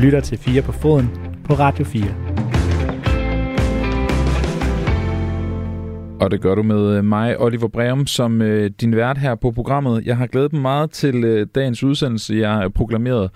lytter 0.00 0.20
til 0.20 0.38
4 0.38 0.62
på 0.62 0.72
foden 0.72 1.10
på 1.44 1.54
Radio 1.54 1.84
4. 1.84 2.04
Og 6.20 6.30
det 6.30 6.40
gør 6.40 6.54
du 6.54 6.62
med 6.62 6.96
øh, 6.96 7.04
mig, 7.04 7.40
Oliver 7.40 7.68
Breum, 7.68 8.06
som 8.06 8.42
øh, 8.42 8.70
din 8.80 8.96
vært 8.96 9.18
her 9.18 9.34
på 9.34 9.50
programmet. 9.50 10.06
Jeg 10.06 10.16
har 10.16 10.26
glædet 10.26 10.52
mig 10.52 10.62
meget 10.62 10.90
til 10.90 11.24
øh, 11.24 11.46
dagens 11.54 11.82
udsendelse. 11.82 12.34
Jeg 12.34 12.52
har 12.52 12.68
proklameret 12.68 13.30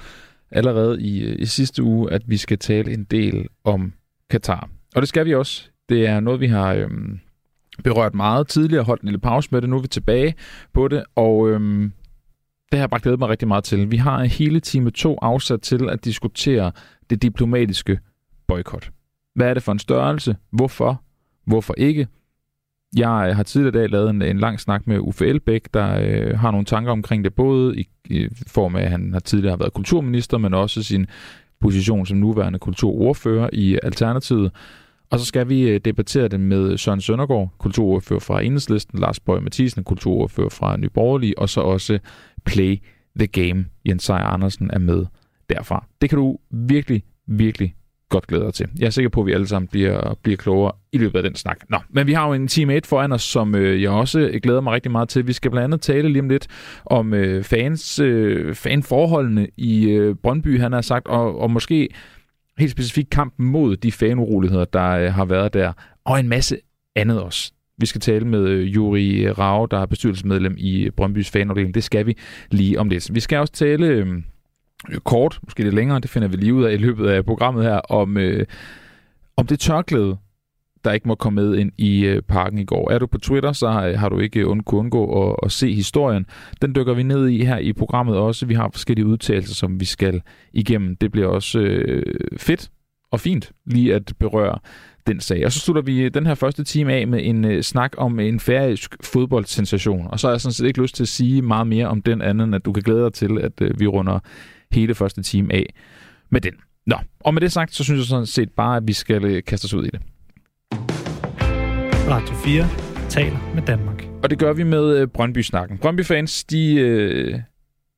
allerede 0.50 1.02
i, 1.02 1.24
øh, 1.24 1.36
i 1.38 1.46
sidste 1.46 1.82
uge, 1.82 2.12
at 2.12 2.22
vi 2.26 2.36
skal 2.36 2.58
tale 2.58 2.92
en 2.92 3.04
del 3.04 3.46
om 3.64 3.92
Katar. 4.30 4.68
Og 4.94 5.02
det 5.02 5.08
skal 5.08 5.26
vi 5.26 5.34
også. 5.34 5.68
Det 5.88 6.06
er 6.06 6.20
noget, 6.20 6.40
vi 6.40 6.46
har 6.46 6.74
øh, 6.74 6.88
berørt 7.84 8.14
meget 8.14 8.48
tidligere, 8.48 8.84
holdt 8.84 9.02
en 9.02 9.08
lille 9.08 9.20
pause 9.20 9.48
med 9.52 9.60
det. 9.60 9.70
Nu 9.70 9.76
er 9.76 9.82
vi 9.82 9.88
tilbage 9.88 10.34
på 10.72 10.88
det, 10.88 11.04
og 11.16 11.50
øh, 11.50 11.90
det 12.74 12.78
har 12.78 12.82
jeg 12.82 12.90
bare 12.90 13.00
glædet 13.00 13.18
mig 13.18 13.28
rigtig 13.28 13.48
meget 13.48 13.64
til. 13.64 13.90
Vi 13.90 13.96
har 13.96 14.24
hele 14.24 14.60
time 14.60 14.90
2 14.90 15.18
afsat 15.22 15.60
til 15.60 15.88
at 15.90 16.04
diskutere 16.04 16.72
det 17.10 17.22
diplomatiske 17.22 17.98
boykot. 18.48 18.90
Hvad 19.34 19.48
er 19.48 19.54
det 19.54 19.62
for 19.62 19.72
en 19.72 19.78
størrelse? 19.78 20.36
Hvorfor? 20.52 21.02
Hvorfor 21.46 21.74
ikke? 21.76 22.06
Jeg 22.96 23.26
øh, 23.28 23.36
har 23.36 23.42
tidligere 23.42 23.76
i 23.76 23.78
dag 23.78 23.90
lavet 23.90 24.10
en, 24.10 24.22
en 24.22 24.38
lang 24.38 24.60
snak 24.60 24.86
med 24.86 24.98
Uffe 24.98 25.26
Elbæk, 25.26 25.74
der 25.74 25.98
øh, 26.00 26.38
har 26.38 26.50
nogle 26.50 26.64
tanker 26.64 26.92
omkring 26.92 27.24
det, 27.24 27.34
både 27.34 27.76
i, 27.76 27.88
i 28.04 28.28
form 28.46 28.76
af, 28.76 28.82
at 28.82 28.90
han 28.90 29.12
har 29.12 29.20
tidligere 29.20 29.58
været 29.58 29.72
kulturminister, 29.72 30.38
men 30.38 30.54
også 30.54 30.82
sin 30.82 31.06
position 31.60 32.06
som 32.06 32.18
nuværende 32.18 32.58
kulturordfører 32.58 33.50
i 33.52 33.78
Alternativet. 33.82 34.52
Og 35.10 35.20
så 35.20 35.26
skal 35.26 35.48
vi 35.48 35.68
øh, 35.68 35.80
debattere 35.84 36.28
det 36.28 36.40
med 36.40 36.78
Søren 36.78 37.00
Søndergaard, 37.00 37.50
kulturordfører 37.58 38.20
fra 38.20 38.42
Enhedslisten, 38.42 38.98
Lars 38.98 39.20
Bøge 39.20 39.40
Mathisen, 39.40 39.84
kulturordfører 39.84 40.48
fra 40.48 40.76
Nye 40.76 40.88
Borgerlige, 40.88 41.38
og 41.38 41.48
så 41.48 41.60
også 41.60 41.98
Play 42.44 42.82
the 43.18 43.26
Game. 43.26 43.64
Jens 43.88 44.04
Seier 44.04 44.24
Andersen 44.24 44.70
er 44.72 44.78
med 44.78 45.06
derfra. 45.48 45.86
Det 46.00 46.10
kan 46.10 46.18
du 46.18 46.38
virkelig, 46.50 47.04
virkelig 47.26 47.74
godt 48.08 48.26
glæde 48.26 48.44
dig 48.44 48.54
til. 48.54 48.68
Jeg 48.78 48.86
er 48.86 48.90
sikker 48.90 49.08
på, 49.08 49.20
at 49.20 49.26
vi 49.26 49.32
alle 49.32 49.46
sammen 49.46 49.68
bliver, 49.68 50.14
bliver 50.22 50.36
klogere 50.36 50.72
i 50.92 50.98
løbet 50.98 51.16
af 51.16 51.22
den 51.22 51.34
snak. 51.34 51.58
Nå, 51.68 51.78
men 51.90 52.06
vi 52.06 52.12
har 52.12 52.26
jo 52.26 52.32
en 52.32 52.48
team 52.48 52.70
1 52.70 52.86
foran 52.86 53.12
os, 53.12 53.22
som 53.22 53.54
øh, 53.54 53.82
jeg 53.82 53.90
også 53.90 54.38
glæder 54.42 54.60
mig 54.60 54.72
rigtig 54.72 54.92
meget 54.92 55.08
til. 55.08 55.26
Vi 55.26 55.32
skal 55.32 55.50
blandt 55.50 55.64
andet 55.64 55.80
tale 55.80 56.08
lige 56.08 56.22
om 56.22 56.28
lidt 56.28 56.46
om 56.84 57.14
øh, 57.14 57.44
fans, 57.44 57.98
øh, 57.98 58.54
fanforholdene 58.54 59.48
i 59.56 59.84
øh, 59.84 60.14
Brøndby, 60.14 60.60
han 60.60 60.72
har 60.72 60.80
sagt, 60.80 61.06
og, 61.06 61.40
og 61.40 61.50
måske 61.50 61.88
helt 62.58 62.70
specifikt 62.70 63.10
kampen 63.10 63.46
mod 63.46 63.76
de 63.76 63.92
fanuroligheder, 63.92 64.64
der 64.64 64.90
øh, 64.90 65.12
har 65.12 65.24
været 65.24 65.54
der, 65.54 65.72
og 66.04 66.20
en 66.20 66.28
masse 66.28 66.58
andet 66.96 67.22
også. 67.22 67.52
Vi 67.78 67.86
skal 67.86 68.00
tale 68.00 68.24
med 68.24 68.48
øh, 68.48 68.74
Juri 68.74 69.30
Rau, 69.30 69.66
der 69.66 69.78
er 69.78 69.86
bestyrelsesmedlem 69.86 70.54
i 70.58 70.82
øh, 70.82 70.90
Brøndbys 70.90 71.30
fanafdeling. 71.30 71.74
Det 71.74 71.84
skal 71.84 72.06
vi 72.06 72.16
lige 72.50 72.80
om 72.80 72.88
lidt. 72.88 73.14
Vi 73.14 73.20
skal 73.20 73.38
også 73.38 73.52
tale 73.52 73.86
øh, 73.86 74.06
kort, 75.04 75.40
måske 75.42 75.62
lidt 75.62 75.74
længere, 75.74 76.00
det 76.00 76.10
finder 76.10 76.28
vi 76.28 76.36
lige 76.36 76.54
ud 76.54 76.64
af 76.64 76.72
i 76.72 76.76
løbet 76.76 77.08
af 77.08 77.24
programmet 77.24 77.64
her, 77.64 77.76
om, 77.76 78.16
øh, 78.16 78.46
om 79.36 79.46
det 79.46 79.60
tørklæde, 79.60 80.16
der 80.84 80.92
ikke 80.92 81.08
må 81.08 81.14
komme 81.14 81.42
med 81.42 81.56
ind 81.58 81.72
i 81.78 82.04
øh, 82.04 82.22
parken 82.22 82.58
i 82.58 82.64
går. 82.64 82.90
Er 82.90 82.98
du 82.98 83.06
på 83.06 83.18
Twitter, 83.18 83.52
så 83.52 83.68
har, 83.68 83.92
har 83.96 84.08
du 84.08 84.18
ikke 84.18 84.46
und, 84.46 84.62
kunnet 84.62 84.80
undgå 84.80 85.30
at, 85.30 85.36
at 85.42 85.52
se 85.52 85.74
historien. 85.74 86.26
Den 86.62 86.74
dykker 86.74 86.94
vi 86.94 87.02
ned 87.02 87.28
i 87.28 87.44
her 87.44 87.58
i 87.58 87.72
programmet 87.72 88.16
også. 88.16 88.46
Vi 88.46 88.54
har 88.54 88.70
forskellige 88.72 89.06
udtalelser, 89.06 89.54
som 89.54 89.80
vi 89.80 89.84
skal 89.84 90.22
igennem. 90.52 90.96
Det 90.96 91.12
bliver 91.12 91.28
også 91.28 91.58
øh, 91.58 92.02
fedt 92.36 92.70
og 93.14 93.20
fint 93.20 93.50
lige 93.66 93.94
at 93.94 94.12
berøre 94.18 94.58
den 95.06 95.20
sag. 95.20 95.46
Og 95.46 95.52
så 95.52 95.60
slutter 95.60 95.82
vi 95.82 96.08
den 96.08 96.26
her 96.26 96.34
første 96.34 96.64
time 96.64 96.92
af 96.92 97.08
med 97.08 97.20
en 97.22 97.44
øh, 97.44 97.62
snak 97.62 97.92
om 97.96 98.20
en 98.20 98.40
færøsk 98.40 98.94
fodboldsensation. 99.02 100.06
Og 100.10 100.20
så 100.20 100.26
har 100.26 100.32
jeg 100.32 100.40
sådan 100.40 100.52
set 100.52 100.66
ikke 100.66 100.82
lyst 100.82 100.94
til 100.94 101.04
at 101.04 101.08
sige 101.08 101.42
meget 101.42 101.66
mere 101.66 101.86
om 101.86 102.02
den 102.02 102.22
anden, 102.22 102.48
end 102.48 102.54
at 102.54 102.64
du 102.64 102.72
kan 102.72 102.82
glæde 102.82 103.04
dig 103.04 103.12
til, 103.12 103.38
at 103.40 103.52
øh, 103.60 103.80
vi 103.80 103.86
runder 103.86 104.18
hele 104.72 104.94
første 104.94 105.22
time 105.22 105.54
af 105.54 105.74
med 106.30 106.40
den. 106.40 106.52
Nå, 106.86 106.96
og 107.20 107.34
med 107.34 107.40
det 107.40 107.52
sagt, 107.52 107.74
så 107.74 107.84
synes 107.84 107.98
jeg 107.98 108.06
sådan 108.06 108.26
set 108.26 108.50
bare, 108.50 108.76
at 108.76 108.82
vi 108.86 108.92
skal 108.92 109.24
øh, 109.24 109.42
kaste 109.44 109.64
os 109.64 109.74
ud 109.74 109.84
i 109.84 109.90
det. 109.90 110.00
Radio 112.08 112.34
4 112.34 112.68
taler 113.08 113.52
med 113.54 113.62
Danmark. 113.62 114.04
Og 114.22 114.30
det 114.30 114.38
gør 114.38 114.52
vi 114.52 114.62
med 114.62 114.98
øh, 114.98 115.08
Brøndby-snakken. 115.08 115.78
Brøndby-fans, 115.78 116.44
de 116.44 116.74
øh, 116.74 117.38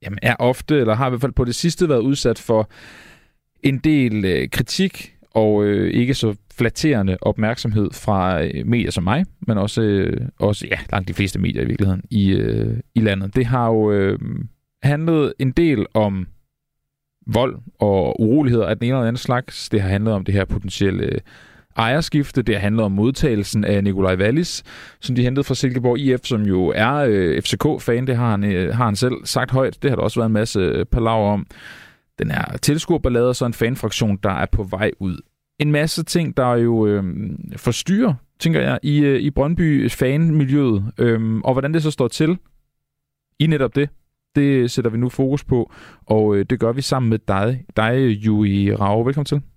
jamen, 0.03 0.19
er 0.23 0.37
ofte, 0.39 0.79
eller 0.79 0.95
har 0.95 1.07
i 1.07 1.11
hvert 1.11 1.21
fald 1.21 1.33
på 1.33 1.45
det 1.45 1.55
sidste 1.55 1.89
været 1.89 2.01
udsat 2.01 2.39
for 2.39 2.71
en 3.69 3.79
del 3.79 4.25
øh, 4.25 4.49
kritik 4.49 5.15
og 5.31 5.65
øh, 5.65 5.91
ikke 5.91 6.15
så 6.15 6.35
flatterende 6.55 7.17
opmærksomhed 7.21 7.91
fra 7.93 8.45
øh, 8.45 8.67
medier 8.67 8.91
som 8.91 9.05
mig, 9.05 9.25
men 9.47 9.59
også, 9.59 9.83
øh, 9.83 10.29
også 10.39 10.67
ja, 10.71 10.79
langt 10.93 11.09
de 11.09 11.15
fleste 11.15 11.39
medier 11.39 11.63
i 11.63 11.67
virkeligheden 11.67 12.03
i, 12.11 12.31
øh, 12.31 12.77
i 12.95 13.01
landet. 13.01 13.37
Det 13.37 13.47
har 13.47 13.67
jo 13.67 13.93
øh, 13.93 14.19
handlet 14.83 15.33
en 15.39 15.51
del 15.51 15.87
om 15.95 16.27
vold 17.27 17.59
og 17.81 18.21
uroligheder 18.21 18.67
af 18.67 18.79
den 18.79 18.87
ene 18.87 18.97
eller 18.97 19.09
anden 19.09 19.17
slags. 19.17 19.69
Det 19.69 19.83
har 19.83 19.89
handlet 19.89 20.15
om 20.15 20.25
det 20.25 20.35
her 20.35 20.45
potentielle 20.45 21.05
øh, 21.05 21.21
ejerskifte. 21.77 22.43
Det 22.43 22.55
har 22.55 22.63
handlet 22.63 22.85
om 22.85 22.93
modtagelsen 22.93 23.65
af 23.65 23.85
Nikolaj 23.85 24.17
Wallis, 24.17 24.63
som 25.01 25.15
de 25.15 25.23
hentede 25.23 25.45
fra 25.45 25.55
Silkeborg 25.55 25.99
IF, 25.99 26.21
som 26.25 26.43
jo 26.43 26.73
er 26.77 26.95
øh, 26.95 27.43
FCK-fan. 27.43 28.07
Det 28.07 28.17
har 28.17 28.31
han, 28.31 28.45
øh, 28.45 28.75
har 28.75 28.85
han 28.85 28.97
selv 28.97 29.15
sagt 29.25 29.51
højt. 29.51 29.83
Det 29.83 29.91
har 29.91 29.97
der 29.97 30.03
også 30.03 30.21
været 30.21 30.29
en 30.29 30.33
masse 30.33 30.61
øh, 30.61 30.85
palaver 30.85 31.33
om. 31.33 31.47
Den 32.19 32.31
er 32.31 32.57
tilskuerballade 32.57 33.29
og 33.29 33.37
så 33.37 33.47
en 33.47 33.53
fanfraktion, 33.53 34.19
der 34.23 34.31
er 34.31 34.47
på 34.47 34.63
vej 34.63 34.91
ud. 35.01 35.17
En 35.59 35.73
masse 35.73 36.05
ting, 36.05 36.37
der 36.37 36.53
jo 36.53 36.87
øh, 36.87 37.05
forstyrrer, 37.57 38.15
tænker 38.39 38.61
jeg, 38.61 38.79
i, 38.83 38.99
øh, 38.99 39.21
i 39.21 39.31
Brøndby 39.31 39.91
fanmiljøet, 39.91 40.93
øh, 40.99 41.39
og 41.39 41.53
hvordan 41.53 41.75
det 41.75 41.83
så 41.83 41.91
står 41.91 42.09
til 42.09 42.39
i 43.39 43.47
netop 43.47 43.75
det, 43.75 43.89
det 44.35 44.71
sætter 44.71 44.91
vi 44.91 44.99
nu 44.99 45.09
fokus 45.09 45.45
på, 45.45 45.73
og 46.07 46.37
øh, 46.37 46.47
det 46.51 46.61
gør 46.61 46.73
vi 46.73 46.83
sammen 46.83 47.11
med 47.11 47.19
dig, 47.29 47.65
dig 47.77 48.09
Jui 48.09 48.75
Rau. 48.75 49.03
Velkommen 49.03 49.27
til. 49.27 49.56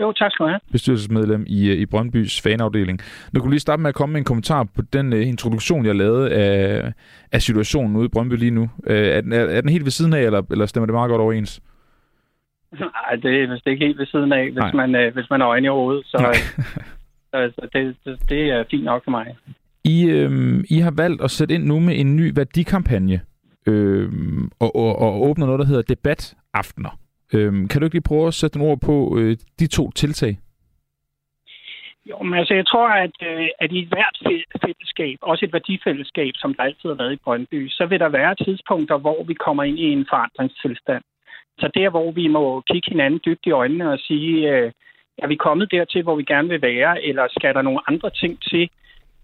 Jo, 0.00 0.12
tak 0.12 0.32
skal 0.32 0.44
du 0.44 0.48
have. 0.48 0.60
Bestyrelsesmedlem 0.72 1.44
i, 1.48 1.70
øh, 1.70 1.76
i 1.76 1.86
Brøndbys 1.86 2.40
fanafdeling. 2.40 2.98
Nu 3.32 3.40
kunne 3.40 3.50
lige 3.50 3.60
starte 3.60 3.82
med 3.82 3.88
at 3.88 3.94
komme 3.94 4.12
med 4.12 4.20
en 4.20 4.24
kommentar 4.24 4.64
på 4.76 4.82
den 4.92 5.12
uh, 5.12 5.28
introduktion, 5.28 5.86
jeg 5.86 5.94
lavede 5.94 6.30
af, 6.32 6.92
af 7.32 7.42
situationen 7.42 7.96
ude 7.96 8.06
i 8.06 8.08
Brøndby 8.08 8.34
lige 8.34 8.50
nu. 8.50 8.62
Uh, 8.62 8.96
er, 9.16 9.20
den, 9.20 9.32
er, 9.32 9.60
den 9.60 9.68
helt 9.68 9.84
ved 9.84 9.90
siden 9.90 10.12
af, 10.12 10.20
eller, 10.20 10.42
eller 10.50 10.66
stemmer 10.66 10.86
det 10.86 10.94
meget 10.94 11.10
godt 11.10 11.20
overens? 11.20 11.60
Nej, 12.72 13.16
det 13.22 13.42
er 13.42 13.52
vist 13.52 13.66
ikke 13.66 13.86
helt 13.86 13.98
ved 13.98 14.06
siden 14.06 14.32
af, 14.32 14.50
hvis, 14.50 14.74
man, 14.74 14.94
uh, 14.94 15.14
hvis 15.14 15.30
man 15.30 15.40
har 15.40 15.48
øjne 15.48 15.66
i 15.66 15.68
hovedet. 15.68 16.06
Så, 16.06 16.18
så, 17.30 17.52
så 17.54 17.68
det, 17.72 17.96
det, 18.04 18.28
det 18.28 18.50
er 18.50 18.64
fint 18.70 18.84
nok 18.84 19.04
for 19.04 19.10
mig. 19.10 19.36
I, 19.84 20.06
øh, 20.06 20.64
I 20.70 20.78
har 20.78 20.90
valgt 20.96 21.22
at 21.22 21.30
sætte 21.30 21.54
ind 21.54 21.64
nu 21.64 21.80
med 21.80 22.00
en 22.00 22.16
ny 22.16 22.32
værdikampagne 22.34 23.20
øh, 23.66 24.12
og, 24.60 24.76
og, 24.76 24.98
og 24.98 25.22
åbner 25.22 25.46
noget, 25.46 25.58
der 25.58 25.66
hedder 25.66 25.82
debataftener. 25.82 26.98
Øhm, 27.34 27.68
kan 27.68 27.80
du 27.80 27.84
ikke 27.84 27.94
lige 27.94 28.10
prøve 28.10 28.26
at 28.26 28.34
sætte 28.34 28.58
nogle 28.58 28.72
ord 28.72 28.80
på 28.80 29.18
øh, 29.18 29.36
de 29.58 29.66
to 29.66 29.90
tiltag? 29.90 30.38
Jo, 32.10 32.22
men 32.22 32.38
altså, 32.38 32.54
jeg 32.54 32.66
tror, 32.66 32.88
at, 32.88 33.16
øh, 33.22 33.48
at 33.58 33.72
i 33.72 33.84
hvert 33.92 34.18
fællesskab, 34.64 35.18
også 35.22 35.44
et 35.44 35.52
værdifællesskab, 35.52 36.32
som 36.34 36.54
der 36.54 36.62
altid 36.62 36.88
har 36.88 37.00
været 37.02 37.12
i 37.12 37.24
Brøndby, 37.24 37.68
så 37.68 37.86
vil 37.86 38.00
der 38.00 38.08
være 38.08 38.34
tidspunkter, 38.34 38.98
hvor 38.98 39.24
vi 39.24 39.34
kommer 39.34 39.62
ind 39.62 39.78
i 39.78 39.92
en 39.92 40.06
forandringstilstand. 40.10 41.02
Så 41.58 41.70
der, 41.74 41.90
hvor 41.90 42.10
vi 42.10 42.28
må 42.28 42.60
kigge 42.60 42.90
hinanden 42.90 43.20
dybt 43.26 43.46
i 43.46 43.50
øjnene 43.50 43.92
og 43.92 43.98
sige, 43.98 44.50
øh, 44.50 44.72
er 45.18 45.26
vi 45.26 45.36
kommet 45.36 45.70
dertil, 45.70 46.02
hvor 46.02 46.16
vi 46.16 46.24
gerne 46.24 46.48
vil 46.48 46.62
være, 46.62 47.02
eller 47.02 47.28
skal 47.30 47.54
der 47.54 47.62
nogle 47.62 47.80
andre 47.90 48.10
ting 48.10 48.42
til, 48.42 48.70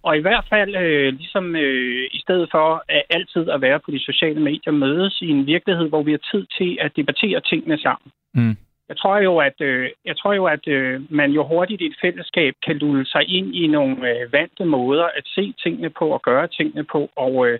og 0.03 0.17
i 0.17 0.21
hvert 0.21 0.47
fald, 0.49 0.77
øh, 0.77 1.13
ligesom 1.13 1.57
øh, 1.57 2.09
i 2.13 2.21
stedet 2.21 2.49
for 2.51 2.85
at 2.89 3.03
altid 3.11 3.51
at 3.51 3.61
være 3.61 3.81
på 3.81 3.91
de 3.91 4.05
sociale 4.05 4.41
medier, 4.41 4.73
mødes 4.73 5.23
i 5.23 5.29
en 5.29 5.47
virkelighed, 5.47 5.89
hvor 5.89 6.03
vi 6.03 6.11
har 6.11 6.25
tid 6.33 6.47
til 6.59 6.79
at 6.81 6.97
debattere 6.97 7.41
tingene 7.41 7.79
sammen. 7.79 8.11
Mm. 8.35 8.57
Jeg 8.89 8.99
tror 8.99 9.19
jo, 9.19 9.39
at, 9.39 9.61
øh, 9.61 9.91
jeg 10.05 10.17
tror 10.19 10.33
jo, 10.33 10.45
at 10.47 10.69
øh, 10.69 11.01
man 11.11 11.31
jo 11.31 11.43
hurtigt 11.47 11.83
i 11.83 11.87
et 11.87 11.97
fællesskab 12.01 12.55
kan 12.67 12.77
lulle 12.77 13.07
sig 13.07 13.29
ind 13.29 13.55
i 13.55 13.67
nogle 13.67 13.97
øh, 14.11 14.33
vante 14.33 14.65
måder 14.65 15.05
at 15.05 15.27
se 15.35 15.55
tingene 15.63 15.91
på 15.91 16.09
og 16.09 16.23
gøre 16.23 16.47
tingene 16.47 16.85
på. 16.85 17.11
Og, 17.17 17.49
øh, 17.49 17.59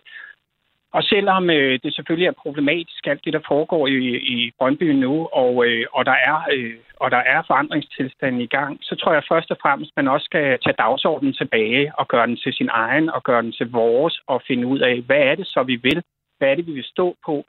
og 0.93 1.03
selvom 1.03 1.51
øh, 1.51 1.79
det 1.83 1.95
selvfølgelig 1.95 2.27
er 2.27 2.43
problematisk, 2.43 3.07
alt 3.07 3.25
det, 3.25 3.33
der 3.33 3.49
foregår 3.49 3.87
i, 3.87 3.99
i 4.35 4.53
Brøndby 4.59 4.89
nu, 5.05 5.27
og, 5.27 5.67
øh, 5.67 5.87
og, 5.93 6.07
der 6.07 6.17
er, 6.31 6.39
øh, 6.53 6.75
og 6.97 7.11
der 7.11 7.23
er 7.33 7.43
forandringstilstanden 7.47 8.41
i 8.41 8.47
gang, 8.47 8.79
så 8.83 8.97
tror 8.97 9.13
jeg 9.13 9.23
først 9.29 9.51
og 9.51 9.57
fremmest, 9.63 9.93
man 9.97 10.09
også 10.09 10.25
skal 10.25 10.59
tage 10.65 10.81
dagsordenen 10.85 11.35
tilbage 11.35 11.93
og 11.99 12.09
gøre 12.09 12.27
den 12.27 12.37
til 12.37 12.53
sin 12.53 12.69
egen, 12.73 13.11
og 13.11 13.23
gøre 13.23 13.43
den 13.43 13.53
til 13.53 13.71
vores, 13.71 14.21
og 14.27 14.43
finde 14.47 14.67
ud 14.67 14.79
af, 14.79 15.01
hvad 15.07 15.23
er 15.31 15.35
det 15.35 15.47
så, 15.47 15.63
vi 15.63 15.77
vil? 15.77 16.03
Hvad 16.39 16.49
er 16.49 16.55
det, 16.55 16.67
vi 16.67 16.73
vil 16.73 16.85
stå 16.85 17.17
på? 17.27 17.45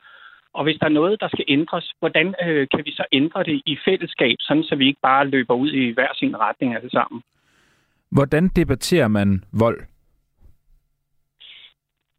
Og 0.54 0.64
hvis 0.64 0.78
der 0.80 0.86
er 0.86 1.00
noget, 1.00 1.22
der 1.22 1.28
skal 1.28 1.46
ændres, 1.48 1.92
hvordan 2.00 2.36
øh, 2.46 2.68
kan 2.74 2.82
vi 2.86 2.92
så 2.92 3.06
ændre 3.12 3.44
det 3.44 3.62
i 3.66 3.78
fællesskab, 3.86 4.36
sådan 4.40 4.64
så 4.64 4.76
vi 4.76 4.88
ikke 4.88 5.02
bare 5.02 5.28
løber 5.28 5.54
ud 5.54 5.72
i 5.72 5.94
hver 5.94 6.12
sin 6.16 6.38
retning 6.38 6.76
alle 6.76 6.90
sammen? 6.90 7.22
Hvordan 8.12 8.48
debatterer 8.48 9.08
man 9.08 9.44
vold? 9.54 9.91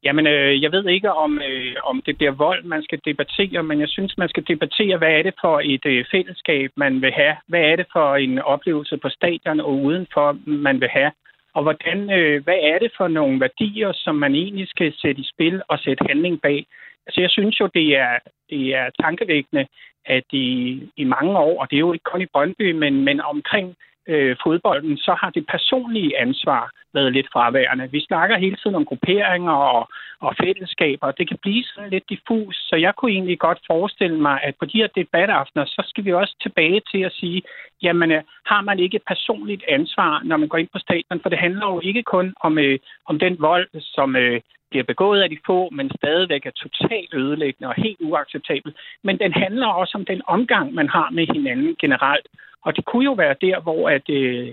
Jamen, 0.05 0.27
øh, 0.27 0.63
jeg 0.63 0.73
ved 0.73 0.87
ikke, 0.89 1.13
om, 1.13 1.39
øh, 1.39 1.77
om 1.85 2.03
det 2.07 2.17
bliver 2.17 2.33
vold, 2.33 2.65
man 2.65 2.83
skal 2.83 3.01
debattere, 3.05 3.63
men 3.63 3.81
jeg 3.81 3.89
synes, 3.89 4.19
man 4.19 4.29
skal 4.29 4.45
debattere, 4.49 4.99
hvad 4.99 5.13
er 5.13 5.23
det 5.23 5.35
for 5.41 5.61
et 5.65 5.87
øh, 5.87 6.05
fællesskab, 6.11 6.71
man 6.77 7.03
vil 7.03 7.13
have? 7.13 7.37
Hvad 7.47 7.61
er 7.61 7.77
det 7.77 7.87
for 7.93 8.17
en 8.17 8.39
oplevelse 8.39 8.97
på 8.97 9.09
stadion 9.09 9.61
og 9.61 9.83
udenfor, 9.83 10.39
man 10.47 10.81
vil 10.81 10.89
have? 10.89 11.13
Og 11.55 11.63
hvordan, 11.63 12.13
øh, 12.19 12.45
hvad 12.45 12.59
er 12.63 12.79
det 12.79 12.93
for 12.97 13.09
nogle 13.09 13.41
værdier, 13.41 13.93
som 13.95 14.15
man 14.15 14.35
egentlig 14.35 14.69
skal 14.69 14.93
sætte 15.03 15.21
i 15.21 15.31
spil 15.35 15.63
og 15.69 15.79
sætte 15.79 16.05
handling 16.09 16.41
bag? 16.41 16.67
Altså, 17.07 17.21
jeg 17.21 17.31
synes 17.31 17.61
jo, 17.61 17.69
det 17.75 17.97
er, 17.97 18.19
det 18.51 18.75
er 18.75 18.91
tankevækkende, 19.03 19.67
at 20.07 20.25
i, 20.33 20.81
i 20.97 21.05
mange 21.05 21.39
år, 21.39 21.61
og 21.61 21.71
det 21.71 21.77
er 21.77 21.87
jo 21.87 21.93
ikke 21.93 22.11
kun 22.13 22.23
i 22.23 22.33
Brøndby, 22.33 22.73
men, 22.73 23.05
men 23.05 23.21
omkring 23.21 23.77
øh, 24.09 24.37
fodbolden, 24.43 24.97
så 24.97 25.13
har 25.21 25.31
det 25.31 25.47
personlige 25.47 26.19
ansvar 26.21 26.71
været 26.95 27.13
lidt 27.13 27.29
fraværende. 27.33 27.91
Vi 27.91 28.01
snakker 28.01 28.39
hele 28.39 28.57
tiden 28.57 28.77
om 28.77 28.85
grupperinger 28.85 29.53
og, 29.53 29.89
og 30.21 30.35
fællesskaber, 30.43 31.07
og 31.07 31.19
det 31.19 31.29
kan 31.29 31.39
blive 31.43 31.65
sådan 31.65 31.91
lidt 31.91 32.05
diffus, 32.09 32.57
så 32.57 32.77
jeg 32.77 32.95
kunne 32.95 33.13
egentlig 33.13 33.39
godt 33.39 33.61
forestille 33.67 34.21
mig, 34.21 34.41
at 34.43 34.55
på 34.59 34.65
de 34.65 34.79
her 34.79 34.87
debataftener, 34.87 35.65
så 35.65 35.83
skal 35.87 36.05
vi 36.05 36.13
også 36.13 36.37
tilbage 36.43 36.81
til 36.91 37.03
at 37.03 37.13
sige, 37.13 37.43
jamen 37.83 38.13
øh, 38.13 38.23
har 38.47 38.61
man 38.61 38.79
ikke 38.79 38.97
et 38.97 39.07
personligt 39.07 39.65
ansvar, 39.69 40.23
når 40.25 40.37
man 40.37 40.49
går 40.49 40.59
ind 40.59 40.69
på 40.73 40.79
stadion, 40.79 41.21
for 41.23 41.29
det 41.29 41.39
handler 41.39 41.67
jo 41.67 41.81
ikke 41.85 42.03
kun 42.03 42.35
om, 42.41 42.59
øh, 42.59 42.79
om 43.07 43.19
den 43.19 43.37
vold, 43.41 43.69
som 43.81 44.17
øh, 44.17 44.41
bliver 44.73 44.93
begået 44.93 45.21
af 45.23 45.31
de 45.31 45.45
få, 45.47 45.59
men 45.79 45.91
stadigvæk 45.99 46.47
er 46.47 46.61
totalt 46.65 47.15
ødelæggende 47.15 47.69
og 47.69 47.83
helt 47.85 48.01
uacceptabel. 48.01 48.73
Men 49.07 49.19
den 49.19 49.33
handler 49.33 49.67
også 49.67 49.95
om 49.99 50.05
den 50.05 50.21
omgang, 50.27 50.75
man 50.75 50.89
har 50.89 51.09
med 51.11 51.27
hinanden 51.35 51.77
generelt. 51.83 52.27
Og 52.65 52.77
det 52.77 52.85
kunne 52.85 53.05
jo 53.05 53.13
være 53.13 53.37
der, 53.47 53.61
hvor 53.61 53.83
at, 53.97 54.07
øh, 54.09 54.49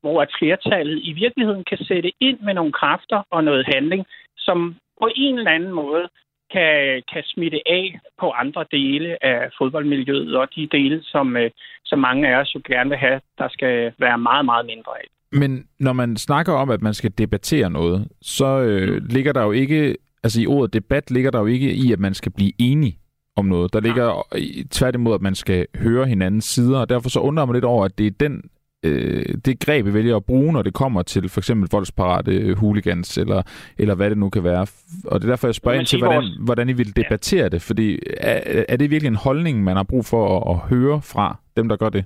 hvor 0.00 0.22
at 0.22 0.30
flertallet 0.38 0.98
i 1.02 1.12
virkeligheden 1.12 1.64
kan 1.64 1.78
sætte 1.78 2.10
ind 2.20 2.38
med 2.40 2.54
nogle 2.54 2.72
kræfter 2.72 3.22
og 3.30 3.44
noget 3.44 3.64
handling, 3.74 4.06
som 4.36 4.76
på 5.00 5.08
en 5.16 5.38
eller 5.38 5.50
anden 5.50 5.72
måde 5.72 6.08
kan, 6.52 7.02
kan 7.12 7.22
smitte 7.24 7.60
af 7.66 8.00
på 8.20 8.30
andre 8.30 8.64
dele 8.70 9.24
af 9.24 9.50
fodboldmiljøet, 9.58 10.36
og 10.36 10.54
de 10.54 10.66
dele, 10.66 11.02
som, 11.02 11.36
øh, 11.36 11.50
som 11.84 11.98
mange 11.98 12.28
af 12.28 12.40
os 12.40 12.54
jo 12.54 12.60
gerne 12.66 12.90
vil 12.90 12.98
have, 12.98 13.20
der 13.38 13.48
skal 13.48 13.92
være 13.98 14.18
meget, 14.18 14.44
meget 14.44 14.66
mindre 14.66 14.92
af. 15.00 15.06
Men 15.32 15.64
når 15.78 15.92
man 15.92 16.16
snakker 16.16 16.52
om, 16.52 16.70
at 16.70 16.82
man 16.82 16.94
skal 16.94 17.10
debattere 17.18 17.70
noget, 17.70 18.08
så 18.22 18.60
øh, 18.60 19.02
ligger 19.04 19.32
der 19.32 19.42
jo 19.42 19.52
ikke, 19.52 19.96
altså 20.22 20.40
i 20.40 20.46
ordet 20.46 20.72
debat 20.72 21.10
ligger 21.10 21.30
der 21.30 21.38
jo 21.38 21.46
ikke 21.46 21.74
i, 21.74 21.92
at 21.92 22.00
man 22.00 22.14
skal 22.14 22.32
blive 22.32 22.52
enige 22.58 22.98
om 23.36 23.46
noget. 23.46 23.72
Der 23.72 23.80
ligger 23.80 24.26
ja. 24.34 24.38
tværtimod, 24.70 25.14
at 25.14 25.22
man 25.22 25.34
skal 25.34 25.66
høre 25.76 26.06
hinandens 26.06 26.44
sider, 26.44 26.78
og 26.78 26.88
derfor 26.88 27.08
så 27.08 27.20
undrer 27.20 27.44
man 27.44 27.54
lidt 27.54 27.64
over, 27.64 27.84
at 27.84 27.98
det 27.98 28.06
er 28.06 28.10
den 28.10 28.42
øh, 28.84 29.24
det 29.44 29.60
greb, 29.60 29.86
vi 29.86 29.94
vælger 29.94 30.16
at 30.16 30.24
bruge, 30.24 30.52
når 30.52 30.62
det 30.62 30.74
kommer 30.74 31.02
til 31.02 31.28
for 31.28 31.40
eksempel 31.40 31.68
voldsparate 31.72 32.54
hooligans, 32.54 33.18
eller, 33.18 33.42
eller 33.78 33.94
hvad 33.94 34.10
det 34.10 34.18
nu 34.18 34.30
kan 34.30 34.44
være. 34.44 34.66
Og 35.04 35.20
det 35.20 35.28
er 35.28 35.32
derfor, 35.32 35.48
jeg 35.48 35.54
spørger 35.54 35.78
ind 35.78 35.86
til, 35.86 35.98
hvordan, 35.98 36.24
hvordan 36.40 36.68
I 36.68 36.72
vil 36.72 36.96
debattere 36.96 37.42
ja. 37.42 37.48
det, 37.48 37.62
fordi 37.62 37.98
er, 38.16 38.64
er 38.68 38.76
det 38.76 38.90
virkelig 38.90 39.08
en 39.08 39.16
holdning, 39.16 39.64
man 39.64 39.76
har 39.76 39.82
brug 39.82 40.04
for 40.04 40.40
at, 40.40 40.54
at 40.54 40.68
høre 40.68 41.02
fra 41.02 41.38
dem, 41.56 41.68
der 41.68 41.76
gør 41.76 41.88
det? 41.88 42.04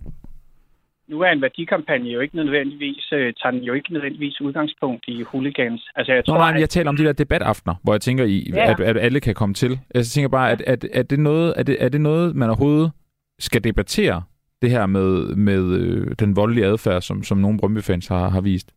Nu 1.15 1.21
er 1.21 1.31
en 1.31 1.43
værdikampagne 1.43 2.09
jo 2.17 2.21
ikke 2.21 2.37
nødvendigvis, 2.37 3.05
øh, 3.13 3.33
tager 3.41 3.51
den 3.51 3.63
jo 3.63 3.73
ikke 3.73 3.93
nødvendigvis 3.93 4.41
udgangspunkt 4.41 5.05
i 5.09 5.23
hooligans. 5.23 5.83
Altså, 5.97 6.13
jeg 6.13 6.25
tror, 6.25 6.35
Nå, 6.35 6.39
nej, 6.39 6.53
men 6.53 6.61
jeg 6.61 6.71
taler 6.71 6.89
om 6.89 6.97
de 6.97 7.05
der 7.05 7.13
debataftener, 7.13 7.75
hvor 7.83 7.93
jeg 7.95 8.01
tænker, 8.01 8.25
i, 8.25 8.51
ja. 8.55 8.71
at, 8.71 8.81
at 8.81 8.97
alle 8.97 9.21
kan 9.21 9.35
komme 9.35 9.55
til. 9.55 9.79
Jeg 9.95 10.05
tænker 10.05 10.29
bare, 10.29 10.51
at, 10.51 10.61
at, 10.67 10.85
at 10.85 11.11
det 11.11 11.19
noget, 11.19 11.55
er, 11.57 11.63
det, 11.63 11.77
er 11.81 11.89
det 11.89 12.01
noget, 12.01 12.37
man 12.37 12.49
overhovedet 12.49 12.93
skal 13.39 13.65
debattere, 13.65 14.23
det 14.63 14.71
her 14.71 14.87
med, 14.87 15.35
med 15.49 15.63
øh, 15.81 16.07
den 16.21 16.37
voldelige 16.37 16.67
adfærd, 16.67 17.03
som, 17.03 17.23
som 17.23 17.39
nogle 17.39 17.59
Brøndby-fans 17.59 18.09
har, 18.09 18.29
har 18.29 18.41
vist? 18.41 18.75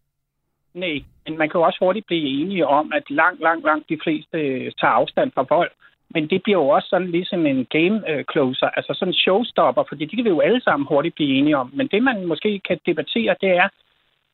Nej, 0.74 0.98
men 1.25 1.38
man 1.38 1.50
kan 1.50 1.60
jo 1.60 1.66
også 1.66 1.80
hurtigt 1.81 2.07
blive 2.07 2.42
enige 2.42 2.68
om, 2.68 2.92
at 2.94 3.04
langt, 3.10 3.42
langt, 3.42 3.66
langt 3.66 3.89
de 3.89 3.98
fleste 4.04 4.38
øh, 4.38 4.72
tager 4.80 4.94
afstand 5.01 5.31
fra 5.36 5.45
vold. 5.50 5.72
Men 6.09 6.30
det 6.30 6.44
bliver 6.44 6.59
jo 6.59 6.68
også 6.68 6.89
sådan 6.89 7.12
ligesom 7.12 7.45
en 7.45 7.65
game 7.65 8.09
øh, 8.12 8.24
closer, 8.31 8.68
altså 8.68 8.94
sådan 8.94 9.09
en 9.13 9.21
showstopper, 9.24 9.83
fordi 9.89 10.06
det 10.06 10.15
kan 10.15 10.25
vi 10.25 10.30
jo 10.30 10.39
alle 10.39 10.62
sammen 10.62 10.88
hurtigt 10.88 11.15
blive 11.15 11.38
enige 11.38 11.57
om. 11.57 11.71
Men 11.74 11.88
det, 11.88 12.04
man 12.04 12.25
måske 12.25 12.62
kan 12.68 12.80
debattere, 12.86 13.36
det 13.42 13.50
er, 13.50 13.69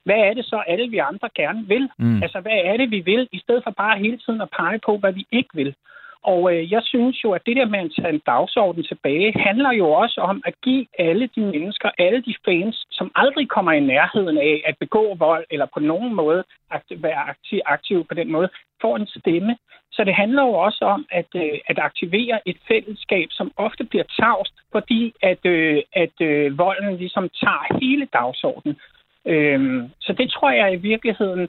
hvad 0.06 0.16
er 0.16 0.34
det 0.34 0.46
så 0.46 0.64
alle 0.68 0.90
vi 0.90 0.98
andre 0.98 1.30
gerne 1.36 1.68
vil? 1.68 1.90
Mm. 2.00 2.24
Altså, 2.24 2.40
hvad 2.40 2.60
er 2.64 2.78
det, 2.78 2.92
vi 2.92 3.00
vil, 3.00 3.28
i 3.32 3.40
stedet 3.40 3.64
for 3.64 3.72
bare 3.72 4.00
hele 4.00 4.18
tiden 4.18 4.42
at 4.42 4.50
pege 4.58 4.80
på, 4.86 4.98
hvad 4.98 5.14
vi 5.14 5.26
ikke 5.32 5.50
vil? 5.54 5.76
Og 6.24 6.54
øh, 6.54 6.72
jeg 6.72 6.82
synes 6.84 7.24
jo, 7.24 7.32
at 7.32 7.46
det 7.46 7.56
der 7.56 7.66
med 7.66 7.80
at 7.80 7.92
tage 7.98 8.14
en 8.14 8.22
dagsorden 8.26 8.84
tilbage, 8.84 9.40
handler 9.40 9.72
jo 9.72 9.88
også 9.92 10.22
om 10.22 10.42
at 10.46 10.54
give 10.64 10.86
alle 11.00 11.30
de 11.36 11.42
mennesker, 11.42 11.90
alle 11.98 12.22
de 12.22 12.36
fans, 12.46 12.86
som 12.92 13.12
aldrig 13.16 13.50
kommer 13.50 13.72
i 13.72 13.80
nærheden 13.80 14.38
af 14.38 14.62
at 14.66 14.76
begå 14.80 15.16
vold, 15.16 15.46
eller 15.52 15.68
på 15.74 15.80
nogen 15.80 16.14
måde 16.14 16.44
være 16.98 17.30
aktiv, 17.30 17.60
aktiv 17.66 18.06
på 18.10 18.14
den 18.14 18.32
måde, 18.32 18.50
får 18.82 18.96
en 18.96 19.08
stemme. 19.08 19.58
Så 19.96 20.04
det 20.04 20.16
handler 20.16 20.44
jo 20.44 20.54
også 20.54 20.86
om 20.86 21.06
at, 21.12 21.32
øh, 21.36 21.60
at 21.68 21.80
aktivere 21.80 22.40
et 22.46 22.58
fællesskab, 22.68 23.28
som 23.32 23.52
ofte 23.58 23.84
bliver 23.84 24.04
tavst, 24.20 24.54
fordi 24.72 25.14
at, 25.22 25.46
øh, 25.46 25.82
at 25.94 26.22
øh, 26.22 26.58
volden 26.58 26.98
ligesom 26.98 27.30
tager 27.44 27.80
hele 27.82 28.06
dagsordenen. 28.14 28.78
Øhm, 29.26 29.92
så 30.00 30.14
det 30.14 30.32
tror 30.32 30.52
jeg 30.52 30.74
i 30.74 30.84
virkeligheden 30.92 31.48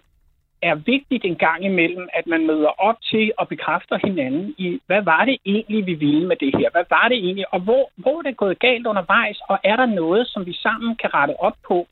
er 0.63 0.75
vigtigt 0.75 1.25
en 1.25 1.37
gang 1.37 1.65
imellem, 1.65 2.09
at 2.13 2.27
man 2.27 2.47
møder 2.47 2.73
op 2.89 2.97
til 3.11 3.33
og 3.39 3.49
bekræfter 3.49 3.99
hinanden 4.05 4.55
i, 4.59 4.81
hvad 4.87 5.03
var 5.03 5.25
det 5.25 5.37
egentlig, 5.45 5.87
vi 5.87 5.95
ville 5.95 6.27
med 6.27 6.37
det 6.37 6.55
her? 6.59 6.71
Hvad 6.71 6.85
var 6.91 7.09
det 7.09 7.17
egentlig? 7.17 7.55
Og 7.55 7.61
hvor, 7.61 7.91
hvor 7.97 8.19
er 8.19 8.23
det 8.23 8.37
gået 8.37 8.59
galt 8.59 8.87
undervejs? 8.87 9.41
Og 9.49 9.59
er 9.65 9.77
der 9.77 9.87
noget, 9.87 10.29
som 10.29 10.47
vi 10.47 10.53
sammen 10.53 10.97
kan 10.97 11.15
rette 11.15 11.41
op 11.41 11.57
på? 11.69 11.87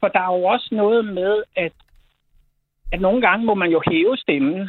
For 0.00 0.08
der 0.08 0.20
er 0.20 0.36
jo 0.36 0.44
også 0.44 0.68
noget 0.72 1.04
med, 1.04 1.42
at, 1.56 1.72
at 2.92 3.00
nogle 3.00 3.20
gange 3.20 3.46
må 3.46 3.54
man 3.54 3.70
jo 3.70 3.82
hæve 3.90 4.16
stemmen, 4.16 4.68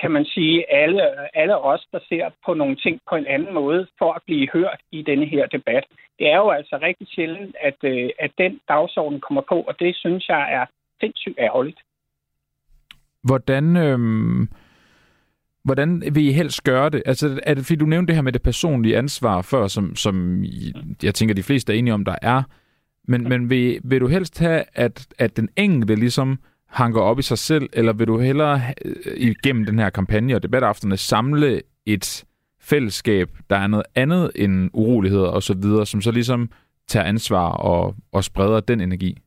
kan 0.00 0.10
man 0.10 0.24
sige, 0.24 0.72
alle, 0.72 1.02
alle 1.36 1.58
os, 1.58 1.86
der 1.92 1.98
ser 2.08 2.30
på 2.46 2.54
nogle 2.54 2.76
ting 2.76 3.00
på 3.10 3.16
en 3.16 3.26
anden 3.26 3.54
måde, 3.54 3.86
for 3.98 4.12
at 4.12 4.22
blive 4.26 4.48
hørt 4.52 4.80
i 4.92 5.02
denne 5.02 5.26
her 5.26 5.46
debat. 5.46 5.84
Det 6.18 6.26
er 6.32 6.36
jo 6.36 6.50
altså 6.50 6.78
rigtig 6.82 7.06
sjældent, 7.08 7.56
at, 7.60 7.78
øh, 7.84 8.10
at 8.18 8.30
den 8.38 8.60
dagsorden 8.68 9.20
kommer 9.20 9.42
på, 9.48 9.60
og 9.60 9.74
det 9.80 9.96
synes 9.96 10.28
jeg 10.28 10.52
er 10.52 10.66
sindssygt 11.00 11.38
ærgerligt. 11.38 11.80
Hvordan, 13.22 13.76
øhm, 13.76 14.48
hvordan 15.64 16.02
vil 16.14 16.28
I 16.28 16.32
helst 16.32 16.64
gøre 16.64 16.90
det? 16.90 17.02
Altså, 17.06 17.40
er 17.42 17.54
det, 17.54 17.66
fordi 17.66 17.76
du 17.76 17.86
nævnte 17.86 18.06
det 18.06 18.16
her 18.16 18.22
med 18.22 18.32
det 18.32 18.42
personlige 18.42 18.98
ansvar 18.98 19.42
før, 19.42 19.66
som, 19.66 19.96
som 19.96 20.44
jeg 21.02 21.14
tænker, 21.14 21.34
de 21.34 21.42
fleste 21.42 21.72
er 21.72 21.78
enige 21.78 21.94
om, 21.94 22.04
der 22.04 22.16
er. 22.22 22.42
Men, 23.04 23.28
men 23.28 23.50
vil, 23.50 23.80
vil 23.84 24.00
du 24.00 24.06
helst 24.06 24.38
have, 24.38 24.64
at, 24.74 25.06
at 25.18 25.36
den 25.36 25.48
enkelte 25.56 25.94
ligesom 25.94 26.38
hanker 26.70 27.00
op 27.00 27.18
i 27.18 27.22
sig 27.22 27.38
selv, 27.38 27.68
eller 27.72 27.92
vil 27.92 28.06
du 28.06 28.18
hellere 28.18 28.60
øh, 28.84 29.16
igennem 29.16 29.66
den 29.66 29.78
her 29.78 29.90
kampagne 29.90 30.34
og 30.34 30.42
debatafterne 30.42 30.96
samle 30.96 31.62
et 31.86 32.24
fællesskab, 32.60 33.28
der 33.50 33.56
er 33.56 33.66
noget 33.66 33.86
andet 33.94 34.30
end 34.34 34.70
uroligheder 34.72 35.28
og 35.28 35.42
så 35.42 35.54
videre, 35.62 35.86
som 35.86 36.00
så 36.00 36.10
ligesom 36.10 36.50
tager 36.86 37.06
ansvar 37.06 37.52
og, 37.52 37.94
og 38.12 38.24
spreder 38.24 38.60
den 38.60 38.80
energi? 38.80 39.18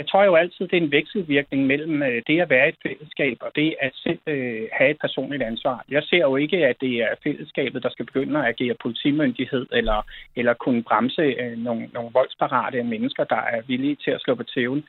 jeg 0.00 0.08
tror 0.08 0.24
jo 0.24 0.34
altid, 0.34 0.68
det 0.68 0.76
er 0.76 0.82
en 0.86 0.96
vekselvirkning 0.98 1.66
mellem 1.66 2.02
øh, 2.02 2.22
det 2.26 2.40
at 2.40 2.50
være 2.50 2.68
et 2.68 2.78
fællesskab 2.86 3.36
og 3.40 3.50
det 3.56 3.74
at 3.80 3.92
selv 3.94 4.18
øh, 4.26 4.68
have 4.72 4.90
et 4.90 5.00
personligt 5.00 5.42
ansvar. 5.42 5.84
Jeg 5.88 6.02
ser 6.02 6.22
jo 6.28 6.36
ikke, 6.36 6.58
at 6.66 6.76
det 6.80 6.94
er 7.06 7.20
fællesskabet, 7.24 7.82
der 7.82 7.90
skal 7.90 8.06
begynde 8.06 8.38
at 8.38 8.46
agere 8.52 8.76
politimyndighed 8.82 9.66
eller, 9.72 9.98
eller 10.36 10.54
kunne 10.54 10.82
bremse 10.82 11.26
øh, 11.42 11.58
nogle, 11.58 11.88
nogle 11.94 12.10
voldsparate 12.12 12.82
mennesker, 12.82 13.24
der 13.24 13.42
er 13.54 13.60
villige 13.66 13.96
til 14.04 14.10
at 14.10 14.20
slå 14.20 14.34
på 14.34 14.42
tæven. 14.42 14.84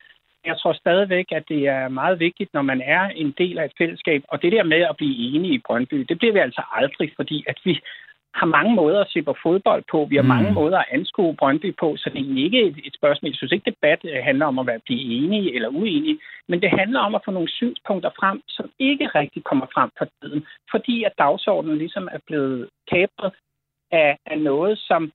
Jeg 0.45 0.57
tror 0.57 0.73
stadigvæk, 0.73 1.25
at 1.31 1.43
det 1.49 1.67
er 1.67 1.87
meget 1.87 2.19
vigtigt, 2.19 2.53
når 2.53 2.61
man 2.61 2.81
er 2.81 3.03
en 3.09 3.31
del 3.37 3.57
af 3.57 3.65
et 3.65 3.73
fællesskab, 3.77 4.23
og 4.27 4.41
det 4.41 4.51
der 4.51 4.63
med 4.63 4.81
at 4.81 4.97
blive 4.97 5.35
enige 5.35 5.53
i 5.53 5.63
Brøndby, 5.67 5.97
det 6.09 6.17
bliver 6.17 6.33
vi 6.33 6.39
altså 6.39 6.63
aldrig, 6.75 7.13
fordi 7.17 7.43
at 7.47 7.57
vi, 7.63 7.79
har 8.33 8.45
mange 8.45 8.75
måder 8.75 9.01
at 9.01 9.09
se 9.09 9.21
på 9.21 9.35
fodbold 9.43 9.83
på. 9.91 10.07
Vi 10.09 10.15
har 10.15 10.21
mm. 10.23 10.27
mange 10.27 10.51
måder 10.51 10.77
at 10.77 10.85
anskue 10.91 11.35
Brøndby 11.35 11.75
på, 11.79 11.97
så 11.97 12.09
det 12.09 12.21
er 12.21 12.43
ikke 12.43 12.61
et, 12.61 12.77
et 12.85 12.95
spørgsmål. 12.95 13.29
Jeg 13.29 13.35
synes 13.35 13.51
ikke, 13.51 13.71
debat 13.71 13.99
øh, 14.03 14.23
handler 14.23 14.45
om 14.45 14.59
at 14.59 14.67
være 14.67 14.79
blive 14.85 15.01
enige 15.01 15.55
eller 15.55 15.69
uenige, 15.69 16.19
men 16.47 16.61
det 16.61 16.69
handler 16.79 16.99
om 16.99 17.15
at 17.15 17.21
få 17.25 17.31
nogle 17.31 17.49
synspunkter 17.49 18.09
frem, 18.19 18.41
som 18.47 18.69
ikke 18.79 19.07
rigtig 19.07 19.43
kommer 19.43 19.65
frem 19.73 19.89
på 19.99 20.05
tiden, 20.21 20.45
fordi 20.71 21.03
at 21.03 21.13
dagsordenen 21.17 21.77
ligesom 21.77 22.09
er 22.11 22.19
blevet 22.27 22.69
kapret 22.91 23.31
af, 23.91 24.17
af 24.25 24.39
noget, 24.39 24.79
som, 24.79 25.11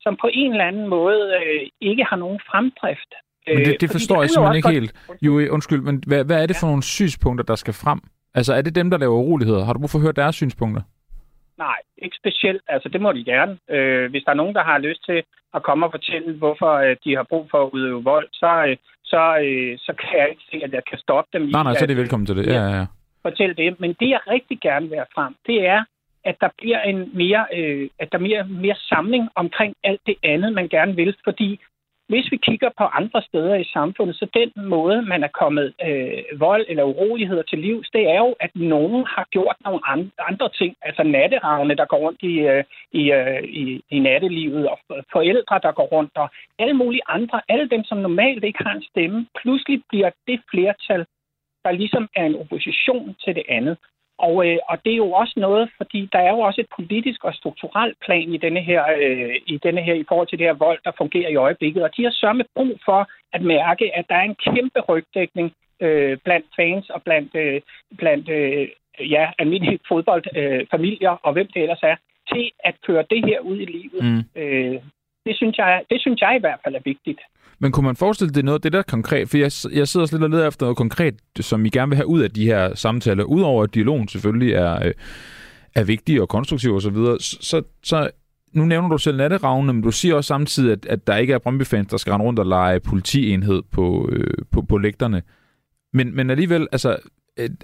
som 0.00 0.16
på 0.16 0.30
en 0.32 0.50
eller 0.52 0.64
anden 0.64 0.88
måde 0.88 1.34
øh, 1.40 1.68
ikke 1.80 2.04
har 2.04 2.16
nogen 2.16 2.40
fremdrift. 2.50 3.14
Men 3.46 3.64
det, 3.64 3.80
det 3.80 3.90
forstår 3.90 4.22
jeg 4.22 4.30
simpelthen 4.30 4.56
ikke 4.56 4.68
helt. 4.68 5.16
Jo, 5.22 5.32
undskyld, 5.50 5.80
men 5.80 6.02
hvad, 6.06 6.24
hvad 6.24 6.42
er 6.42 6.46
det 6.46 6.56
for 6.60 6.66
nogle 6.66 6.82
synspunkter, 6.82 7.44
der 7.44 7.54
skal 7.54 7.74
frem? 7.74 8.00
Altså, 8.34 8.54
er 8.54 8.62
det 8.62 8.74
dem, 8.74 8.90
der 8.90 8.98
laver 8.98 9.14
uroligheder? 9.14 9.64
Har 9.64 9.72
du 9.72 9.78
brug 9.78 9.90
for 9.90 9.98
at 9.98 10.02
høre 10.02 10.12
deres 10.12 10.34
synspunkter? 10.34 10.82
Nej, 11.58 11.78
ikke 11.98 12.16
specielt. 12.16 12.62
Altså, 12.68 12.88
det 12.88 13.00
må 13.00 13.12
de 13.12 13.24
gerne. 13.24 13.58
Øh, 13.70 14.10
hvis 14.10 14.22
der 14.24 14.30
er 14.30 14.40
nogen, 14.42 14.54
der 14.54 14.64
har 14.64 14.78
lyst 14.78 15.04
til 15.04 15.22
at 15.54 15.62
komme 15.62 15.86
og 15.86 15.92
fortælle, 15.92 16.32
hvorfor 16.32 16.72
øh, 16.72 16.96
de 17.04 17.16
har 17.16 17.22
brug 17.22 17.48
for 17.50 17.64
at 17.64 17.70
udøve 17.72 18.04
vold, 18.04 18.28
så, 18.32 18.66
øh, 18.68 18.76
så, 19.04 19.22
øh, 19.44 19.78
så 19.78 19.92
kan 20.00 20.18
jeg 20.18 20.28
ikke 20.30 20.42
se, 20.50 20.56
at 20.64 20.72
jeg 20.72 20.82
kan 20.90 20.98
stoppe 20.98 21.38
dem. 21.38 21.42
Nej, 21.42 21.62
nej, 21.62 21.74
så 21.74 21.84
er 21.84 21.86
det 21.86 21.96
velkommen 21.96 22.26
til 22.26 22.36
det. 22.36 22.46
Ja, 22.46 22.52
ja, 22.52 22.76
ja. 22.78 22.86
Fortælle 23.22 23.54
det. 23.54 23.80
Men 23.80 23.90
det, 24.00 24.08
jeg 24.08 24.20
rigtig 24.26 24.58
gerne 24.60 24.88
vil 24.88 24.96
have 24.96 25.12
frem, 25.14 25.34
det 25.46 25.66
er, 25.66 25.84
at 26.24 26.36
der 26.40 26.48
bliver 26.58 26.80
en 26.80 27.10
mere, 27.14 27.46
øh, 27.56 27.88
at 27.98 28.08
der 28.12 28.18
bliver 28.18 28.44
mere 28.44 28.74
samling 28.74 29.28
omkring 29.34 29.74
alt 29.84 30.00
det 30.06 30.16
andet, 30.22 30.52
man 30.52 30.68
gerne 30.68 30.96
vil. 30.96 31.16
Fordi 31.24 31.60
hvis 32.08 32.26
vi 32.32 32.36
kigger 32.36 32.70
på 32.78 32.84
andre 32.84 33.22
steder 33.22 33.54
i 33.54 33.70
samfundet, 33.72 34.16
så 34.16 34.26
den 34.34 34.68
måde, 34.68 35.02
man 35.02 35.24
er 35.24 35.28
kommet 35.28 35.74
øh, 35.86 36.40
vold 36.40 36.64
eller 36.68 36.84
uroligheder 36.84 37.42
til 37.42 37.58
livs, 37.58 37.90
det 37.90 38.10
er 38.10 38.18
jo, 38.18 38.34
at 38.40 38.50
nogen 38.54 39.06
har 39.14 39.26
gjort 39.30 39.56
nogle 39.64 39.80
andre 40.28 40.48
ting. 40.58 40.76
Altså 40.82 41.02
natteravne, 41.02 41.74
der 41.74 41.84
går 41.84 41.96
rundt 41.96 42.22
i, 42.22 42.34
øh, 42.38 42.64
i, 42.92 43.12
øh, 43.12 43.42
i, 43.44 43.82
i 43.90 43.98
nattelivet, 43.98 44.68
og 44.68 44.78
forældre, 45.12 45.60
der 45.62 45.72
går 45.72 45.86
rundt, 45.86 46.16
og 46.16 46.28
alle 46.58 46.74
mulige 46.74 47.08
andre, 47.08 47.40
alle 47.48 47.68
dem, 47.68 47.84
som 47.84 47.98
normalt 47.98 48.44
ikke 48.44 48.64
har 48.64 48.74
en 48.74 48.84
stemme, 48.90 49.26
pludselig 49.42 49.82
bliver 49.88 50.10
det 50.26 50.40
flertal, 50.50 51.06
der 51.64 51.70
ligesom 51.70 52.08
er 52.16 52.24
en 52.24 52.36
opposition 52.36 53.16
til 53.24 53.34
det 53.34 53.44
andet. 53.48 53.76
Og, 54.18 54.46
øh, 54.46 54.58
og 54.68 54.84
det 54.84 54.92
er 54.92 54.96
jo 54.96 55.12
også 55.12 55.34
noget, 55.36 55.70
fordi 55.76 56.08
der 56.12 56.18
er 56.18 56.30
jo 56.30 56.38
også 56.38 56.60
et 56.60 56.70
politisk 56.76 57.24
og 57.24 57.34
strukturelt 57.34 57.96
plan 58.04 58.34
i 58.34 58.36
denne 58.36 58.60
her, 58.60 58.84
øh, 59.00 59.36
i 59.46 59.58
denne 59.62 59.82
her 59.82 59.94
i 59.94 60.04
forhold 60.08 60.28
til 60.28 60.38
det 60.38 60.46
her 60.46 60.54
vold, 60.54 60.78
der 60.84 60.92
fungerer 60.98 61.28
i 61.28 61.36
øjeblikket. 61.36 61.82
Og 61.82 61.90
de 61.96 62.04
har 62.04 62.10
sørme 62.10 62.44
brug 62.54 62.78
for 62.84 63.08
at 63.32 63.42
mærke, 63.42 63.96
at 63.96 64.04
der 64.08 64.14
er 64.14 64.22
en 64.22 64.34
kæmpe 64.34 64.80
rygdækning 64.80 65.52
øh, 65.80 66.18
blandt 66.24 66.46
fans 66.56 66.90
og 66.90 67.02
blandt, 67.02 67.34
øh, 67.34 67.60
blandt 67.98 68.28
øh, 68.28 68.68
ja, 69.00 69.30
almindelige 69.38 69.78
fodboldfamilier 69.88 71.12
øh, 71.12 71.18
og 71.22 71.32
hvem 71.32 71.46
det 71.54 71.62
ellers 71.62 71.82
er, 71.82 71.96
til 72.32 72.50
at 72.64 72.74
køre 72.86 73.04
det 73.10 73.24
her 73.26 73.40
ud 73.40 73.58
i 73.60 73.64
livet. 73.64 74.04
Mm. 74.04 74.40
Øh, 74.42 74.80
det, 75.26 75.36
synes 75.36 75.58
jeg, 75.58 75.82
det 75.90 76.00
synes 76.00 76.20
jeg 76.20 76.36
i 76.36 76.40
hvert 76.40 76.60
fald 76.64 76.74
er 76.74 76.84
vigtigt. 76.84 77.20
Men 77.58 77.72
kunne 77.72 77.86
man 77.86 77.96
forestille 77.96 78.34
det 78.34 78.44
noget, 78.44 78.62
det 78.62 78.72
der 78.72 78.82
konkret, 78.82 79.28
for 79.28 79.36
jeg, 79.36 79.52
jeg 79.78 79.88
sidder 79.88 80.04
også 80.04 80.14
lidt 80.14 80.24
og 80.24 80.30
leder 80.30 80.48
efter 80.48 80.66
noget 80.66 80.76
konkret, 80.76 81.14
som 81.40 81.66
I 81.66 81.68
gerne 81.68 81.88
vil 81.88 81.96
have 81.96 82.06
ud 82.06 82.20
af 82.20 82.30
de 82.30 82.46
her 82.46 82.74
samtaler, 82.74 83.24
udover 83.24 83.64
at 83.64 83.74
dialogen 83.74 84.08
selvfølgelig 84.08 84.52
er, 84.52 84.86
øh, 84.86 84.92
er 85.74 85.84
vigtig 85.84 86.22
og 86.22 86.28
konstruktiv 86.28 86.74
osv., 86.74 86.94
så, 86.94 87.38
så, 87.40 87.62
så 87.82 88.10
nu 88.52 88.64
nævner 88.64 88.88
du 88.88 88.98
selv 88.98 89.16
natteravne, 89.16 89.72
men 89.72 89.82
du 89.82 89.90
siger 89.90 90.14
også 90.14 90.28
samtidig, 90.28 90.72
at, 90.72 90.86
at 90.86 91.06
der 91.06 91.16
ikke 91.16 91.32
er 91.32 91.38
Brøndby-fans, 91.38 91.88
der 91.88 91.96
skal 91.96 92.10
rende 92.10 92.26
rundt 92.26 92.38
og 92.38 92.46
lege 92.46 92.80
politienhed 92.80 93.62
på, 93.72 94.08
øh, 94.12 94.34
på, 94.50 94.62
på 94.62 94.78
lægterne. 94.78 95.22
Men, 95.92 96.16
men 96.16 96.30
alligevel, 96.30 96.68
altså, 96.72 96.96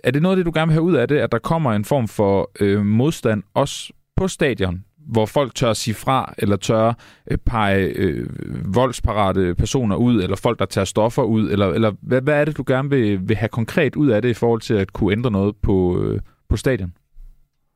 er 0.05 0.11
det 0.11 0.23
noget 0.23 0.33
af 0.33 0.37
det, 0.37 0.47
du 0.47 0.53
gerne 0.55 0.67
vil 0.67 0.73
have 0.73 0.83
ud 0.83 0.95
af 0.95 1.09
det, 1.09 1.19
at 1.19 1.33
der 1.33 1.39
kommer 1.39 1.73
en 1.73 1.85
form 1.85 2.09
for 2.09 2.51
øh, 2.61 2.87
modstand 2.87 3.43
også 3.55 3.93
på 4.17 4.29
stadion, 4.29 4.85
hvor 5.06 5.26
folk 5.26 5.54
tør 5.54 5.73
sige 5.73 5.94
fra, 5.94 6.35
eller 6.38 6.56
tør 6.56 6.92
øh, 7.30 7.38
pege 7.47 7.85
øh, 7.97 8.26
voldsparate 8.75 9.54
personer 9.54 9.97
ud, 9.97 10.23
eller 10.23 10.40
folk, 10.42 10.59
der 10.59 10.64
tager 10.64 10.85
stoffer 10.85 11.23
ud, 11.23 11.50
eller, 11.50 11.66
eller 11.66 11.92
hvad, 12.02 12.23
hvad 12.23 12.40
er 12.40 12.44
det, 12.44 12.56
du 12.56 12.64
gerne 12.66 12.90
vil, 12.90 13.28
vil 13.28 13.37
have 13.37 13.49
konkret 13.49 13.97
ud 13.97 14.09
af 14.11 14.23
det 14.23 14.28
i 14.28 14.40
forhold 14.42 14.61
til 14.61 14.75
at 14.75 14.92
kunne 14.92 15.12
ændre 15.12 15.30
noget 15.30 15.54
på, 15.62 16.02
øh, 16.02 16.21
på 16.49 16.56
stadion? 16.56 16.92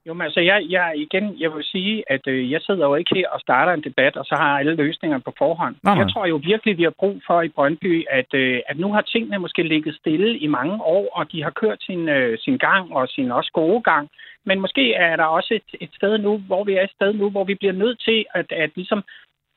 Jo, 0.06 0.14
men 0.14 0.22
altså, 0.22 0.40
jeg, 0.40 0.66
jeg, 0.68 0.92
igen, 0.96 1.24
jeg 1.40 1.50
vil 1.54 1.64
sige, 1.64 2.04
at 2.06 2.26
øh, 2.26 2.50
jeg 2.50 2.60
sidder 2.60 2.86
jo 2.86 2.94
ikke 2.94 3.14
her 3.14 3.28
og 3.28 3.40
starter 3.40 3.72
en 3.72 3.84
debat, 3.84 4.16
og 4.16 4.24
så 4.24 4.34
har 4.34 4.58
alle 4.58 4.74
løsninger 4.74 5.18
på 5.18 5.32
forhånd. 5.38 5.76
Nej. 5.82 5.94
Jeg 5.94 6.08
tror 6.12 6.26
jo 6.26 6.40
virkelig, 6.44 6.78
vi 6.78 6.82
har 6.82 6.94
brug 6.98 7.16
for 7.26 7.42
i 7.42 7.48
Brøndby, 7.48 8.04
at, 8.10 8.34
øh, 8.34 8.60
at 8.68 8.78
nu 8.78 8.92
har 8.92 9.00
tingene 9.00 9.38
måske 9.38 9.62
ligget 9.62 9.94
stille 9.94 10.38
i 10.38 10.46
mange 10.46 10.82
år, 10.82 11.08
og 11.18 11.32
de 11.32 11.42
har 11.42 11.50
kørt 11.50 11.78
sin, 11.80 12.08
øh, 12.08 12.38
sin 12.38 12.56
gang 12.58 12.92
og 12.92 13.08
sin 13.08 13.30
også 13.30 13.50
gode 13.54 13.82
gang. 13.82 14.08
Men 14.46 14.60
måske 14.60 14.94
er 14.94 15.16
der 15.16 15.24
også 15.24 15.54
et, 15.54 15.80
et 15.80 15.90
sted 15.94 16.18
nu, 16.18 16.38
hvor 16.38 16.64
vi 16.64 16.72
er 16.72 16.82
et 16.82 16.96
sted 16.98 17.12
nu, 17.12 17.30
hvor 17.30 17.44
vi 17.44 17.54
bliver 17.54 17.72
nødt 17.72 18.00
til 18.00 18.26
at, 18.34 18.52
at 18.52 18.70
ligesom 18.74 19.04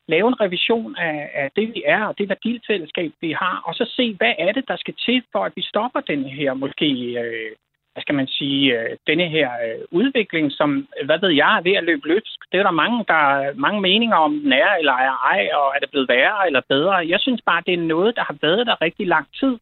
lave 0.08 0.28
en 0.28 0.40
revision 0.40 0.96
af, 0.96 1.30
af 1.34 1.50
det, 1.56 1.74
vi 1.74 1.82
er, 1.86 2.04
og 2.04 2.18
det 2.18 2.28
værdifællesskab, 2.28 3.12
vi 3.20 3.32
har, 3.32 3.62
og 3.66 3.74
så 3.74 3.84
se, 3.96 4.14
hvad 4.14 4.34
er 4.38 4.52
det, 4.52 4.64
der 4.68 4.76
skal 4.76 4.94
til, 5.06 5.22
for 5.32 5.44
at 5.44 5.52
vi 5.56 5.62
stopper 5.62 6.00
den 6.00 6.24
her 6.24 6.54
måske 6.54 6.88
øh, 7.22 7.56
hvad 7.92 8.02
skal 8.02 8.14
man 8.14 8.26
sige, 8.26 8.80
øh, 8.80 8.96
denne 9.06 9.28
her 9.28 9.50
øh, 9.66 9.84
udvikling, 9.90 10.52
som, 10.52 10.88
hvad 11.04 11.18
ved 11.20 11.32
jeg, 11.42 11.56
er 11.56 11.62
ved 11.62 11.72
at 11.72 11.84
løbe 11.84 12.08
løbsk. 12.08 12.38
Det 12.52 12.58
er 12.58 12.62
der 12.62 12.80
mange, 12.82 13.04
der 13.08 13.22
er 13.38 13.54
mange 13.54 13.80
meninger 13.80 14.16
om, 14.16 14.32
den 14.40 14.52
er 14.52 14.72
eller 14.78 14.92
er 14.92 15.14
ej, 15.34 15.42
og 15.58 15.66
er 15.74 15.80
det 15.80 15.90
blevet 15.90 16.08
værre 16.08 16.46
eller 16.46 16.62
bedre. 16.68 17.08
Jeg 17.12 17.20
synes 17.20 17.42
bare, 17.46 17.62
det 17.66 17.74
er 17.74 17.88
noget, 17.94 18.16
der 18.16 18.24
har 18.24 18.36
været 18.42 18.66
der 18.66 18.82
rigtig 18.82 19.06
lang 19.06 19.26
tid. 19.40 19.58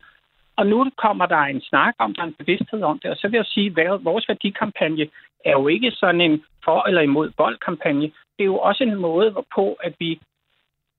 Og 0.58 0.66
nu 0.66 0.90
kommer 1.04 1.26
der 1.26 1.38
en 1.38 1.60
snak 1.60 1.94
om, 1.98 2.14
der 2.14 2.22
er 2.22 2.26
en 2.26 2.40
bevidsthed 2.42 2.82
om 2.82 2.98
det. 2.98 3.10
Og 3.10 3.16
så 3.16 3.28
vil 3.28 3.38
jeg 3.38 3.46
sige, 3.46 3.68
at 3.80 4.04
vores 4.04 4.28
værdikampagne 4.28 5.06
er 5.44 5.52
jo 5.52 5.68
ikke 5.68 5.90
sådan 5.90 6.20
en 6.20 6.44
for- 6.64 6.88
eller 6.88 7.02
imod 7.02 7.30
boldkampagne. 7.30 8.06
Det 8.36 8.42
er 8.44 8.52
jo 8.54 8.58
også 8.58 8.84
en 8.84 8.94
måde, 8.94 9.30
hvorpå 9.30 9.76
at 9.80 9.94
vi 9.98 10.20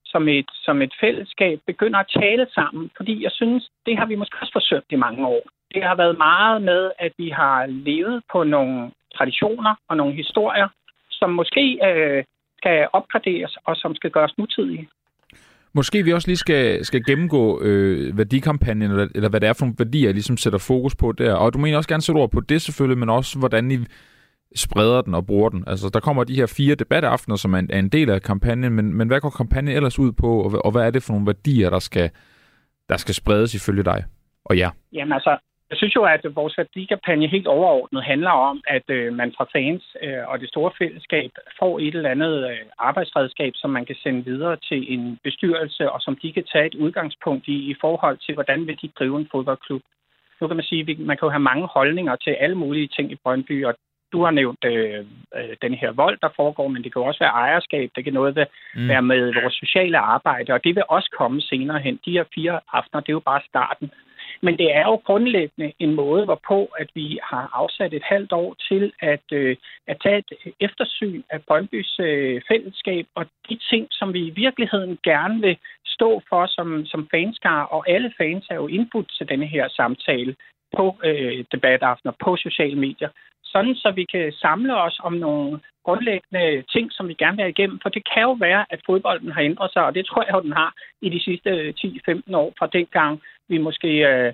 som 0.04 0.28
et, 0.28 0.50
som 0.54 0.82
et 0.82 0.94
fællesskab 1.00 1.60
begynder 1.66 1.98
at 1.98 2.12
tale 2.20 2.46
sammen. 2.54 2.90
Fordi 2.96 3.22
jeg 3.22 3.30
synes, 3.32 3.70
det 3.86 3.98
har 3.98 4.06
vi 4.06 4.14
måske 4.14 4.36
også 4.40 4.52
forsøgt 4.52 4.86
i 4.92 4.96
mange 4.96 5.26
år 5.26 5.42
det 5.74 5.82
har 5.82 5.94
været 5.94 6.18
meget 6.18 6.62
med, 6.62 6.90
at 6.98 7.12
vi 7.18 7.28
har 7.28 7.66
levet 7.66 8.22
på 8.32 8.44
nogle 8.44 8.90
traditioner 9.16 9.74
og 9.88 9.96
nogle 9.96 10.14
historier, 10.14 10.68
som 11.10 11.30
måske 11.30 11.78
øh, 11.88 12.24
skal 12.58 12.88
opgraderes 12.92 13.56
og 13.64 13.76
som 13.76 13.94
skal 13.94 14.10
gøres 14.10 14.38
nutidige. 14.38 14.88
Måske 15.72 16.02
vi 16.02 16.12
også 16.12 16.28
lige 16.28 16.36
skal, 16.36 16.84
skal 16.84 17.04
gennemgå 17.04 17.62
øh, 17.62 18.18
værdikampagnen, 18.18 18.90
eller, 18.90 19.08
eller 19.14 19.28
hvad 19.28 19.40
det 19.40 19.48
er 19.48 19.52
for 19.52 19.64
nogle 19.64 19.76
værdier, 19.78 20.08
jeg 20.08 20.14
ligesom 20.14 20.36
sætter 20.36 20.58
fokus 20.58 20.94
på 20.94 21.12
der. 21.12 21.34
Og 21.34 21.54
du 21.54 21.58
mener 21.58 21.76
også 21.76 21.88
gerne 21.88 22.02
sætte 22.02 22.18
ord 22.18 22.30
på 22.30 22.40
det 22.40 22.62
selvfølgelig, 22.62 22.98
men 22.98 23.08
også 23.08 23.38
hvordan 23.38 23.70
I 23.70 23.78
spreder 24.54 25.02
den 25.02 25.14
og 25.14 25.26
bruger 25.26 25.48
den. 25.48 25.64
Altså, 25.66 25.90
der 25.94 26.00
kommer 26.00 26.24
de 26.24 26.34
her 26.34 26.46
fire 26.46 26.74
debataftener, 26.74 27.36
som 27.36 27.54
er 27.54 27.58
en, 27.58 27.70
er 27.70 27.78
en 27.78 27.88
del 27.88 28.10
af 28.10 28.22
kampagnen, 28.22 28.72
men, 28.72 28.94
men 28.94 29.08
hvad 29.08 29.20
går 29.20 29.30
kampagnen 29.30 29.76
ellers 29.76 29.98
ud 29.98 30.12
på, 30.12 30.42
og, 30.42 30.64
og 30.64 30.70
hvad 30.72 30.82
er 30.82 30.90
det 30.90 31.02
for 31.02 31.12
nogle 31.12 31.26
værdier, 31.26 31.70
der 31.70 31.78
skal, 31.78 32.10
der 32.88 32.96
skal 32.96 33.14
spredes 33.14 33.54
ifølge 33.54 33.82
dig 33.82 34.04
og 34.44 34.58
jer? 34.58 34.70
Jamen 34.92 35.12
altså, 35.12 35.38
jeg 35.70 35.76
synes 35.78 35.94
jo, 35.96 36.04
at 36.04 36.26
vores 36.34 36.58
værdikampagne 36.58 37.26
helt 37.26 37.46
overordnet 37.46 38.04
handler 38.04 38.30
om, 38.30 38.62
at 38.66 38.86
øh, 38.88 39.12
man 39.12 39.32
fra 39.36 39.46
fans 39.52 39.96
øh, 40.02 40.28
og 40.28 40.40
det 40.40 40.48
store 40.48 40.72
fællesskab 40.78 41.30
får 41.58 41.78
et 41.78 41.94
eller 41.94 42.10
andet 42.10 42.50
øh, 42.50 42.58
arbejdsredskab, 42.78 43.52
som 43.56 43.70
man 43.70 43.84
kan 43.84 43.96
sende 44.02 44.24
videre 44.24 44.56
til 44.56 44.94
en 44.94 45.18
bestyrelse, 45.24 45.90
og 45.90 46.00
som 46.00 46.16
de 46.22 46.32
kan 46.32 46.44
tage 46.52 46.66
et 46.66 46.74
udgangspunkt 46.74 47.48
i, 47.48 47.56
i 47.70 47.74
forhold 47.80 48.18
til, 48.18 48.34
hvordan 48.34 48.66
vil 48.66 48.78
de 48.82 48.88
drive 48.98 49.16
en 49.18 49.28
fodboldklub. 49.32 49.82
Nu 50.40 50.46
kan 50.46 50.56
man 50.56 50.64
sige, 50.64 50.90
at 50.90 50.98
man 50.98 51.16
kan 51.16 51.26
jo 51.26 51.30
have 51.30 51.48
mange 51.50 51.66
holdninger 51.66 52.16
til 52.16 52.30
alle 52.30 52.56
mulige 52.56 52.88
ting 52.88 53.12
i 53.12 53.20
Brøndby, 53.22 53.64
og 53.64 53.74
du 54.12 54.22
har 54.24 54.30
nævnt 54.30 54.64
øh, 54.64 55.04
øh, 55.36 55.56
den 55.62 55.74
her 55.74 55.92
vold, 55.92 56.18
der 56.22 56.28
foregår, 56.36 56.68
men 56.68 56.84
det 56.84 56.92
kan 56.92 57.02
også 57.02 57.24
være 57.24 57.38
ejerskab, 57.44 57.90
det 57.96 58.04
kan 58.04 58.12
noget 58.12 58.36
være, 58.36 58.46
mm. 58.74 58.88
være 58.88 59.02
med 59.02 59.34
vores 59.42 59.54
sociale 59.54 59.98
arbejde, 59.98 60.52
og 60.52 60.64
det 60.64 60.74
vil 60.74 60.84
også 60.88 61.10
komme 61.18 61.40
senere 61.40 61.78
hen. 61.78 62.00
De 62.04 62.10
her 62.10 62.24
fire 62.34 62.60
aftener, 62.72 63.00
det 63.00 63.08
er 63.08 63.20
jo 63.20 63.28
bare 63.32 63.42
starten. 63.48 63.90
Men 64.42 64.58
det 64.58 64.76
er 64.76 64.82
jo 64.82 64.96
grundlæggende 64.96 65.72
en 65.78 65.94
måde, 65.94 66.24
hvorpå 66.24 66.64
at 66.64 66.90
vi 66.94 67.18
har 67.22 67.50
afsat 67.52 67.92
et 67.94 68.02
halvt 68.02 68.32
år 68.32 68.56
til 68.68 68.92
at, 69.00 69.26
øh, 69.32 69.56
at 69.86 69.96
tage 70.02 70.18
et 70.18 70.54
eftersyn 70.60 71.22
af 71.30 71.42
Brøndbys 71.42 72.00
øh, 72.00 72.42
fællesskab 72.48 73.06
og 73.14 73.26
de 73.48 73.58
ting, 73.70 73.86
som 73.90 74.12
vi 74.12 74.26
i 74.26 74.30
virkeligheden 74.30 74.98
gerne 75.04 75.40
vil 75.40 75.56
stå 75.86 76.22
for 76.28 76.46
som, 76.46 76.86
som 76.86 77.08
fanskar, 77.10 77.62
og 77.62 77.90
alle 77.90 78.12
fans 78.18 78.46
er 78.50 78.54
jo 78.54 78.66
input 78.66 79.06
til 79.18 79.28
denne 79.28 79.46
her 79.46 79.68
samtale 79.68 80.36
på 80.76 80.96
øh, 81.04 81.44
debataftener, 81.52 82.12
på 82.24 82.36
sociale 82.36 82.76
medier, 82.76 83.08
sådan 83.52 83.74
så 83.74 83.88
vi 83.90 84.04
kan 84.04 84.32
samle 84.32 84.82
os 84.82 85.00
om 85.02 85.12
nogle 85.12 85.60
grundlæggende 85.84 86.62
ting, 86.74 86.86
som 86.92 87.08
vi 87.08 87.14
gerne 87.14 87.36
vil 87.36 87.42
have 87.42 87.54
igennem. 87.56 87.78
For 87.82 87.88
det 87.88 88.02
kan 88.12 88.22
jo 88.22 88.32
være, 88.32 88.62
at 88.70 88.80
fodbolden 88.86 89.32
har 89.32 89.42
ændret 89.42 89.72
sig, 89.72 89.82
og 89.84 89.94
det 89.94 90.06
tror 90.06 90.22
jeg 90.24 90.34
jo, 90.34 90.42
den 90.42 90.52
har 90.52 90.74
i 91.02 91.08
de 91.08 91.20
sidste 91.20 91.50
10-15 91.78 92.36
år 92.42 92.52
fra 92.58 92.66
dengang, 92.66 93.20
vi 93.48 93.58
måske 93.58 93.90
øh, 94.10 94.32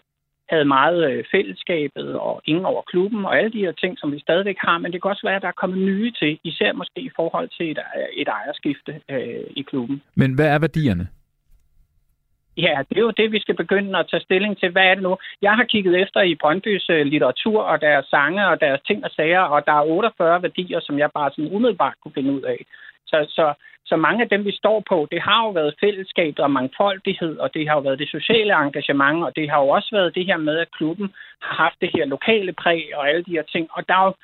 havde 0.49 0.65
meget 0.65 1.11
øh, 1.11 1.25
fællesskabet 1.35 2.09
og 2.19 2.43
ingen 2.45 2.65
over 2.65 2.83
klubben 2.83 3.25
og 3.25 3.39
alle 3.39 3.53
de 3.53 3.65
her 3.67 3.73
ting, 3.73 3.99
som 3.99 4.13
vi 4.13 4.21
stadigvæk 4.21 4.57
har. 4.59 4.79
Men 4.79 4.93
det 4.93 5.03
kan 5.03 5.11
også 5.11 5.27
være, 5.27 5.37
at 5.37 5.43
der 5.43 5.49
er 5.49 5.61
kommet 5.63 5.79
nye 5.79 6.13
til, 6.13 6.39
især 6.45 6.73
måske 6.73 7.01
i 7.01 7.11
forhold 7.17 7.49
til 7.57 7.71
et, 7.71 7.79
øh, 7.79 8.09
et 8.21 8.29
ejerskifte 8.29 8.93
øh, 9.11 9.47
i 9.57 9.63
klubben. 9.63 10.03
Men 10.15 10.35
hvad 10.35 10.49
er 10.49 10.59
værdierne? 10.59 11.09
Ja, 12.57 12.83
det 12.89 12.99
er 12.99 13.01
jo 13.01 13.11
det, 13.11 13.33
vi 13.33 13.41
skal 13.41 13.57
begynde 13.57 13.99
at 13.99 14.09
tage 14.11 14.21
stilling 14.21 14.59
til. 14.59 14.71
Hvad 14.71 14.83
er 14.83 14.95
det 14.95 15.03
nu? 15.03 15.17
Jeg 15.43 15.53
har 15.53 15.65
kigget 15.65 16.03
efter 16.03 16.21
i 16.21 16.35
Brøndbys 16.35 16.91
øh, 16.91 17.07
litteratur 17.07 17.63
og 17.63 17.81
deres 17.81 18.07
sange 18.07 18.49
og 18.49 18.61
deres 18.61 18.81
ting 18.87 19.05
og 19.05 19.11
sager, 19.11 19.41
og 19.41 19.67
der 19.67 19.73
er 19.73 19.83
48 19.83 20.43
værdier, 20.43 20.81
som 20.81 20.99
jeg 20.99 21.11
bare 21.15 21.31
sådan 21.31 21.55
umiddelbart 21.55 21.95
kunne 22.03 22.15
finde 22.15 22.33
ud 22.33 22.43
af. 22.43 22.67
Så, 23.07 23.27
så, 23.29 23.55
så 23.85 23.97
mange 23.97 24.23
af 24.23 24.29
dem, 24.29 24.45
vi 24.45 24.53
står 24.53 24.83
på, 24.89 25.09
det 25.11 25.21
har 25.23 25.45
jo 25.45 25.51
været 25.51 25.75
fællesskab 25.81 26.35
og 26.39 26.51
mangfoldighed, 26.51 27.39
og 27.39 27.55
det 27.55 27.69
har 27.69 27.75
jo 27.75 27.81
været 27.81 27.99
det 27.99 28.09
sociale 28.09 28.53
engagement, 28.55 29.25
og 29.25 29.37
det 29.37 29.51
har 29.51 29.61
jo 29.61 29.69
også 29.69 29.89
været 29.93 30.15
det 30.15 30.27
her 30.27 30.37
med, 30.37 30.59
at 30.59 30.71
klubben 30.71 31.09
har 31.43 31.55
haft 31.65 31.77
det 31.81 31.91
her 31.95 32.05
lokale 32.05 32.53
præg 32.53 32.83
og 32.95 33.09
alle 33.09 33.23
de 33.23 33.37
her 33.37 33.43
ting. 33.43 33.69
Og 33.73 33.89
der 33.89 33.95
er 33.95 34.05
jo, 34.05 34.15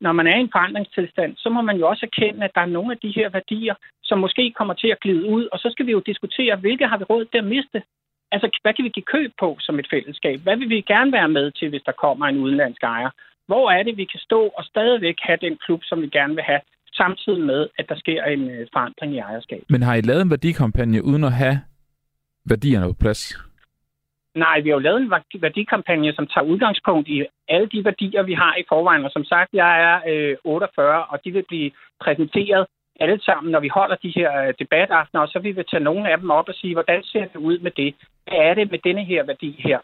når 0.00 0.12
man 0.12 0.26
er 0.26 0.36
i 0.36 0.40
en 0.40 0.54
forandringstilstand, 0.56 1.36
så 1.36 1.48
må 1.48 1.60
man 1.62 1.76
jo 1.76 1.88
også 1.88 2.06
erkende, 2.06 2.44
at 2.44 2.50
der 2.54 2.60
er 2.60 2.74
nogle 2.76 2.92
af 2.92 2.98
de 2.98 3.12
her 3.16 3.28
værdier, 3.28 3.74
som 4.02 4.18
måske 4.18 4.54
kommer 4.58 4.74
til 4.74 4.88
at 4.88 5.00
glide 5.00 5.28
ud, 5.28 5.48
og 5.52 5.58
så 5.58 5.68
skal 5.72 5.86
vi 5.86 5.92
jo 5.92 6.02
diskutere, 6.10 6.56
hvilke 6.56 6.86
har 6.86 6.98
vi 6.98 7.04
råd 7.04 7.24
til 7.24 7.38
at 7.38 7.44
miste? 7.44 7.82
Altså, 8.32 8.58
hvad 8.62 8.74
kan 8.74 8.84
vi 8.84 8.88
give 8.88 9.12
køb 9.16 9.32
på 9.40 9.56
som 9.60 9.78
et 9.78 9.88
fællesskab? 9.90 10.40
Hvad 10.40 10.56
vil 10.56 10.68
vi 10.68 10.80
gerne 10.80 11.12
være 11.12 11.28
med 11.28 11.50
til, 11.50 11.68
hvis 11.68 11.82
der 11.86 11.92
kommer 11.92 12.26
en 12.26 12.38
udenlandsk 12.38 12.82
ejer? 12.82 13.10
Hvor 13.46 13.70
er 13.70 13.82
det, 13.82 13.96
vi 13.96 14.04
kan 14.04 14.20
stå 14.20 14.40
og 14.58 14.64
stadigvæk 14.64 15.16
have 15.20 15.38
den 15.40 15.56
klub, 15.64 15.80
som 15.84 16.02
vi 16.02 16.08
gerne 16.08 16.34
vil 16.34 16.44
have, 16.44 16.60
samtidig 16.92 17.40
med, 17.40 17.68
at 17.78 17.88
der 17.88 17.96
sker 17.96 18.24
en 18.24 18.50
øh, 18.50 18.66
forandring 18.72 19.14
i 19.14 19.18
ejerskab? 19.18 19.62
Men 19.68 19.82
har 19.82 19.94
I 19.94 20.00
lavet 20.00 20.22
en 20.22 20.30
værdikampagne 20.30 21.04
uden 21.04 21.24
at 21.24 21.32
have 21.32 21.60
værdierne 22.44 22.86
på 22.86 22.96
plads? 23.00 23.47
Nej, 24.34 24.60
vi 24.60 24.68
har 24.68 24.76
jo 24.76 24.86
lavet 24.86 25.00
en 25.00 25.12
værdikampagne, 25.40 26.12
som 26.12 26.26
tager 26.26 26.44
udgangspunkt 26.44 27.08
i 27.08 27.26
alle 27.48 27.68
de 27.68 27.84
værdier, 27.84 28.22
vi 28.22 28.34
har 28.34 28.56
i 28.56 28.64
forvejen. 28.68 29.04
Og 29.04 29.10
som 29.10 29.24
sagt, 29.24 29.50
jeg 29.52 29.72
er 29.88 30.00
øh, 30.08 30.36
48, 30.44 31.04
og 31.04 31.24
de 31.24 31.30
vil 31.30 31.44
blive 31.48 31.70
præsenteret 32.00 32.66
alle 33.00 33.20
sammen, 33.22 33.52
når 33.52 33.60
vi 33.60 33.68
holder 33.68 33.96
de 33.96 34.12
her 34.16 34.42
øh, 34.42 34.54
debataftener, 34.58 35.20
og 35.20 35.28
så 35.28 35.38
vil 35.38 35.56
vi 35.56 35.62
tage 35.62 35.84
nogle 35.84 36.10
af 36.10 36.18
dem 36.18 36.30
op 36.30 36.48
og 36.48 36.54
sige, 36.54 36.74
hvordan 36.74 37.02
ser 37.02 37.24
det 37.24 37.36
ud 37.36 37.58
med 37.58 37.70
det? 37.70 37.94
Hvad 38.26 38.38
er 38.38 38.54
det 38.54 38.70
med 38.70 38.78
denne 38.78 39.04
her 39.04 39.22
værdi 39.22 39.50
her? 39.58 39.78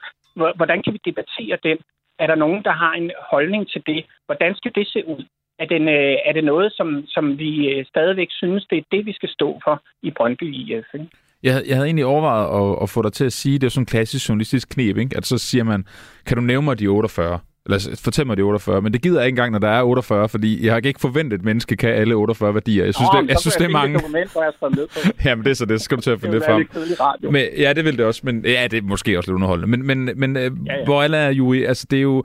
Hvordan 0.57 0.83
kan 0.83 0.93
vi 0.93 1.01
debattere 1.05 1.59
den? 1.63 1.79
Er 2.19 2.27
der 2.27 2.35
nogen, 2.35 2.65
der 2.65 2.73
har 2.73 2.93
en 2.93 3.11
holdning 3.31 3.69
til 3.69 3.83
det? 3.87 4.07
Hvordan 4.27 4.55
skal 4.55 4.73
det 4.75 4.87
se 4.89 5.07
ud? 5.07 5.25
Er, 5.59 5.67
den, 5.67 5.89
øh, 5.89 6.17
er 6.25 6.33
det 6.33 6.45
noget, 6.45 6.73
som, 6.73 7.07
som 7.07 7.39
vi 7.39 7.69
øh, 7.69 7.85
stadigvæk 7.87 8.29
synes, 8.31 8.67
det 8.71 8.79
er 8.79 8.83
det, 8.93 9.07
vi 9.07 9.13
skal 9.13 9.29
stå 9.29 9.61
for 9.65 9.83
i 10.03 10.11
Brøndby 10.11 10.55
IF? 10.55 10.95
Ikke? 10.95 11.09
Jeg, 11.45 11.63
jeg 11.67 11.77
havde 11.77 11.87
egentlig 11.87 12.05
overvejet 12.05 12.73
at, 12.73 12.83
at 12.83 12.91
få 12.91 13.03
dig 13.03 13.13
til 13.13 13.25
at 13.25 13.33
sige, 13.33 13.59
det 13.59 13.67
er 13.67 13.71
sådan 13.71 13.83
en 13.83 13.87
klassisk 13.87 14.29
journalistisk 14.29 14.69
knep, 14.69 14.97
ikke? 14.97 15.17
at 15.17 15.27
så 15.27 15.39
siger 15.39 15.65
man, 15.65 15.85
kan 16.27 16.37
du 16.37 16.43
nævne 16.43 16.65
mig 16.65 16.79
de 16.79 16.87
48? 16.87 17.39
Eller 17.67 17.97
fortæl 18.05 18.27
mig 18.27 18.37
de 18.37 18.43
48, 18.43 18.83
men 18.83 18.93
det 18.93 19.03
gider 19.03 19.21
jeg 19.21 19.27
ikke 19.27 19.33
engang, 19.33 19.53
når 19.53 19.59
der 19.59 19.69
er 19.69 19.83
48, 19.83 20.29
fordi 20.29 20.67
jeg 20.67 20.73
har 20.73 20.81
ikke 20.81 21.01
forventet, 21.01 21.33
at 21.33 21.41
et 21.41 21.45
menneske 21.45 21.77
kan 21.77 21.91
alle 21.91 22.15
48 22.15 22.55
værdier. 22.55 22.85
Jeg 22.85 22.95
synes, 22.95 23.09
Nå, 23.13 23.21
det, 23.21 23.29
jeg 23.29 23.39
synes, 23.39 23.57
det 23.57 23.65
er 23.65 23.69
mange. 23.69 23.99
Dokument, 23.99 24.31
jeg 24.35 24.71
ned 24.71 24.87
på. 24.87 24.99
Jamen, 25.25 25.45
det 25.45 25.51
er 25.51 25.55
så 25.55 25.65
det. 25.65 25.81
Så 25.81 25.85
skal 25.85 25.97
du 25.97 26.03
til 26.03 26.11
at 26.11 26.21
finde 26.21 26.35
det, 26.35 26.43
det 26.43 26.97
frem. 26.97 27.33
Men, 27.33 27.45
ja, 27.59 27.73
det 27.73 27.85
vil 27.85 27.99
det 27.99 28.07
også. 28.07 28.21
Men, 28.25 28.45
ja, 28.45 28.67
det 28.71 28.79
er 28.79 28.83
måske 28.83 29.19
også 29.19 29.31
lidt 29.31 29.35
underholdende. 29.35 29.77
Men, 29.77 29.87
men, 29.87 30.11
men 30.17 30.37
ja, 30.37 30.43
ja. 30.43 30.49
hvor 30.85 31.03
alle 31.03 31.17
er 31.17 31.31
jo 31.31 31.55
altså 31.55 31.87
det 31.91 31.97
er 31.97 32.03
jo, 32.03 32.25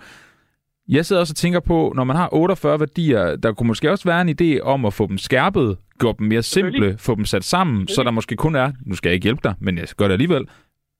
jeg 0.89 1.05
sidder 1.05 1.19
også 1.19 1.33
og 1.33 1.35
tænker 1.35 1.59
på, 1.59 1.93
når 1.95 2.03
man 2.03 2.15
har 2.15 2.29
48 2.33 2.79
værdier, 2.79 3.35
der 3.35 3.53
kunne 3.53 3.67
måske 3.67 3.91
også 3.91 4.09
være 4.09 4.21
en 4.21 4.35
idé 4.41 4.61
om 4.61 4.85
at 4.85 4.93
få 4.93 5.07
dem 5.07 5.17
skærpet, 5.17 5.77
gøre 5.99 6.15
dem 6.19 6.27
mere 6.27 6.41
simple, 6.41 6.97
få 6.97 7.15
dem 7.15 7.25
sat 7.25 7.43
sammen, 7.43 7.87
så 7.87 8.03
der 8.03 8.11
måske 8.11 8.35
kun 8.35 8.55
er, 8.55 8.71
nu 8.85 8.95
skal 8.95 9.09
jeg 9.09 9.13
ikke 9.13 9.23
hjælpe 9.23 9.41
dig, 9.43 9.55
men 9.59 9.77
jeg 9.77 9.87
gør 9.97 10.05
det 10.05 10.13
alligevel, 10.13 10.47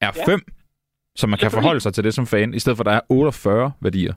er 0.01 0.11
ja. 0.15 0.31
fem, 0.31 0.41
så 1.15 1.27
man 1.27 1.39
kan 1.39 1.51
forholde 1.51 1.79
sig 1.79 1.93
til 1.93 2.03
det 2.03 2.13
som 2.13 2.25
fan, 2.25 2.53
i 2.53 2.59
stedet 2.59 2.77
for 2.77 2.83
at 2.83 2.85
der 2.85 2.91
er 2.91 3.01
48 3.09 3.71
værdier. 3.81 4.13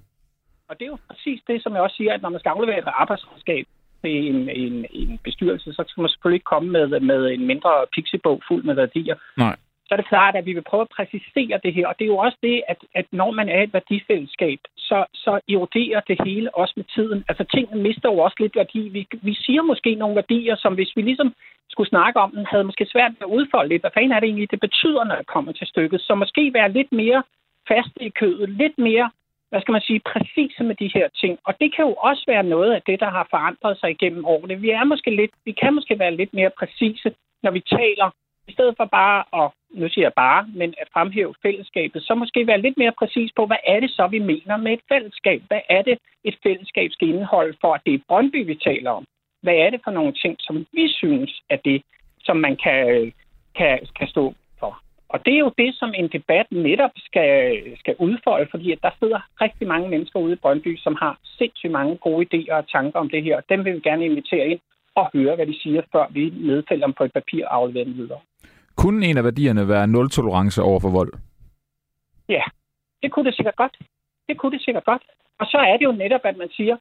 Og 0.69 0.79
det 0.79 0.85
er 0.85 0.89
jo 0.89 0.99
præcis 1.11 1.41
det, 1.47 1.63
som 1.63 1.73
jeg 1.73 1.83
også 1.83 1.97
siger, 1.97 2.13
at 2.15 2.23
når 2.23 2.29
man 2.29 2.41
skal 2.41 2.51
aflevere 2.51 2.79
et 2.79 2.85
arbejdsredskab 2.87 3.65
til 4.03 4.15
en, 4.31 4.49
en, 4.49 4.87
en 4.91 5.19
bestyrelse, 5.25 5.73
så 5.73 5.85
skal 5.89 6.01
man 6.01 6.09
selvfølgelig 6.09 6.37
ikke 6.37 6.53
komme 6.55 6.71
med, 6.71 7.01
med 7.01 7.31
en 7.31 7.47
mindre 7.47 7.71
pixibog 7.95 8.43
fuld 8.49 8.65
med 8.65 8.75
værdier. 8.75 9.17
Nej 9.37 9.57
så 9.93 9.97
er 9.97 10.03
det 10.03 10.15
klart, 10.15 10.37
at 10.37 10.47
vi 10.47 10.53
vil 10.53 10.69
prøve 10.71 10.87
at 10.87 10.95
præcisere 10.97 11.61
det 11.65 11.75
her. 11.75 11.87
Og 11.87 11.95
det 11.99 12.05
er 12.05 12.15
jo 12.15 12.17
også 12.27 12.39
det, 12.43 12.63
at, 12.69 12.79
at 12.95 13.07
når 13.13 13.31
man 13.31 13.49
er 13.49 13.63
et 13.63 13.73
værdifællesskab, 13.73 14.59
så, 14.77 15.05
så 15.15 15.41
eroderer 15.49 16.01
det 16.01 16.17
hele 16.25 16.55
også 16.55 16.75
med 16.77 16.85
tiden. 16.85 17.25
Altså 17.29 17.45
tingene 17.55 17.83
mister 17.83 18.09
jo 18.13 18.19
også 18.19 18.37
lidt 18.41 18.57
værdi. 18.57 18.89
Vi, 18.89 19.09
vi 19.23 19.35
siger 19.35 19.63
måske 19.63 19.95
nogle 19.95 20.17
værdier, 20.17 20.57
som 20.57 20.75
hvis 20.75 20.93
vi 20.97 21.03
ligesom 21.03 21.35
skulle 21.71 21.89
snakke 21.89 22.21
om 22.21 22.31
den, 22.31 22.47
havde 22.47 22.65
måske 22.65 22.87
svært 22.93 23.11
ved 23.11 23.27
at 23.27 23.35
udfolde 23.37 23.69
lidt. 23.69 23.83
Hvad 23.83 23.91
fanden 23.95 24.13
er 24.13 24.21
det 24.21 24.27
egentlig, 24.27 24.51
det 24.51 24.61
betyder, 24.61 25.05
når 25.05 25.17
det 25.17 25.27
kommer 25.27 25.53
til 25.53 25.67
stykket? 25.67 26.01
Så 26.01 26.15
måske 26.15 26.55
være 26.55 26.73
lidt 26.73 26.93
mere 26.93 27.23
fast 27.69 27.95
i 28.01 28.09
kødet, 28.09 28.49
lidt 28.49 28.79
mere 28.79 29.11
hvad 29.51 29.61
skal 29.61 29.73
man 29.73 29.89
sige, 29.89 30.01
præcise 30.13 30.63
med 30.65 30.75
de 30.75 30.91
her 30.95 31.09
ting. 31.21 31.39
Og 31.45 31.53
det 31.61 31.75
kan 31.75 31.85
jo 31.85 31.95
også 31.95 32.25
være 32.27 32.43
noget 32.43 32.73
af 32.73 32.83
det, 32.83 33.01
der 33.01 33.11
har 33.11 33.27
forandret 33.31 33.81
sig 33.81 33.91
igennem 33.91 34.25
årene. 34.25 34.61
Vi, 34.61 34.71
er 34.71 34.85
måske 34.85 35.11
lidt, 35.17 35.31
vi 35.45 35.53
kan 35.53 35.75
måske 35.75 35.99
være 35.99 36.17
lidt 36.17 36.35
mere 36.35 36.51
præcise, 36.59 37.15
når 37.43 37.51
vi 37.51 37.61
taler 37.61 38.09
i 38.49 38.53
stedet 38.53 38.75
for 38.77 38.85
bare 38.85 39.25
at, 39.41 39.51
nu 39.75 39.89
siger 39.89 40.05
jeg 40.05 40.13
bare, 40.17 40.47
men 40.55 40.75
at 40.79 40.89
fremhæve 40.93 41.35
fællesskabet, 41.43 42.03
så 42.03 42.15
måske 42.15 42.47
være 42.47 42.61
lidt 42.61 42.79
mere 42.79 42.93
præcis 42.99 43.31
på, 43.37 43.47
hvad 43.47 43.63
er 43.67 43.81
det 43.81 43.91
så, 43.91 44.07
vi 44.07 44.19
mener 44.19 44.57
med 44.57 44.73
et 44.73 44.81
fællesskab? 44.93 45.43
Hvad 45.49 45.61
er 45.69 45.83
det, 45.83 45.99
et 46.25 46.37
fællesskab 46.43 46.91
skal 46.93 47.09
indeholde 47.09 47.57
for, 47.61 47.75
at 47.75 47.81
det 47.87 47.95
er 47.95 47.99
Brøndby, 48.09 48.47
vi 48.47 48.55
taler 48.55 48.91
om? 48.91 49.07
Hvad 49.43 49.55
er 49.55 49.71
det 49.71 49.81
for 49.85 49.91
nogle 49.91 50.13
ting, 50.13 50.37
som 50.41 50.67
vi 50.73 50.89
synes 50.89 51.43
er 51.51 51.57
det, 51.65 51.83
som 52.25 52.37
man 52.37 52.57
kan, 52.57 53.13
kan, 53.57 53.79
kan 53.99 54.09
stå 54.09 54.35
for? 54.59 54.83
Og 55.09 55.27
det 55.27 55.35
er 55.35 55.39
jo 55.39 55.53
det, 55.59 55.75
som 55.75 55.95
en 55.97 56.09
debat 56.09 56.47
netop 56.51 56.91
skal, 56.97 57.63
skal 57.79 57.97
udfolde, 57.99 58.49
fordi 58.51 58.73
at 58.73 58.83
der 58.83 58.91
sidder 58.99 59.21
rigtig 59.41 59.69
mange 59.69 59.89
mennesker 59.89 60.21
ude 60.21 60.33
i 60.33 60.43
Brøndby, 60.43 60.77
som 60.77 60.97
har 61.03 61.19
sindssygt 61.39 61.73
mange 61.73 61.97
gode 61.97 62.27
idéer 62.27 62.55
og 62.55 62.69
tanker 62.69 62.99
om 63.01 63.09
det 63.11 63.23
her. 63.23 63.41
Dem 63.49 63.65
vil 63.65 63.75
vi 63.75 63.81
gerne 63.81 64.05
invitere 64.05 64.49
ind 64.49 64.61
og 64.95 65.11
høre, 65.13 65.35
hvad 65.37 65.47
de 65.47 65.61
siger, 65.63 65.83
før 65.93 66.07
vi 66.11 66.33
nedfælder 66.37 66.87
dem 66.87 66.95
på 66.95 67.05
et 67.05 67.13
papir 67.13 67.47
og 67.47 67.55
afleverer 67.55 67.85
dem 67.85 67.97
videre. 67.97 68.21
Kunne 68.77 69.07
en 69.07 69.17
af 69.17 69.25
værdierne 69.25 69.69
være 69.69 69.87
nul-tolerance 69.87 70.63
over 70.63 70.81
for 70.81 70.91
vold? 70.91 71.13
Ja, 72.29 72.45
det 73.03 73.13
kunne 73.13 73.27
det 73.27 73.37
sikkert 73.37 73.57
godt. 73.57 73.79
Det 74.29 74.39
kunne 74.39 74.53
det 74.53 74.65
sikkert 74.65 74.85
godt. 74.85 75.03
Og 75.41 75.47
så 75.47 75.59
er 75.59 75.77
det 75.77 75.85
jo 75.85 75.93
netop, 75.93 76.21
at 76.25 76.37
man 76.37 76.51
siger, 76.57 76.77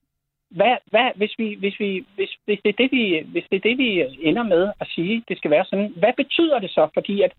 hvad, 0.51 0.75
hvad, 0.91 1.07
hvis, 1.15 1.33
vi, 1.37 1.55
hvis, 1.59 1.79
vi, 1.79 2.05
hvis, 2.15 2.31
hvis, 2.45 2.59
det 2.63 2.69
er 2.69 2.77
det, 2.83 2.91
vi, 2.91 3.03
hvis 3.31 3.45
det 3.49 3.57
er 3.57 3.69
det, 3.69 3.77
vi 3.77 3.89
ender 4.29 4.43
med 4.43 4.71
at 4.79 4.87
sige, 4.95 5.23
det 5.27 5.37
skal 5.37 5.51
være 5.51 5.65
sådan, 5.65 5.93
hvad 5.97 6.13
betyder 6.17 6.59
det 6.59 6.71
så? 6.71 6.87
Fordi 6.93 7.21
at 7.21 7.31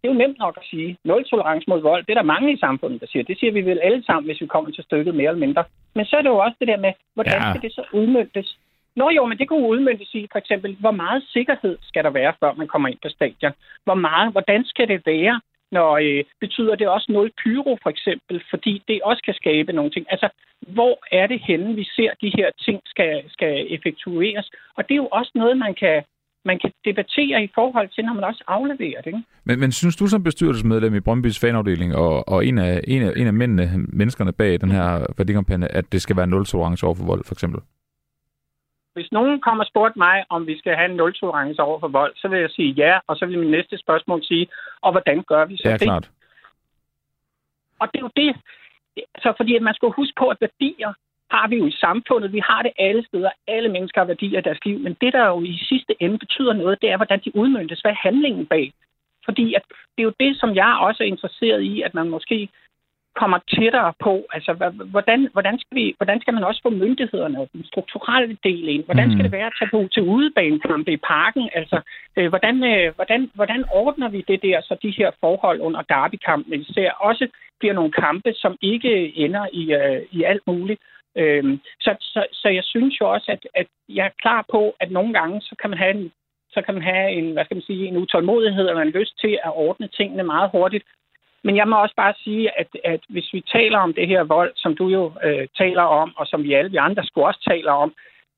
det 0.00 0.08
er 0.08 0.12
jo 0.14 0.18
nemt 0.18 0.38
nok 0.38 0.56
at 0.60 0.66
sige, 0.70 0.96
nul 1.04 1.24
tolerance 1.24 1.64
mod 1.68 1.80
vold, 1.80 2.04
det 2.04 2.12
er 2.12 2.20
der 2.20 2.32
mange 2.34 2.52
i 2.52 2.58
samfundet, 2.58 3.00
der 3.00 3.06
siger. 3.06 3.24
Det 3.24 3.38
siger 3.38 3.52
vi 3.52 3.60
vel 3.60 3.80
alle 3.82 4.04
sammen, 4.04 4.24
hvis 4.28 4.40
vi 4.40 4.46
kommer 4.46 4.70
til 4.70 4.84
stykket 4.84 5.14
mere 5.14 5.28
eller 5.28 5.46
mindre. 5.46 5.64
Men 5.94 6.04
så 6.06 6.16
er 6.16 6.22
det 6.22 6.28
jo 6.28 6.38
også 6.38 6.56
det 6.60 6.68
der 6.68 6.76
med, 6.76 6.92
hvordan 7.14 7.42
ja. 7.42 7.50
skal 7.50 7.62
det 7.62 7.72
så 7.72 7.84
udmyndtes? 7.92 8.58
Nå 8.96 9.10
jo, 9.10 9.26
men 9.26 9.38
det 9.38 9.48
kunne 9.48 9.68
udmyndtes 9.68 10.14
i 10.14 10.28
for 10.32 10.38
eksempel, 10.38 10.76
hvor 10.80 10.90
meget 10.90 11.22
sikkerhed 11.32 11.78
skal 11.82 12.04
der 12.04 12.10
være, 12.10 12.32
før 12.40 12.52
man 12.54 12.68
kommer 12.68 12.88
ind 12.88 12.98
på 13.02 13.08
stadion? 13.08 13.52
Hvor 13.84 13.94
meget, 13.94 14.32
hvordan 14.32 14.64
skal 14.64 14.88
det 14.88 15.02
være? 15.06 15.40
Når 15.72 15.90
øh, 16.06 16.24
betyder 16.40 16.74
det 16.74 16.88
også 16.88 17.12
nul 17.12 17.30
pyro 17.42 17.78
for 17.82 17.90
eksempel, 17.90 18.42
fordi 18.50 18.82
det 18.88 19.02
også 19.02 19.22
kan 19.24 19.34
skabe 19.34 19.72
nogle 19.72 19.90
ting. 19.90 20.06
Altså, 20.10 20.28
hvor 20.60 20.98
er 21.12 21.26
det 21.26 21.40
henne, 21.40 21.74
vi 21.74 21.84
ser, 21.84 22.10
at 22.10 22.18
de 22.20 22.32
her 22.38 22.50
ting 22.64 22.80
skal, 22.84 23.22
skal 23.28 23.66
effektueres? 23.74 24.50
Og 24.76 24.84
det 24.88 24.94
er 24.94 25.02
jo 25.04 25.06
også 25.06 25.32
noget, 25.34 25.58
man 25.58 25.74
kan, 25.74 26.02
man 26.44 26.58
kan 26.58 26.70
debattere 26.84 27.44
i 27.44 27.50
forhold 27.54 27.88
til, 27.88 28.04
når 28.04 28.14
man 28.14 28.24
også 28.24 28.44
afleverer 28.46 29.00
det. 29.00 29.06
Ikke? 29.06 29.22
Men, 29.44 29.60
men 29.60 29.72
synes 29.72 29.96
du 29.96 30.06
som 30.06 30.22
bestyrelsesmedlem 30.22 30.94
i 30.94 31.00
Brøndbys 31.00 31.40
fanafdeling, 31.40 31.96
og, 31.96 32.28
og 32.28 32.46
en, 32.46 32.58
af, 32.58 32.80
en, 32.88 33.02
af, 33.02 33.12
en 33.16 33.26
af 33.26 33.34
mændene, 33.34 33.86
menneskerne 33.88 34.32
bag 34.32 34.60
den 34.60 34.70
her 34.70 35.06
værdikampagne, 35.18 35.72
at 35.72 35.84
det 35.92 36.02
skal 36.02 36.16
være 36.16 36.26
nul 36.26 36.46
tolerance 36.46 36.86
over 36.86 36.94
for 36.94 37.04
vold, 37.04 37.24
for 37.24 37.34
eksempel? 37.34 37.60
Hvis 38.96 39.12
nogen 39.12 39.40
kommer 39.40 39.64
og 39.64 39.68
spurgte 39.68 39.98
mig, 39.98 40.24
om 40.28 40.46
vi 40.46 40.58
skal 40.58 40.74
have 40.76 40.90
en 40.90 40.96
nul-tolerance 40.96 41.62
over 41.62 41.78
for 41.80 41.88
vold, 41.88 42.12
så 42.16 42.28
vil 42.28 42.40
jeg 42.40 42.50
sige 42.50 42.72
ja, 42.72 42.98
og 43.06 43.16
så 43.16 43.26
vil 43.26 43.38
min 43.38 43.50
næste 43.50 43.78
spørgsmål 43.78 44.24
sige, 44.24 44.46
og 44.80 44.90
hvordan 44.92 45.22
gør 45.22 45.44
vi 45.44 45.56
så 45.56 45.68
ja, 45.68 45.72
det? 45.72 45.80
klart. 45.80 46.10
Og 47.80 47.88
det 47.92 47.98
er 47.98 48.06
jo 48.08 48.10
det. 48.16 48.36
Så 49.22 49.32
fordi 49.36 49.56
at 49.56 49.62
man 49.62 49.74
skal 49.74 49.88
huske 49.88 50.14
på, 50.18 50.28
at 50.28 50.40
værdier 50.40 50.92
har 51.30 51.48
vi 51.48 51.56
jo 51.56 51.66
i 51.66 51.80
samfundet. 51.84 52.32
Vi 52.32 52.38
har 52.38 52.62
det 52.62 52.72
alle 52.78 53.04
steder. 53.06 53.30
Alle 53.48 53.68
mennesker 53.68 54.00
har 54.00 54.06
værdier 54.06 54.38
i 54.38 54.42
deres 54.42 54.64
liv. 54.64 54.78
Men 54.78 54.96
det, 55.00 55.12
der 55.12 55.26
jo 55.26 55.42
i 55.42 55.58
sidste 55.68 56.02
ende 56.02 56.18
betyder 56.18 56.52
noget, 56.52 56.82
det 56.82 56.90
er, 56.90 56.96
hvordan 56.96 57.20
de 57.24 57.36
udmyndtes. 57.36 57.80
Hvad 57.80 57.92
er 57.92 58.02
handlingen 58.08 58.46
bag? 58.46 58.72
Fordi 59.24 59.54
at 59.54 59.62
det 59.68 60.00
er 60.02 60.08
jo 60.10 60.14
det, 60.20 60.40
som 60.40 60.54
jeg 60.54 60.78
også 60.80 61.02
er 61.02 61.06
interesseret 61.06 61.62
i, 61.62 61.82
at 61.82 61.94
man 61.94 62.08
måske 62.08 62.48
kommer 63.20 63.38
tættere 63.54 63.92
på. 64.06 64.14
Altså, 64.32 64.52
hvordan, 64.94 65.28
hvordan, 65.32 65.58
skal 65.58 65.74
vi, 65.80 65.94
hvordan 65.96 66.20
skal 66.20 66.34
man 66.34 66.44
også 66.44 66.60
få 66.62 66.70
myndighederne 66.70 67.40
og 67.40 67.48
den 67.52 67.64
strukturelle 67.64 68.36
del 68.44 68.68
ind? 68.68 68.84
Hvordan 68.84 69.08
skal 69.10 69.22
mm. 69.22 69.22
det 69.22 69.32
være 69.32 69.46
at 69.46 69.56
tage 69.58 69.70
på 69.70 69.88
til 69.92 70.02
udebanekampe 70.02 70.92
i 70.92 70.96
parken? 70.96 71.50
Altså, 71.54 71.80
øh, 72.16 72.28
hvordan, 72.28 72.64
øh, 72.64 72.94
hvordan, 72.94 73.30
hvordan 73.34 73.64
ordner 73.72 74.08
vi 74.08 74.24
det 74.28 74.42
der, 74.42 74.60
så 74.60 74.76
de 74.82 74.94
her 74.98 75.10
forhold 75.20 75.60
under 75.60 75.82
derbykampen 75.82 76.64
ser 76.64 76.90
også 76.90 77.28
bliver 77.58 77.74
nogle 77.74 77.92
kampe, 77.92 78.32
som 78.34 78.56
ikke 78.62 79.16
ender 79.24 79.46
i, 79.52 79.72
øh, 79.72 80.02
i 80.10 80.22
alt 80.22 80.42
muligt? 80.46 80.80
Øh, 81.16 81.58
så, 81.80 81.90
så, 82.00 82.26
så 82.32 82.48
jeg 82.48 82.64
synes 82.64 83.00
jo 83.00 83.12
også, 83.12 83.32
at, 83.32 83.46
at 83.54 83.66
jeg 83.88 84.06
er 84.06 84.20
klar 84.22 84.44
på, 84.50 84.76
at 84.80 84.90
nogle 84.90 85.12
gange, 85.12 85.40
så 85.40 85.54
kan 85.60 85.70
man 85.70 85.78
have 85.78 85.94
en 85.94 86.12
så 86.56 86.62
kan 86.62 86.74
man 86.74 86.82
have 86.82 87.10
en, 87.10 87.32
hvad 87.32 87.44
skal 87.44 87.54
man 87.54 87.68
sige, 87.70 87.86
en 87.86 87.96
utålmodighed 87.96 88.66
og 88.66 88.82
en 88.82 88.98
lyst 89.00 89.14
til 89.20 89.38
at 89.44 89.52
ordne 89.66 89.88
tingene 89.88 90.22
meget 90.22 90.50
hurtigt. 90.54 90.84
Men 91.44 91.56
jeg 91.56 91.68
må 91.68 91.76
også 91.82 91.94
bare 91.96 92.14
sige, 92.24 92.58
at, 92.60 92.68
at 92.84 93.00
hvis 93.08 93.32
vi 93.32 93.40
taler 93.40 93.78
om 93.78 93.94
det 93.94 94.08
her 94.08 94.22
vold, 94.22 94.52
som 94.56 94.76
du 94.76 94.88
jo 94.88 95.12
øh, 95.24 95.48
taler 95.58 95.82
om, 95.82 96.12
og 96.16 96.26
som 96.26 96.42
vi 96.42 96.52
alle 96.52 96.70
vi 96.70 96.76
andre 96.76 97.04
skulle 97.04 97.26
også 97.26 97.42
taler 97.50 97.72
om, 97.72 97.94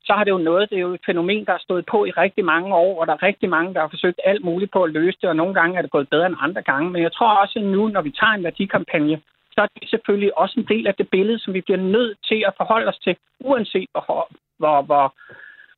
så 0.08 0.12
har 0.12 0.24
det 0.24 0.30
jo 0.30 0.38
noget, 0.50 0.70
det 0.70 0.76
er 0.76 0.86
jo 0.88 0.94
et 0.94 1.06
fænomen, 1.06 1.44
der 1.46 1.52
har 1.52 1.64
stået 1.66 1.86
på 1.86 2.04
i 2.04 2.10
rigtig 2.10 2.44
mange 2.44 2.74
år, 2.74 3.00
og 3.00 3.06
der 3.06 3.12
er 3.12 3.22
rigtig 3.22 3.48
mange, 3.48 3.74
der 3.74 3.80
har 3.80 3.88
forsøgt 3.88 4.20
alt 4.24 4.44
muligt 4.44 4.72
på 4.72 4.82
at 4.82 4.90
løse 4.90 5.18
det, 5.20 5.28
og 5.30 5.36
nogle 5.36 5.54
gange 5.54 5.78
er 5.78 5.82
det 5.82 5.90
gået 5.90 6.08
bedre 6.08 6.26
end 6.26 6.44
andre 6.46 6.62
gange. 6.62 6.90
Men 6.90 7.02
jeg 7.02 7.12
tror 7.12 7.30
også 7.42 7.58
nu, 7.60 7.88
når 7.88 8.02
vi 8.02 8.10
tager 8.10 8.32
en 8.32 8.44
værdikampagne, 8.44 9.20
så 9.54 9.58
er 9.62 9.66
det 9.74 9.90
selvfølgelig 9.90 10.38
også 10.38 10.54
en 10.60 10.66
del 10.74 10.86
af 10.86 10.94
det 10.94 11.08
billede, 11.10 11.38
som 11.38 11.54
vi 11.54 11.60
bliver 11.60 11.82
nødt 11.96 12.18
til 12.28 12.44
at 12.46 12.54
forholde 12.56 12.88
os 12.88 12.98
til, 12.98 13.16
uanset 13.40 13.88
hvor, 13.92 14.28
hvor, 14.58 14.82
hvor, 14.82 15.14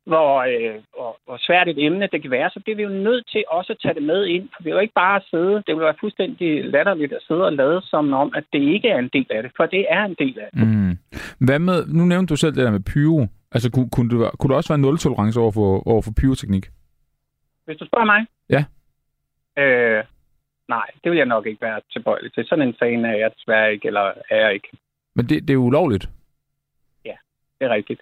hvor, 0.06 0.30
øh, 0.50 0.74
hvor, 0.94 1.18
hvor 1.24 1.36
svært 1.40 1.68
et 1.68 1.84
emne 1.86 2.08
det 2.12 2.22
kan 2.22 2.30
være, 2.30 2.50
så 2.50 2.60
bliver 2.60 2.76
vi 2.76 2.82
jo 2.82 2.88
nødt 2.88 3.24
til 3.32 3.44
også 3.48 3.72
at 3.72 3.78
tage 3.82 3.94
det 3.94 4.02
med 4.02 4.26
ind. 4.26 4.48
For 4.52 4.62
det 4.62 4.70
er 4.70 4.74
jo 4.74 4.80
ikke 4.80 5.00
bare 5.04 5.16
at 5.16 5.26
sidde, 5.30 5.54
det 5.66 5.74
vil 5.74 5.80
være 5.88 6.00
fuldstændig 6.00 6.64
latterligt 6.64 7.12
at 7.12 7.22
sidde 7.22 7.44
og 7.44 7.52
lade 7.52 7.80
som 7.82 8.12
om, 8.12 8.32
at 8.36 8.44
det 8.52 8.62
ikke 8.74 8.88
er 8.88 8.98
en 8.98 9.10
del 9.12 9.26
af 9.30 9.42
det, 9.42 9.52
for 9.56 9.66
det 9.66 9.86
er 9.88 10.04
en 10.04 10.16
del 10.18 10.38
af 10.38 10.48
det. 10.54 10.68
Mm. 10.68 10.98
Hvad 11.46 11.58
med, 11.58 11.86
nu 11.86 12.04
nævnte 12.04 12.30
du 12.30 12.36
selv 12.36 12.54
det 12.54 12.64
der 12.64 12.70
med 12.70 12.80
pyro. 12.92 13.26
Altså, 13.52 13.70
kunne, 13.70 13.90
kunne, 13.90 14.10
du, 14.10 14.30
kunne 14.38 14.50
du 14.50 14.54
også 14.54 14.72
være 14.72 14.78
nul-tolerance 14.78 15.40
over 15.40 15.52
for, 15.52 15.88
over 15.88 16.02
for 16.02 16.12
pyroteknik? 16.20 16.66
Hvis 17.64 17.76
du 17.76 17.86
spørger 17.86 18.06
mig? 18.06 18.26
Ja. 18.50 18.64
Øh, 19.62 20.04
nej, 20.68 20.86
det 21.04 21.10
vil 21.10 21.16
jeg 21.16 21.26
nok 21.26 21.46
ikke 21.46 21.62
være 21.62 21.80
tilbøjelig 21.92 22.32
til. 22.32 22.46
Sådan 22.46 22.68
en 22.68 22.74
fan 22.78 23.04
er 23.04 23.16
jeg 23.16 23.30
desværre 23.36 23.72
ikke, 23.72 23.86
eller 23.86 24.12
er 24.30 24.36
jeg 24.36 24.54
ikke. 24.54 24.68
Men 25.14 25.26
det, 25.26 25.48
det 25.48 25.54
er 25.54 25.56
ulovligt? 25.56 26.08
Ja, 27.04 27.16
det 27.58 27.64
er 27.66 27.70
rigtigt. 27.70 28.00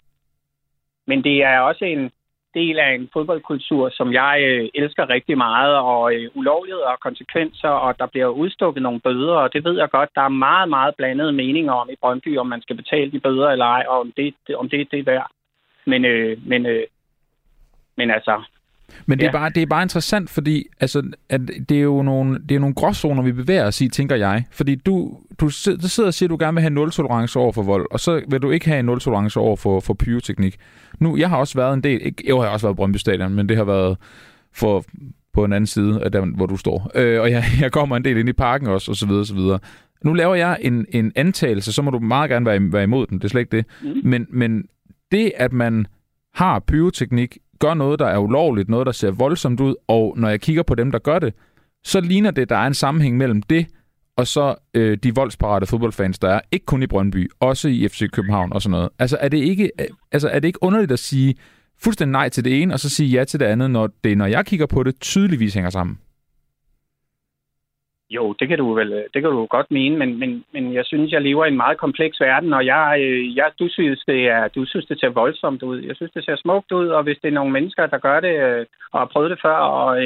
Men 1.09 1.25
det 1.25 1.37
er 1.43 1.59
også 1.61 1.85
en 1.85 2.11
del 2.55 2.79
af 2.79 2.91
en 2.95 3.09
fodboldkultur, 3.13 3.89
som 3.99 4.13
jeg 4.13 4.35
øh, 4.49 4.69
elsker 4.75 5.11
rigtig 5.11 5.37
meget, 5.37 5.77
og 5.77 6.15
øh, 6.15 6.31
ulovligheder 6.35 6.87
og 6.87 7.01
konsekvenser, 7.01 7.69
og 7.69 7.99
der 7.99 8.07
bliver 8.07 8.27
udstukket 8.27 8.83
nogle 8.83 9.01
bøder, 9.01 9.35
og 9.35 9.53
det 9.53 9.65
ved 9.65 9.79
jeg 9.79 9.91
godt, 9.91 10.11
der 10.15 10.23
er 10.23 10.39
meget, 10.49 10.69
meget 10.69 10.95
blandede 10.95 11.33
meninger 11.33 11.73
om 11.73 11.89
i 11.91 11.97
Brøndby, 12.03 12.39
om 12.39 12.47
man 12.47 12.63
skal 12.63 12.77
betale 12.77 13.13
de 13.13 13.21
bøder 13.21 13.49
eller 13.51 13.65
ej, 13.65 13.85
og 13.89 14.01
om 14.01 14.13
det, 14.17 14.35
om 14.57 14.69
det, 14.69 14.91
det 14.91 14.99
er 14.99 15.11
værd. 15.13 15.31
Men, 15.87 16.05
øh, 16.05 16.39
men, 16.47 16.67
øh, 16.67 16.87
men 17.97 18.11
altså, 18.11 18.43
men 19.07 19.19
det, 19.19 19.25
ja. 19.25 19.29
er 19.29 19.33
bare, 19.33 19.51
det 19.51 19.63
er 19.63 19.67
bare 19.67 19.83
interessant, 19.83 20.31
fordi 20.31 20.67
altså, 20.81 21.03
at 21.29 21.41
det 21.69 21.79
er 21.79 21.83
jo 21.83 22.03
nogle, 22.03 22.39
det 22.49 22.55
er 22.55 22.59
nogle 22.59 22.75
gråzoner, 22.75 23.23
vi 23.23 23.33
bevæger 23.33 23.67
os 23.67 23.81
i, 23.81 23.89
tænker 23.89 24.17
jeg. 24.17 24.45
Fordi 24.51 24.75
du, 24.75 25.19
du, 25.41 25.49
sidder 25.49 26.07
og 26.07 26.15
siger, 26.15 26.27
at 26.27 26.31
du 26.31 26.37
gerne 26.41 26.55
vil 26.55 26.61
have 26.61 26.71
nul-tolerance 26.71 27.39
over 27.39 27.53
for 27.53 27.63
vold, 27.63 27.87
og 27.91 28.01
så 28.01 28.23
vil 28.29 28.43
du 28.43 28.51
ikke 28.51 28.67
have 28.67 28.83
nul-tolerance 28.83 29.41
over 29.41 29.57
for, 29.57 29.81
for 29.81 29.95
pyroteknik. 29.95 30.57
Nu, 30.99 31.17
jeg 31.17 31.29
har 31.29 31.37
også 31.37 31.59
været 31.59 31.75
en 31.75 31.83
del, 31.83 32.01
ikke, 32.07 32.23
jeg 32.27 32.35
har 32.35 32.49
også 32.49 32.67
været 32.67 32.75
i 32.75 32.77
Brøndby 32.77 32.97
Stadion, 32.97 33.35
men 33.35 33.49
det 33.49 33.57
har 33.57 33.65
været 33.65 33.97
for, 34.53 34.85
på 35.33 35.45
en 35.45 35.53
anden 35.53 35.67
side 35.67 36.03
af 36.03 36.13
der, 36.13 36.21
hvor 36.37 36.47
du 36.47 36.57
står. 36.57 36.91
Øh, 36.95 37.21
og 37.21 37.31
jeg, 37.31 37.45
jeg 37.61 37.73
kommer 37.73 37.97
en 37.97 38.05
del 38.05 38.17
ind 38.17 38.29
i 38.29 38.33
parken 38.33 38.67
også, 38.67 38.91
og 38.91 38.97
så 38.97 39.07
videre, 39.07 39.21
og 39.21 39.27
så 39.27 39.35
videre. 39.35 39.59
Nu 40.05 40.13
laver 40.13 40.35
jeg 40.35 40.59
en, 40.61 40.87
en 40.91 41.13
antagelse, 41.17 41.73
så 41.73 41.83
må 41.83 41.91
du 41.91 41.99
meget 41.99 42.31
gerne 42.31 42.47
være, 42.47 42.73
være 42.73 42.83
imod 42.83 43.07
den, 43.07 43.19
det 43.19 43.25
er 43.25 43.29
slet 43.29 43.41
ikke 43.41 43.57
det. 43.57 43.67
Mm. 43.83 44.01
Men, 44.05 44.27
men 44.31 44.65
det, 45.13 45.33
at 45.37 45.53
man 45.53 45.87
har 46.35 46.59
pyroteknik, 46.59 47.39
gør 47.59 47.75
noget, 47.75 47.99
der 47.99 48.07
er 48.07 48.19
ulovligt, 48.19 48.69
noget, 48.69 48.87
der 48.87 48.93
ser 48.93 49.11
voldsomt 49.11 49.61
ud, 49.61 49.75
og 49.89 50.15
når 50.17 50.29
jeg 50.29 50.41
kigger 50.41 50.63
på 50.63 50.75
dem, 50.75 50.91
der 50.93 50.99
gør 50.99 51.19
det, 51.19 51.35
så 51.85 52.01
ligner 52.01 52.31
det, 52.31 52.49
der 52.49 52.57
er 52.57 52.67
en 52.67 52.75
sammenhæng 52.75 53.17
mellem 53.17 53.43
det, 53.43 53.67
og 54.17 54.27
så 54.27 54.55
øh, 54.75 54.99
de 55.03 55.15
voldsparate 55.15 55.67
fodboldfans, 55.67 56.19
der 56.19 56.29
er, 56.29 56.41
ikke 56.53 56.67
kun 56.67 56.83
i 56.83 56.87
Brøndby, 56.87 57.31
også 57.41 57.69
i 57.69 57.89
FC 57.89 58.11
København 58.11 58.53
og 58.53 58.63
sådan 58.63 58.71
noget. 58.71 58.89
Altså 58.99 59.19
er 59.21 59.29
det 59.29 59.39
ikke, 59.39 59.71
øh, 59.81 59.87
altså, 60.13 60.29
er 60.29 60.41
det 60.41 60.49
ikke 60.49 60.63
underligt 60.63 60.93
at 60.93 60.99
sige 60.99 61.35
fuldstændig 61.83 62.13
nej 62.13 62.29
til 62.29 62.45
det 62.45 62.63
ene, 62.63 62.75
og 62.75 62.81
så 62.81 62.89
sige 62.89 63.09
ja 63.11 63.25
til 63.25 63.41
det 63.41 63.47
andet, 63.47 63.71
når 63.71 63.91
det, 64.05 64.19
når 64.19 64.27
jeg 64.27 64.47
kigger 64.47 64.67
på 64.67 64.83
det, 64.83 65.01
tydeligvis 65.01 65.55
hænger 65.55 65.71
sammen? 65.71 65.99
Jo, 68.11 68.33
det 68.33 68.49
kan 68.49 68.59
du 68.59 68.75
vel 68.75 68.93
øh, 68.93 69.05
det 69.15 69.23
kan 69.23 69.31
du 69.31 69.47
godt 69.47 69.71
mene, 69.71 69.97
men, 69.97 70.19
men, 70.19 70.45
men 70.53 70.75
jeg 70.75 70.85
synes, 70.85 71.13
jeg 71.13 71.23
lever 71.23 71.45
i 71.45 71.49
en 71.49 71.57
meget 71.57 71.79
kompleks 71.79 72.21
verden, 72.21 72.53
og 72.53 72.67
jeg, 72.67 72.97
øh, 73.01 73.37
jeg, 73.37 73.51
du, 73.59 73.69
synes, 73.69 74.03
det 74.07 74.29
er, 74.29 74.49
du 74.49 74.65
synes, 74.65 74.87
det 74.87 75.01
ser 75.01 75.09
voldsomt 75.09 75.63
ud. 75.63 75.79
Jeg 75.83 75.97
synes, 75.97 76.13
det 76.13 76.25
ser 76.25 76.37
smukt 76.37 76.73
ud, 76.73 76.89
og 76.89 77.03
hvis 77.03 77.19
det 77.23 77.29
er 77.29 77.39
nogle 77.39 77.53
mennesker, 77.53 77.87
der 77.87 77.99
gør 77.99 78.21
det 78.21 78.35
øh, 78.47 78.67
og 78.93 79.01
har 79.01 79.07
prøvet 79.07 79.31
det 79.31 79.41
før, 79.43 79.57
og 79.57 79.97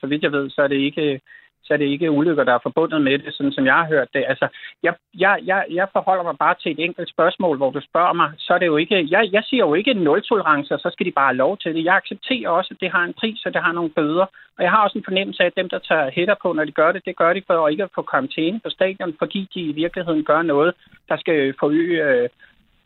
så 0.00 0.06
vidt 0.06 0.22
jeg 0.22 0.32
ved, 0.32 0.50
så 0.50 0.62
er 0.62 0.68
det 0.68 0.76
ikke 0.76 1.20
så 1.64 1.72
er 1.74 1.76
det 1.76 1.84
ikke 1.84 2.10
ulykker, 2.10 2.44
der 2.44 2.54
er 2.54 2.66
forbundet 2.68 3.02
med 3.02 3.18
det, 3.18 3.34
sådan 3.34 3.52
som 3.52 3.66
jeg 3.66 3.74
har 3.74 3.86
hørt 3.86 4.08
det. 4.14 4.24
Altså, 4.28 4.46
jeg, 4.82 4.94
jeg, 5.18 5.38
jeg, 5.44 5.64
jeg 5.70 5.86
forholder 5.92 6.22
mig 6.22 6.36
bare 6.38 6.54
til 6.62 6.72
et 6.72 6.84
enkelt 6.84 7.08
spørgsmål, 7.08 7.56
hvor 7.56 7.70
du 7.70 7.80
spørger 7.80 8.12
mig, 8.12 8.30
så 8.38 8.54
er 8.54 8.58
det 8.58 8.66
jo 8.66 8.76
ikke, 8.76 9.06
jeg, 9.10 9.28
jeg 9.32 9.42
siger 9.44 9.64
jo 9.66 9.74
ikke 9.74 9.94
nul-tolerance, 9.94 10.78
så 10.78 10.90
skal 10.92 11.06
de 11.06 11.12
bare 11.12 11.30
have 11.32 11.42
lov 11.44 11.58
til 11.58 11.74
det. 11.74 11.84
Jeg 11.84 11.96
accepterer 11.96 12.48
også, 12.48 12.70
at 12.74 12.80
det 12.80 12.90
har 12.90 13.04
en 13.04 13.14
pris, 13.20 13.46
og 13.46 13.54
det 13.54 13.62
har 13.62 13.72
nogle 13.72 13.90
bøder. 13.90 14.26
Og 14.56 14.62
jeg 14.64 14.70
har 14.70 14.84
også 14.84 14.98
en 14.98 15.04
fornemmelse 15.04 15.42
af, 15.42 15.46
at 15.46 15.56
dem, 15.56 15.68
der 15.68 15.78
tager 15.78 16.10
hætter 16.10 16.34
på, 16.42 16.52
når 16.52 16.64
de 16.64 16.72
gør 16.72 16.92
det, 16.92 17.02
det 17.04 17.16
gør 17.16 17.32
de 17.32 17.42
for 17.46 17.68
ikke 17.68 17.82
at 17.82 17.94
få 17.94 18.02
karantæne 18.02 18.60
på 18.60 18.70
stadion, 18.70 19.14
fordi 19.18 19.48
de 19.54 19.60
i 19.60 19.72
virkeligheden 19.72 20.24
gør 20.24 20.42
noget, 20.42 20.74
der 21.08 21.16
skal 21.16 21.54
forøge 21.60 22.04
øh, 22.04 22.28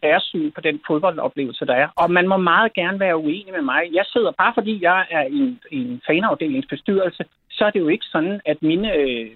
deres 0.03 0.23
syn 0.23 0.51
på 0.51 0.61
den 0.61 0.81
fodboldoplevelse, 0.87 1.67
der 1.67 1.75
er. 1.75 1.89
Og 1.97 2.11
man 2.11 2.29
må 2.29 2.37
meget 2.37 2.73
gerne 2.73 3.01
være 3.01 3.17
uenig 3.17 3.53
med 3.53 3.63
mig. 3.63 3.83
Jeg 3.93 4.05
sidder 4.13 4.33
bare 4.39 4.53
fordi 4.55 4.83
jeg 4.83 5.07
er 5.11 5.25
i 5.25 5.39
en, 5.39 5.61
i 5.71 5.79
en 5.89 6.01
fanafdelingsbestyrelse, 6.07 7.25
så 7.51 7.65
er 7.65 7.71
det 7.71 7.81
jo 7.81 7.89
ikke 7.89 8.07
sådan, 8.13 8.41
at 8.45 8.59
mine, 8.63 8.95
øh, 8.95 9.27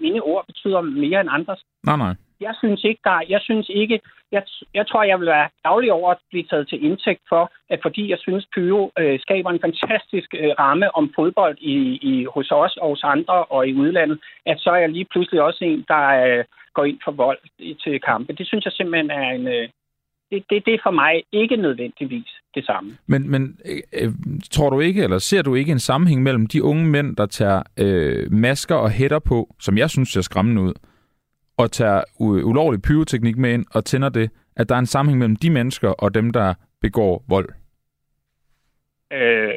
mine 0.00 0.22
ord 0.22 0.46
betyder 0.46 0.80
mere 0.80 1.20
end 1.20 1.30
andres. 1.32 1.60
Nej, 1.84 1.96
nej. 1.96 2.14
Jeg 2.40 2.54
synes 2.58 2.84
ikke, 2.84 3.00
der, 3.04 3.20
jeg 3.28 3.40
synes 3.40 3.66
ikke, 3.68 4.00
jeg, 4.32 4.42
jeg 4.74 4.86
tror, 4.86 5.02
jeg 5.02 5.18
vil 5.20 5.26
være 5.26 5.48
daglig 5.64 5.92
over 5.92 6.10
at 6.10 6.18
blive 6.30 6.44
taget 6.50 6.68
til 6.68 6.84
indtægt 6.84 7.22
for, 7.28 7.52
at 7.70 7.78
fordi 7.82 8.10
jeg 8.10 8.18
synes, 8.18 8.46
Pyro 8.54 8.92
øh, 8.98 9.20
skaber 9.20 9.50
en 9.50 9.60
fantastisk 9.60 10.34
øh, 10.34 10.50
ramme 10.58 10.96
om 10.96 11.12
fodbold 11.16 11.56
i, 11.60 11.76
i, 12.10 12.26
hos 12.34 12.50
os 12.50 12.76
og 12.76 12.88
hos 12.88 13.04
andre 13.04 13.44
og 13.44 13.68
i 13.68 13.74
udlandet, 13.74 14.18
at 14.46 14.60
så 14.60 14.70
er 14.70 14.76
jeg 14.76 14.88
lige 14.88 15.06
pludselig 15.10 15.42
også 15.42 15.64
en, 15.64 15.84
der 15.88 16.04
øh, 16.26 16.44
går 16.74 16.84
ind 16.84 16.98
for 17.04 17.12
vold 17.12 17.38
til 17.84 18.00
kampe. 18.00 18.32
Det 18.32 18.46
synes 18.46 18.64
jeg 18.64 18.72
simpelthen 18.72 19.10
er 19.10 19.30
en, 19.30 19.46
øh, 19.46 19.68
det, 20.30 20.44
det, 20.50 20.66
det 20.66 20.74
er 20.74 20.78
for 20.82 20.90
mig 20.90 21.24
ikke 21.32 21.56
nødvendigvis 21.56 22.28
det 22.54 22.66
samme. 22.66 22.96
Men, 23.06 23.30
men 23.30 23.58
øh, 23.92 24.12
tror 24.50 24.70
du 24.70 24.80
ikke, 24.80 25.02
eller 25.02 25.18
ser 25.18 25.42
du 25.42 25.54
ikke 25.54 25.72
en 25.72 25.78
sammenhæng 25.78 26.22
mellem 26.22 26.46
de 26.46 26.62
unge 26.62 26.86
mænd, 26.86 27.16
der 27.16 27.26
tager 27.26 27.62
øh, 27.78 28.32
masker 28.32 28.74
og 28.74 28.90
hætter 28.90 29.18
på, 29.18 29.54
som 29.60 29.78
jeg 29.78 29.90
synes 29.90 30.08
ser 30.08 30.20
skræmmende 30.20 30.62
ud, 30.62 30.74
og 31.56 31.72
tager 31.72 32.02
ulovlig 32.20 32.82
pyroteknik 32.82 33.36
med 33.36 33.52
ind 33.52 33.64
og 33.74 33.84
tænder 33.84 34.08
det, 34.08 34.30
at 34.56 34.68
der 34.68 34.74
er 34.74 34.78
en 34.78 34.86
sammenhæng 34.86 35.18
mellem 35.18 35.36
de 35.36 35.50
mennesker 35.50 35.88
og 35.88 36.14
dem, 36.14 36.30
der 36.30 36.54
begår 36.80 37.24
vold? 37.28 37.48
Øh, 39.12 39.54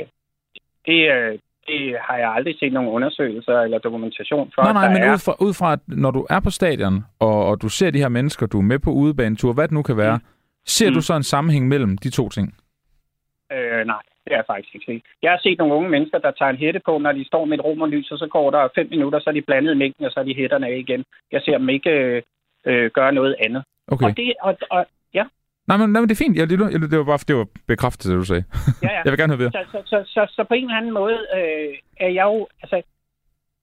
det, 0.85 1.11
øh, 1.11 1.39
det 1.67 1.97
har 2.01 2.17
jeg 2.17 2.29
aldrig 2.29 2.55
set 2.59 2.73
nogen 2.73 2.89
undersøgelser 2.89 3.59
eller 3.59 3.77
dokumentation 3.77 4.51
for. 4.55 4.63
Nej, 4.63 4.73
nej, 4.73 4.93
men 4.93 5.03
er... 5.03 5.13
ud, 5.13 5.17
fra, 5.17 5.35
ud 5.39 5.53
fra, 5.53 5.73
at 5.73 5.79
når 5.87 6.11
du 6.11 6.27
er 6.29 6.39
på 6.39 6.49
stadion, 6.49 7.03
og, 7.19 7.45
og 7.45 7.61
du 7.61 7.69
ser 7.69 7.91
de 7.91 7.99
her 7.99 8.09
mennesker, 8.09 8.45
du 8.45 8.57
er 8.57 8.63
med 8.63 8.79
på 8.79 8.91
udebanetur, 8.91 9.53
hvad 9.53 9.63
det 9.63 9.71
nu 9.71 9.81
kan 9.81 9.97
være, 9.97 10.17
mm 10.17 10.38
Ser 10.77 10.89
mm. 10.89 10.95
du 10.95 11.01
så 11.01 11.13
en 11.15 11.23
sammenhæng 11.23 11.67
mellem 11.67 11.97
de 11.97 12.09
to 12.09 12.29
ting? 12.29 12.47
Øh, 13.53 13.85
nej, 13.91 14.01
det 14.23 14.31
er 14.31 14.39
jeg 14.41 14.49
faktisk 14.53 14.75
ikke 14.75 14.85
set. 14.89 15.03
Jeg 15.23 15.31
har 15.31 15.39
set 15.43 15.57
nogle 15.57 15.73
unge 15.73 15.89
mennesker, 15.89 16.17
der 16.17 16.31
tager 16.31 16.49
en 16.49 16.61
hætte 16.63 16.81
på, 16.85 16.97
når 16.97 17.11
de 17.11 17.25
står 17.27 17.45
med 17.45 17.57
et 17.57 17.65
rum 17.65 17.81
og 17.81 17.89
lys, 17.89 18.11
og 18.11 18.17
så 18.17 18.27
går 18.27 18.51
der 18.51 18.67
fem 18.75 18.87
minutter, 18.89 19.19
så 19.19 19.29
er 19.29 19.33
de 19.33 19.41
blandet 19.41 19.71
i 19.75 19.77
mængden, 19.77 20.05
og 20.05 20.11
så 20.11 20.19
er 20.19 20.23
de 20.23 20.35
hætterne 20.35 20.67
af 20.67 20.77
igen. 20.77 21.03
Jeg 21.31 21.41
ser 21.41 21.57
dem 21.57 21.69
ikke 21.69 21.89
øh, 21.89 22.21
øh, 22.65 22.91
gøre 22.91 23.13
noget 23.13 23.35
andet. 23.39 23.63
Okay. 23.87 24.05
Og 24.05 24.17
det, 24.17 24.33
og, 24.41 24.57
og, 24.71 24.85
ja. 25.13 25.25
Nej, 25.67 25.77
men, 25.77 25.89
nej, 25.89 26.01
men 26.01 26.09
det 26.09 26.15
er 26.15 26.23
fint. 26.25 26.37
Jeg, 26.37 26.49
det, 26.49 26.59
det 26.91 26.97
var 26.97 27.03
bare, 27.03 27.27
det 27.27 27.35
var 27.35 27.47
bekræftet, 27.67 28.09
det 28.11 28.17
du 28.17 28.25
sagde. 28.25 28.43
Ja, 28.83 28.91
ja. 28.91 29.01
jeg 29.05 29.11
vil 29.11 29.19
gerne 29.19 29.33
høre 29.33 29.43
videre. 29.43 29.65
Så, 29.65 29.71
så, 29.71 29.81
så, 29.85 29.97
så, 30.05 30.21
så 30.35 30.43
på 30.43 30.53
en 30.53 30.63
eller 30.63 30.77
anden 30.77 30.93
måde 30.93 31.17
øh, 31.37 31.73
er 32.05 32.11
jeg 32.17 32.25
jo... 32.31 32.47
Altså, 32.63 32.81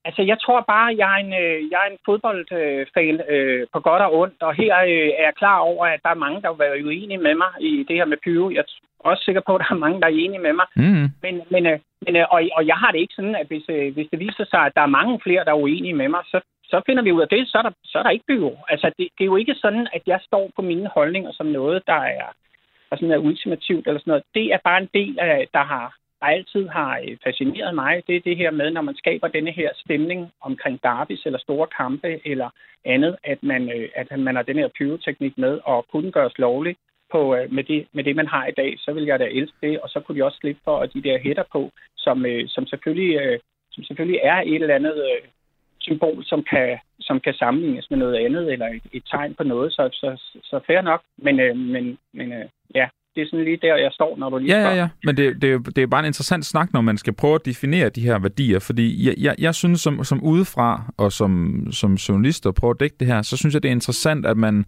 Altså, 0.07 0.23
jeg 0.23 0.39
tror 0.45 0.61
bare, 0.75 0.89
jeg 1.01 1.09
er 1.15 1.21
en, 1.25 1.33
øh, 1.43 1.59
jeg 1.73 1.79
er 1.85 1.89
en 1.91 1.99
fodboldfan 2.07 3.17
øh, 3.35 3.67
på 3.73 3.79
godt 3.81 4.03
og 4.07 4.15
ondt, 4.21 4.43
og 4.49 4.55
her 4.55 4.73
øh, 4.93 5.09
er 5.19 5.25
jeg 5.29 5.35
klar 5.43 5.59
over, 5.71 5.85
at 5.87 6.01
der 6.05 6.11
er 6.11 6.25
mange, 6.25 6.43
der 6.43 6.51
vil 6.51 6.65
være 6.65 6.85
uenige 6.85 7.25
med 7.27 7.35
mig 7.43 7.51
i 7.61 7.73
det 7.89 7.97
her 7.97 8.05
med 8.13 8.23
Pyro. 8.25 8.51
Jeg 8.51 8.59
er 8.59 9.09
også 9.11 9.23
sikker 9.25 9.43
på, 9.47 9.53
at 9.55 9.63
der 9.63 9.75
er 9.75 9.85
mange, 9.85 10.01
der 10.01 10.07
er 10.07 10.21
enige 10.25 10.45
med 10.47 10.55
mig. 10.61 10.67
Mm. 10.77 11.07
Men, 11.25 11.35
men, 11.55 11.67
øh, 11.71 11.79
men 12.05 12.17
øh, 12.17 12.27
og, 12.35 12.41
og 12.59 12.67
jeg 12.71 12.77
har 12.83 12.91
det 12.93 13.01
ikke 13.01 13.19
sådan, 13.19 13.37
at 13.41 13.47
hvis, 13.47 13.67
øh, 13.69 13.95
hvis 13.95 14.09
det 14.13 14.19
viser 14.27 14.45
sig, 14.53 14.61
at 14.67 14.75
der 14.77 14.83
er 14.85 14.97
mange 14.99 15.21
flere, 15.25 15.45
der 15.45 15.53
er 15.53 15.63
uenige 15.65 15.99
med 16.03 16.09
mig, 16.09 16.23
så, 16.33 16.39
så 16.71 16.83
finder 16.87 17.03
vi 17.03 17.13
ud 17.13 17.23
af 17.23 17.29
det, 17.29 17.49
så 17.49 17.59
er 17.59 17.63
der, 17.63 17.73
så 17.85 17.99
er 17.99 18.03
der 18.03 18.11
ikke 18.17 18.29
Pyro. 18.29 18.53
Altså, 18.69 18.87
det, 18.99 19.07
det 19.17 19.23
er 19.25 19.33
jo 19.33 19.37
ikke 19.37 19.55
sådan, 19.55 19.87
at 19.97 20.03
jeg 20.07 20.21
står 20.29 20.51
på 20.57 20.63
mine 20.63 20.89
holdninger 20.97 21.33
som 21.33 21.47
noget, 21.47 21.83
der 21.87 22.01
er, 22.19 22.29
der 22.91 22.97
sådan 22.97 23.11
er 23.11 23.27
ultimativt 23.29 23.87
eller 23.87 24.01
sådan 24.01 24.11
noget. 24.11 24.25
Det 24.35 24.47
er 24.55 24.59
bare 24.65 24.81
en 24.83 24.91
del 24.95 25.19
af, 25.19 25.47
der 25.55 25.65
har 25.73 25.87
altid 26.23 26.69
har 26.69 27.01
øh, 27.09 27.17
fascineret 27.25 27.75
mig, 27.75 28.03
det 28.07 28.17
er 28.17 28.21
det 28.21 28.37
her 28.37 28.51
med, 28.51 28.71
når 28.71 28.83
man 28.83 28.97
skaber 28.97 29.29
denne 29.29 29.51
her 29.51 29.71
stemning 29.75 30.33
omkring 30.41 30.83
derbis 30.83 31.27
eller 31.27 31.39
store 31.39 31.67
kampe 31.77 32.21
eller 32.25 32.51
andet, 32.85 33.17
at 33.25 33.43
man, 33.43 33.63
øh, 33.77 33.89
at 33.95 34.19
man 34.19 34.37
har 34.37 34.43
den 34.43 34.57
her 34.57 34.69
pyroteknik 34.79 35.39
med 35.39 35.61
og 35.65 35.87
kunne 35.93 36.13
gøres 36.13 36.39
lovlig 36.39 36.77
på, 37.13 37.37
øh, 37.37 37.53
med, 37.53 37.65
det, 37.65 37.87
med 37.93 38.05
det, 38.05 38.17
man 38.17 38.27
har 38.27 38.47
i 38.47 38.57
dag, 38.57 38.75
så 38.79 38.93
vil 38.93 39.05
jeg 39.05 39.19
da 39.19 39.25
elske 39.25 39.57
det, 39.63 39.81
og 39.81 39.89
så 39.89 40.01
kunne 40.01 40.19
de 40.19 40.25
også 40.25 40.39
slippe 40.39 40.61
for 40.65 40.87
de 40.87 41.03
der 41.03 41.19
hætter 41.19 41.45
på, 41.53 41.71
som, 41.97 42.25
som, 42.47 42.67
selvfølgelig, 42.67 43.41
som 43.73 43.85
selvfølgelig 43.85 44.21
er 44.23 44.41
et 44.41 44.63
eller 44.63 44.75
andet 44.75 45.03
symbol, 45.81 46.25
som 46.25 46.43
kan, 46.43 46.79
som 47.01 47.21
kan 47.21 47.35
sammenlignes 47.35 47.91
med 47.91 47.99
noget 47.99 48.17
andet, 48.25 48.53
eller 48.53 48.67
et, 48.67 48.83
et 48.93 49.05
tegn 49.11 49.35
på 49.35 49.45
noget, 49.45 49.73
så, 49.73 49.89
så, 49.93 50.09
så 50.43 50.61
fair 50.67 50.81
nok. 50.81 51.03
Men, 51.17 51.37
men, 51.73 51.99
men 52.13 52.33
ja, 52.75 52.89
det 53.17 53.23
er 53.23 53.27
sådan 53.31 53.45
lige 53.45 53.59
der, 53.63 53.77
jeg 53.77 53.91
står, 53.93 54.17
når 54.19 54.31
du 54.31 54.39
lige 54.39 54.59
Ja, 54.59 54.69
ja, 54.69 54.75
ja. 54.75 54.89
Men 55.05 55.17
det, 55.17 55.43
det, 55.43 55.77
det 55.77 55.83
er 55.83 55.87
bare 55.87 56.01
en 56.01 56.07
interessant 56.07 56.47
snak, 56.47 56.73
når 56.73 56.81
man 56.81 56.99
skal 56.99 57.13
prøve 57.13 57.35
at 57.35 57.47
definere 57.47 57.89
de 57.89 58.01
her 58.01 58.19
værdier. 58.19 58.59
Fordi 58.59 59.07
jeg, 59.07 59.15
jeg, 59.19 59.35
jeg 59.39 59.55
synes, 59.55 59.81
som, 59.81 60.05
som 60.05 60.23
udefra 60.23 60.93
og 60.97 61.13
som, 61.13 61.63
som 61.71 61.95
journalist 61.95 62.47
og 62.47 62.55
prøve 62.55 62.71
at 62.71 62.81
dække 62.81 62.97
det 63.01 63.09
her, 63.09 63.23
så 63.23 63.37
synes 63.37 63.55
jeg, 63.55 63.63
det 63.63 63.69
er 63.69 63.73
interessant, 63.73 64.27
at 64.27 64.37
man 64.37 64.65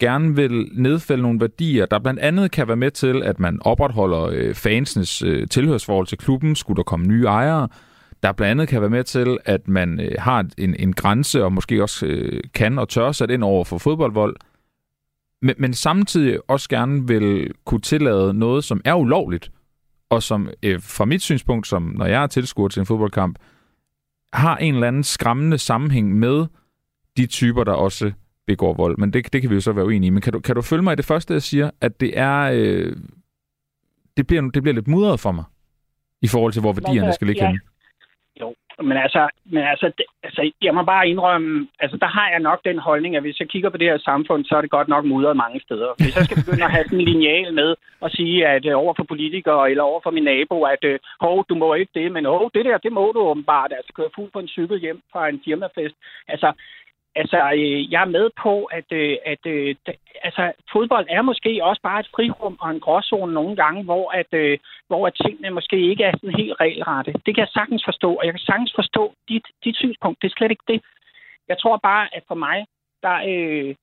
gerne 0.00 0.36
vil 0.36 0.68
nedfælde 0.72 1.22
nogle 1.22 1.40
værdier, 1.40 1.86
der 1.86 1.98
blandt 1.98 2.20
andet 2.20 2.50
kan 2.50 2.68
være 2.68 2.76
med 2.76 2.90
til, 2.90 3.22
at 3.22 3.40
man 3.40 3.58
opretholder 3.62 4.22
øh, 4.32 4.54
fansenes 4.54 5.22
øh, 5.22 5.48
tilhørsforhold 5.48 6.06
til 6.06 6.18
klubben, 6.18 6.56
skulle 6.56 6.76
der 6.76 6.82
komme 6.82 7.06
nye 7.06 7.24
ejere, 7.24 7.68
der 8.22 8.32
blandt 8.32 8.50
andet 8.50 8.68
kan 8.68 8.80
være 8.80 8.90
med 8.90 9.04
til, 9.04 9.38
at 9.44 9.68
man 9.68 10.00
øh, 10.00 10.10
har 10.18 10.46
en, 10.58 10.76
en 10.78 10.92
grænse, 10.92 11.44
og 11.44 11.52
måske 11.52 11.82
også 11.82 12.06
øh, 12.06 12.40
kan 12.54 12.78
og 12.78 12.88
tør 12.88 13.12
sætte 13.12 13.34
ind 13.34 13.44
over 13.44 13.64
for 13.64 13.78
fodboldvold, 13.78 14.36
men, 15.42 15.54
men 15.58 15.74
samtidig 15.74 16.38
også 16.48 16.68
gerne 16.68 17.08
vil 17.08 17.52
kunne 17.64 17.80
tillade 17.80 18.34
noget, 18.34 18.64
som 18.64 18.80
er 18.84 18.94
ulovligt, 18.94 19.50
og 20.10 20.22
som 20.22 20.50
øh, 20.62 20.80
fra 20.80 21.04
mit 21.04 21.22
synspunkt, 21.22 21.66
som 21.66 21.82
når 21.82 22.06
jeg 22.06 22.22
er 22.22 22.26
tilskuer 22.26 22.68
til 22.68 22.80
en 22.80 22.86
fodboldkamp, 22.86 23.38
har 24.32 24.56
en 24.56 24.74
eller 24.74 24.88
anden 24.88 25.04
skræmmende 25.04 25.58
sammenhæng 25.58 26.18
med 26.18 26.46
de 27.16 27.26
typer, 27.26 27.64
der 27.64 27.72
også 27.72 28.12
begår 28.46 28.74
vold. 28.74 28.98
Men 28.98 29.12
det, 29.12 29.32
det 29.32 29.40
kan 29.40 29.50
vi 29.50 29.54
jo 29.54 29.60
så 29.60 29.72
være 29.72 29.86
uenige 29.86 30.06
i. 30.06 30.10
Men 30.10 30.22
kan 30.22 30.32
du, 30.32 30.40
kan 30.40 30.54
du 30.54 30.62
følge 30.62 30.82
mig 30.82 30.92
i 30.92 30.96
det 30.96 31.04
første, 31.04 31.34
jeg 31.34 31.42
siger, 31.42 31.70
at 31.80 32.00
det 32.00 32.18
er... 32.18 32.50
Øh, 32.54 32.96
det, 34.16 34.26
bliver, 34.26 34.50
det 34.50 34.62
bliver 34.62 34.74
lidt 34.74 34.88
mudret 34.88 35.20
for 35.20 35.32
mig, 35.32 35.44
i 36.22 36.28
forhold 36.28 36.52
til, 36.52 36.60
hvor 36.60 36.72
værdierne 36.72 37.12
skal 37.12 37.26
ligge 37.26 37.42
ja. 37.42 37.48
henne. 37.48 37.60
Men 38.82 38.96
altså, 38.96 39.28
men 39.44 39.62
altså, 39.72 39.86
det, 39.98 40.06
altså, 40.38 40.52
jeg 40.62 40.74
må 40.74 40.82
bare 40.82 41.08
indrømme, 41.08 41.68
altså 41.80 41.96
der 41.96 42.06
har 42.06 42.28
jeg 42.30 42.40
nok 42.40 42.60
den 42.64 42.78
holdning, 42.78 43.16
at 43.16 43.22
hvis 43.22 43.40
jeg 43.40 43.48
kigger 43.48 43.70
på 43.70 43.76
det 43.76 43.90
her 43.90 43.98
samfund, 43.98 44.44
så 44.44 44.56
er 44.56 44.60
det 44.60 44.70
godt 44.70 44.88
nok 44.88 45.04
mudret 45.04 45.36
mange 45.36 45.60
steder. 45.60 45.90
Hvis 45.96 46.16
jeg 46.16 46.24
skal 46.24 46.36
begynde 46.42 46.64
at 46.64 46.74
have 46.74 46.84
sådan 46.84 47.00
en 47.00 47.04
lineal 47.04 47.54
med 47.54 47.70
og 48.00 48.10
sige, 48.10 48.46
at 48.46 48.64
uh, 48.66 48.82
over 48.82 48.94
for 48.96 49.04
politikere 49.12 49.70
eller 49.70 49.82
over 49.82 50.00
for 50.02 50.10
min 50.10 50.24
nabo, 50.24 50.62
at 50.62 50.82
uh, 50.84 50.96
hov, 51.20 51.44
du 51.48 51.54
må 51.54 51.74
ikke 51.74 51.92
det, 51.94 52.12
men 52.12 52.24
hov, 52.24 52.50
det 52.54 52.64
der, 52.64 52.78
det 52.78 52.92
må 52.92 53.12
du 53.14 53.20
åbenbart. 53.20 53.72
Altså 53.76 53.92
køre 53.96 54.14
fuld 54.14 54.30
på 54.32 54.38
en 54.38 54.48
cykel 54.48 54.80
hjem 54.80 55.00
fra 55.12 55.28
en 55.28 55.40
firmafest. 55.44 55.96
Altså, 56.28 56.48
Altså, 57.14 57.50
øh, 57.54 57.92
jeg 57.92 58.00
er 58.02 58.14
med 58.18 58.30
på, 58.42 58.64
at, 58.64 58.92
øh, 58.92 59.16
at 59.26 59.46
øh, 59.46 59.74
altså, 60.22 60.52
fodbold 60.72 61.06
er 61.10 61.22
måske 61.22 61.60
også 61.62 61.82
bare 61.82 62.00
et 62.00 62.10
frirum 62.14 62.56
og 62.60 62.70
en 62.70 62.80
gråzone 62.80 63.32
nogle 63.32 63.56
gange, 63.56 63.84
hvor, 63.84 64.10
at, 64.10 64.30
øh, 64.32 64.58
hvor 64.88 65.06
at 65.06 65.16
tingene 65.24 65.50
måske 65.50 65.78
ikke 65.90 66.04
er 66.04 66.12
sådan 66.16 66.40
helt 66.40 66.60
regelrette. 66.60 67.12
Det 67.12 67.34
kan 67.34 67.44
jeg 67.44 67.48
sagtens 67.48 67.84
forstå, 67.84 68.14
og 68.14 68.24
jeg 68.24 68.32
kan 68.32 68.48
sagtens 68.50 68.72
forstå 68.74 69.14
dit, 69.28 69.46
dit 69.64 69.76
synspunkt. 69.76 70.22
Det 70.22 70.28
er 70.28 70.36
slet 70.36 70.50
ikke 70.50 70.68
det. 70.72 70.80
Jeg 71.48 71.58
tror 71.58 71.76
bare, 71.76 72.08
at 72.16 72.22
for 72.28 72.34
mig, 72.34 72.66
der, 73.02 73.16
øh, 73.32 73.74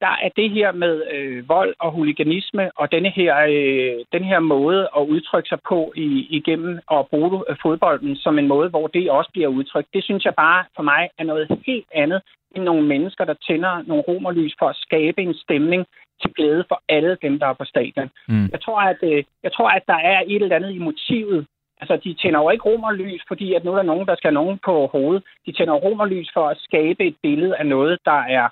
der 0.00 0.14
er 0.24 0.30
det 0.36 0.50
her 0.50 0.72
med 0.72 1.02
øh, 1.14 1.48
vold 1.48 1.74
og 1.78 1.92
huliganisme 1.92 2.70
og 2.76 2.92
denne 2.92 3.10
her, 3.10 3.32
øh, 3.48 4.04
den 4.12 4.24
her 4.24 4.40
måde 4.40 4.88
at 4.96 5.02
udtrykke 5.02 5.48
sig 5.48 5.58
på 5.68 5.92
i, 5.96 6.26
igennem 6.30 6.78
at 6.92 7.06
bruge 7.10 7.44
øh, 7.50 7.56
fodbolden 7.62 8.16
som 8.16 8.38
en 8.38 8.48
måde, 8.48 8.68
hvor 8.68 8.86
det 8.86 9.10
også 9.10 9.30
bliver 9.32 9.48
udtrykt. 9.48 9.88
Det 9.94 10.04
synes 10.04 10.24
jeg 10.24 10.34
bare 10.34 10.64
for 10.76 10.82
mig 10.82 11.08
er 11.18 11.24
noget 11.24 11.60
helt 11.66 11.88
andet 11.94 12.20
end 12.56 12.64
nogle 12.64 12.86
mennesker, 12.86 13.24
der 13.24 13.34
tænder 13.48 13.82
nogle 13.86 14.04
romerlys 14.08 14.54
for 14.58 14.68
at 14.68 14.76
skabe 14.76 15.22
en 15.22 15.34
stemning 15.34 15.86
til 16.22 16.30
glæde 16.36 16.64
for 16.68 16.82
alle 16.88 17.16
dem, 17.22 17.38
der 17.38 17.46
er 17.46 17.52
på 17.52 17.64
stadion. 17.64 18.10
Mm. 18.28 18.48
Jeg, 18.52 18.60
tror, 18.60 18.80
at, 18.80 18.98
øh, 19.02 19.24
jeg 19.42 19.52
tror, 19.52 19.68
at 19.68 19.82
der 19.86 20.00
er 20.12 20.22
et 20.26 20.42
eller 20.42 20.56
andet 20.56 20.72
i 20.74 20.78
motivet. 20.78 21.46
Altså, 21.80 21.96
de 22.04 22.14
tænder 22.14 22.40
jo 22.40 22.50
ikke 22.50 22.64
romerlys, 22.64 23.22
fordi 23.28 23.54
at 23.54 23.64
nu 23.64 23.72
er 23.72 23.76
der 23.76 23.82
nogen, 23.82 24.06
der 24.06 24.14
skal 24.16 24.28
have 24.28 24.42
nogen 24.42 24.58
på 24.64 24.86
hovedet. 24.86 25.22
De 25.46 25.52
tænder 25.52 25.74
romerlys 25.74 26.30
for 26.34 26.48
at 26.48 26.58
skabe 26.60 27.04
et 27.06 27.16
billede 27.22 27.56
af 27.56 27.66
noget, 27.66 27.98
der 28.04 28.20
er 28.38 28.48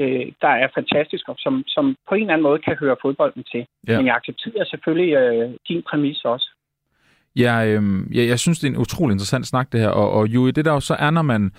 øh, 0.00 0.26
der 0.40 0.52
er 0.62 0.68
fantastisk, 0.74 1.28
og 1.28 1.36
som, 1.38 1.64
som 1.66 1.96
på 2.08 2.14
en 2.14 2.20
eller 2.20 2.32
anden 2.32 2.42
måde 2.42 2.58
kan 2.58 2.76
høre 2.76 2.96
fodbolden 3.02 3.44
til. 3.52 3.66
Ja. 3.88 3.96
Men 3.96 4.06
jeg 4.06 4.16
accepterer 4.16 4.64
selvfølgelig 4.64 5.14
øh, 5.14 5.50
din 5.68 5.82
præmis 5.90 6.24
også. 6.24 6.48
Ja, 7.36 7.66
øh, 7.66 7.82
ja, 8.16 8.22
jeg 8.26 8.38
synes, 8.38 8.58
det 8.58 8.66
er 8.66 8.72
en 8.72 8.80
utrolig 8.80 9.12
interessant 9.12 9.46
snak, 9.46 9.72
det 9.72 9.80
her. 9.80 9.88
Og, 9.88 10.10
og 10.10 10.28
jo, 10.28 10.50
det 10.50 10.64
der 10.64 10.72
jo 10.72 10.80
så 10.80 10.94
er, 10.98 11.10
når 11.10 11.22
man 11.22 11.52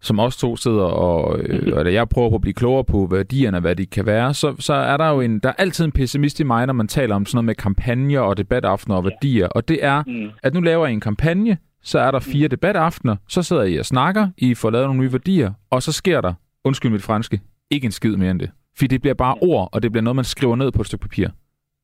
som 0.00 0.20
os 0.20 0.36
to 0.36 0.56
sidder 0.56 0.84
og, 0.84 1.38
øh, 1.40 1.76
og 1.76 1.92
jeg 1.92 2.08
prøver 2.08 2.30
på 2.30 2.34
at 2.34 2.40
blive 2.40 2.54
klogere 2.54 2.84
på 2.84 3.08
værdierne, 3.10 3.60
hvad 3.60 3.76
de 3.76 3.86
kan 3.86 4.06
være, 4.06 4.34
så, 4.34 4.54
så 4.58 4.74
er 4.74 4.96
der 4.96 5.08
jo 5.08 5.20
en, 5.20 5.38
der 5.38 5.48
er 5.48 5.52
altid 5.58 5.84
en 5.84 5.92
pessimist 5.92 6.40
i 6.40 6.42
mig, 6.42 6.66
når 6.66 6.72
man 6.72 6.88
taler 6.88 7.14
om 7.14 7.26
sådan 7.26 7.36
noget 7.36 7.44
med 7.44 7.54
kampagner 7.54 8.20
og 8.20 8.36
debataftener 8.36 8.96
og 8.96 9.04
værdier, 9.04 9.46
og 9.46 9.68
det 9.68 9.84
er, 9.84 10.02
mm. 10.06 10.30
at 10.42 10.54
nu 10.54 10.60
laver 10.60 10.86
I 10.86 10.92
en 10.92 11.00
kampagne, 11.00 11.58
så 11.82 11.98
er 11.98 12.10
der 12.10 12.18
fire 12.20 12.46
mm. 12.46 12.50
debataftener, 12.50 13.16
så 13.28 13.42
sidder 13.42 13.62
I 13.62 13.76
og 13.76 13.86
snakker, 13.86 14.28
I 14.38 14.54
får 14.54 14.70
lavet 14.70 14.86
nogle 14.86 15.00
nye 15.00 15.12
værdier, 15.12 15.52
og 15.70 15.82
så 15.82 15.92
sker 15.92 16.20
der, 16.20 16.34
undskyld 16.64 16.92
mit 16.92 17.02
franske, 17.02 17.40
ikke 17.70 17.84
en 17.84 17.92
skid 17.92 18.16
mere 18.16 18.30
end 18.30 18.40
det. 18.40 18.50
Fordi 18.76 18.86
det 18.86 19.00
bliver 19.00 19.14
bare 19.14 19.36
ord, 19.42 19.68
og 19.72 19.82
det 19.82 19.92
bliver 19.92 20.02
noget, 20.02 20.16
man 20.16 20.24
skriver 20.24 20.56
ned 20.56 20.72
på 20.72 20.80
et 20.80 20.86
stykke 20.86 21.02
papir. 21.02 21.28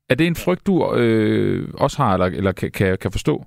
Er 0.09 0.15
det 0.15 0.27
en 0.27 0.35
frygt, 0.35 0.67
du 0.67 0.95
øh, 0.95 1.69
også 1.73 1.97
har, 2.03 2.13
eller, 2.13 2.25
eller 2.25 2.51
kan, 2.51 2.71
kan, 2.71 2.97
kan 2.97 3.11
forstå? 3.11 3.45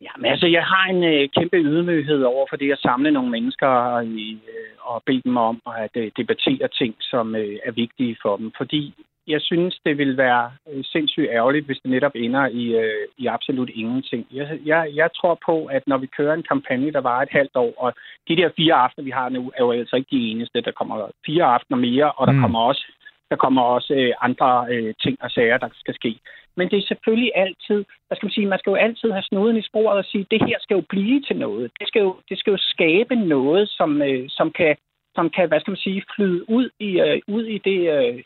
Ja, 0.00 0.12
men 0.18 0.26
altså, 0.30 0.46
jeg 0.46 0.64
har 0.64 0.84
en 0.94 1.04
øh, 1.04 1.28
kæmpe 1.36 1.56
ydmyghed 1.56 2.22
over 2.22 2.46
for 2.50 2.56
det 2.56 2.72
at 2.72 2.78
samle 2.78 3.10
nogle 3.10 3.30
mennesker 3.30 4.00
i, 4.00 4.32
øh, 4.32 4.72
og 4.80 5.02
bede 5.06 5.22
dem 5.24 5.36
om 5.36 5.60
at 5.84 5.90
øh, 5.96 6.10
debattere 6.16 6.68
ting, 6.68 6.94
som 7.00 7.34
øh, 7.34 7.58
er 7.64 7.72
vigtige 7.72 8.16
for 8.22 8.36
dem. 8.36 8.52
Fordi 8.56 8.94
jeg 9.26 9.40
synes, 9.40 9.80
det 9.84 9.98
vil 9.98 10.16
være 10.16 10.52
øh, 10.70 10.84
sindssygt 10.84 11.30
ærgerligt, 11.30 11.66
hvis 11.66 11.80
det 11.82 11.90
netop 11.90 12.12
ender 12.14 12.46
i, 12.46 12.64
øh, 12.82 13.08
i 13.18 13.26
absolut 13.26 13.70
ingenting. 13.74 14.26
Jeg, 14.32 14.58
jeg, 14.64 14.90
jeg 14.94 15.10
tror 15.16 15.38
på, 15.46 15.64
at 15.64 15.82
når 15.86 15.98
vi 15.98 16.06
kører 16.06 16.34
en 16.34 16.48
kampagne, 16.52 16.92
der 16.92 17.00
var 17.00 17.22
et 17.22 17.28
halvt 17.32 17.56
år, 17.56 17.74
og 17.76 17.92
de 18.28 18.36
der 18.36 18.50
fire 18.56 18.74
aftener, 18.74 19.04
vi 19.04 19.10
har 19.10 19.28
nu, 19.28 19.52
er 19.56 19.62
jo 19.64 19.70
altså 19.72 19.96
ikke 19.96 20.16
de 20.16 20.30
eneste. 20.30 20.60
Der 20.60 20.72
kommer 20.72 21.10
fire 21.26 21.44
aftener 21.44 21.78
mere, 21.78 22.12
og 22.12 22.26
der 22.26 22.32
mm. 22.32 22.40
kommer 22.40 22.60
også 22.60 22.84
der 23.30 23.36
kommer 23.36 23.62
også 23.62 23.94
øh, 23.94 24.12
andre 24.20 24.66
øh, 24.72 24.94
ting 25.02 25.16
og 25.20 25.30
sager, 25.30 25.58
der 25.58 25.68
skal 25.74 25.94
ske. 25.94 26.12
Men 26.56 26.70
det 26.70 26.78
er 26.78 26.86
selvfølgelig 26.88 27.32
altid, 27.34 27.84
hvad 28.06 28.16
skal 28.16 28.26
man 28.26 28.36
sige, 28.36 28.46
man 28.46 28.58
skal 28.58 28.70
jo 28.70 28.76
altid 28.86 29.10
have 29.10 29.28
snuden 29.30 29.56
i 29.56 29.68
sporet 29.70 29.98
og 29.98 30.04
sige, 30.04 30.26
det 30.30 30.40
her 30.48 30.58
skal 30.60 30.74
jo 30.74 30.84
blive 30.88 31.20
til 31.20 31.36
noget. 31.36 31.70
Det 31.80 31.88
skal 31.88 32.02
jo, 32.02 32.16
det 32.28 32.38
skal 32.38 32.50
jo 32.50 32.58
skabe 32.60 33.14
noget, 33.14 33.68
som, 33.68 34.02
øh, 34.02 34.24
som 34.28 34.50
kan 34.50 34.76
som 35.16 35.30
kan, 35.30 35.48
hvad 35.48 35.60
skal 35.60 35.70
man 35.70 35.86
sige, 35.86 36.02
flyde 36.14 36.50
ud 36.50 36.70
i, 36.80 37.00
øh, 37.00 37.20
ud 37.28 37.44
i 37.44 37.58
det, 37.58 37.80
øh, 37.96 38.22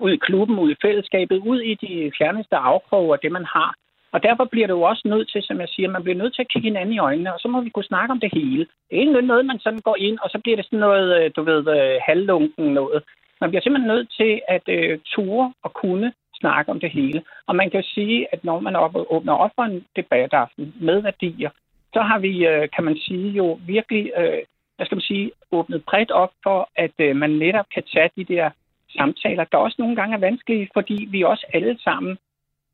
ud 0.00 0.12
i 0.12 0.24
klubben, 0.26 0.58
ud 0.58 0.70
i 0.70 0.80
fællesskabet, 0.82 1.36
ud 1.52 1.60
i 1.60 1.74
de 1.74 2.12
fjerneste 2.18 2.56
afkroge 2.56 3.12
af 3.14 3.20
det, 3.22 3.32
man 3.32 3.44
har. 3.44 3.74
Og 4.12 4.22
derfor 4.22 4.44
bliver 4.44 4.66
det 4.66 4.74
jo 4.74 4.82
også 4.82 5.02
nødt 5.04 5.30
til, 5.32 5.42
som 5.42 5.60
jeg 5.60 5.68
siger, 5.68 5.88
man 5.88 6.02
bliver 6.02 6.18
nødt 6.18 6.34
til 6.34 6.42
at 6.42 6.48
kigge 6.48 6.68
hinanden 6.68 6.94
i 6.94 6.98
øjnene, 6.98 7.34
og 7.34 7.40
så 7.40 7.48
må 7.48 7.60
vi 7.60 7.70
kunne 7.70 7.92
snakke 7.92 8.12
om 8.12 8.20
det 8.20 8.30
hele. 8.32 8.66
Det 8.88 8.96
er 8.96 9.00
ikke 9.00 9.22
noget, 9.22 9.46
man 9.46 9.58
sådan 9.58 9.78
går 9.88 9.96
ind, 9.98 10.18
og 10.22 10.30
så 10.30 10.38
bliver 10.42 10.56
det 10.56 10.64
sådan 10.64 10.78
noget, 10.78 11.24
øh, 11.24 11.30
du 11.36 11.42
ved, 11.42 11.62
øh, 11.76 12.00
halvlunken 12.06 12.74
noget. 12.74 13.02
Man 13.40 13.50
bliver 13.50 13.62
simpelthen 13.62 13.92
nødt 13.94 14.08
til 14.20 14.40
at 14.48 14.62
øh, 14.68 14.92
uh, 14.92 14.98
ture 15.12 15.52
og 15.62 15.72
kunne 15.72 16.12
snakke 16.40 16.70
om 16.70 16.80
det 16.80 16.90
hele. 16.90 17.22
Og 17.46 17.56
man 17.56 17.70
kan 17.70 17.80
jo 17.80 17.86
sige, 17.94 18.26
at 18.32 18.44
når 18.44 18.60
man 18.60 18.76
op, 18.76 18.94
åbner 18.94 19.32
op 19.32 19.50
for 19.54 19.62
en 19.62 19.84
debataften 19.96 20.74
med 20.80 21.02
værdier, 21.02 21.50
så 21.94 22.00
har 22.00 22.18
vi, 22.18 22.32
uh, 22.48 22.68
kan 22.74 22.84
man 22.84 22.96
sige, 22.96 23.28
jo 23.30 23.58
virkelig, 23.66 24.12
uh, 24.18 24.40
hvad 24.76 24.86
skal 24.86 24.96
man 24.96 25.10
sige, 25.10 25.30
åbnet 25.52 25.84
bredt 25.84 26.10
op 26.10 26.32
for, 26.42 26.68
at 26.76 26.94
uh, 26.98 27.16
man 27.16 27.30
netop 27.30 27.66
kan 27.74 27.82
tage 27.82 28.10
de 28.16 28.24
der 28.24 28.50
samtaler, 28.96 29.44
der 29.44 29.58
også 29.58 29.76
nogle 29.78 29.96
gange 29.96 30.14
er 30.14 30.20
vanskelige, 30.20 30.68
fordi 30.74 31.08
vi 31.10 31.22
også 31.22 31.46
alle 31.52 31.78
sammen 31.80 32.18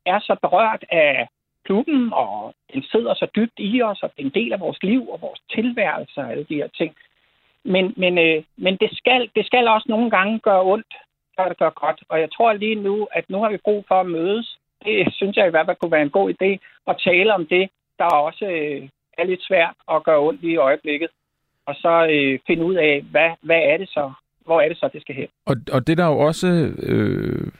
er 0.07 0.18
så 0.20 0.37
berørt 0.42 0.85
af 0.90 1.29
klubben, 1.64 2.12
og 2.12 2.55
den 2.72 2.83
sidder 2.83 3.14
så 3.14 3.26
dybt 3.37 3.59
i 3.59 3.83
os, 3.83 4.02
og 4.02 4.11
den 4.16 4.26
en 4.26 4.33
del 4.35 4.52
af 4.52 4.61
vores 4.61 4.83
liv 4.83 5.11
og 5.11 5.20
vores 5.20 5.40
tilværelse 5.55 6.20
og 6.20 6.31
alle 6.31 6.46
de 6.48 6.55
her 6.55 6.68
ting. 6.68 6.94
Men, 7.64 7.94
men, 7.96 8.18
øh, 8.18 8.42
men 8.57 8.76
det, 8.76 8.90
skal, 8.92 9.31
det 9.37 9.46
skal 9.46 9.68
også 9.68 9.87
nogle 9.88 10.11
gange 10.11 10.38
gøre 10.38 10.62
ondt, 10.62 10.94
før 11.37 11.48
det 11.48 11.59
gør 11.59 11.70
godt. 11.70 12.05
Og 12.09 12.20
jeg 12.20 12.31
tror 12.33 12.52
lige 12.52 12.74
nu, 12.74 13.09
at 13.12 13.31
nu 13.31 13.38
har 13.42 13.50
vi 13.50 13.57
brug 13.64 13.85
for 13.88 14.00
at 14.00 14.07
mødes. 14.07 14.59
Det 14.85 15.14
synes 15.14 15.37
jeg 15.37 15.46
i 15.46 15.50
hvert 15.50 15.66
fald 15.66 15.76
kunne 15.76 15.96
være 15.96 16.02
en 16.02 16.18
god 16.18 16.29
idé 16.35 16.50
at 16.87 17.00
tale 17.05 17.35
om 17.35 17.46
det, 17.46 17.70
der 17.98 18.05
også 18.05 18.44
øh, 18.44 18.88
er 19.18 19.24
lidt 19.24 19.42
svært 19.42 19.74
at 19.92 20.05
gøre 20.05 20.20
ondt 20.20 20.42
i 20.42 20.57
øjeblikket. 20.57 21.11
Og 21.66 21.74
så 21.74 22.07
øh, 22.11 22.38
finde 22.46 22.64
ud 22.64 22.74
af, 22.74 23.02
hvad, 23.11 23.31
hvad 23.40 23.61
er 23.62 23.76
det 23.76 23.88
så, 23.88 24.12
hvor 24.46 24.61
er 24.61 24.68
det 24.68 24.76
så, 24.76 24.90
det 24.92 25.00
skal 25.00 25.14
hen. 25.14 25.26
Og, 25.46 25.56
og 25.72 25.87
det 25.87 25.98
der 25.98 26.06
jo 26.06 26.18
også, 26.18 26.46
øh, 26.78 27.50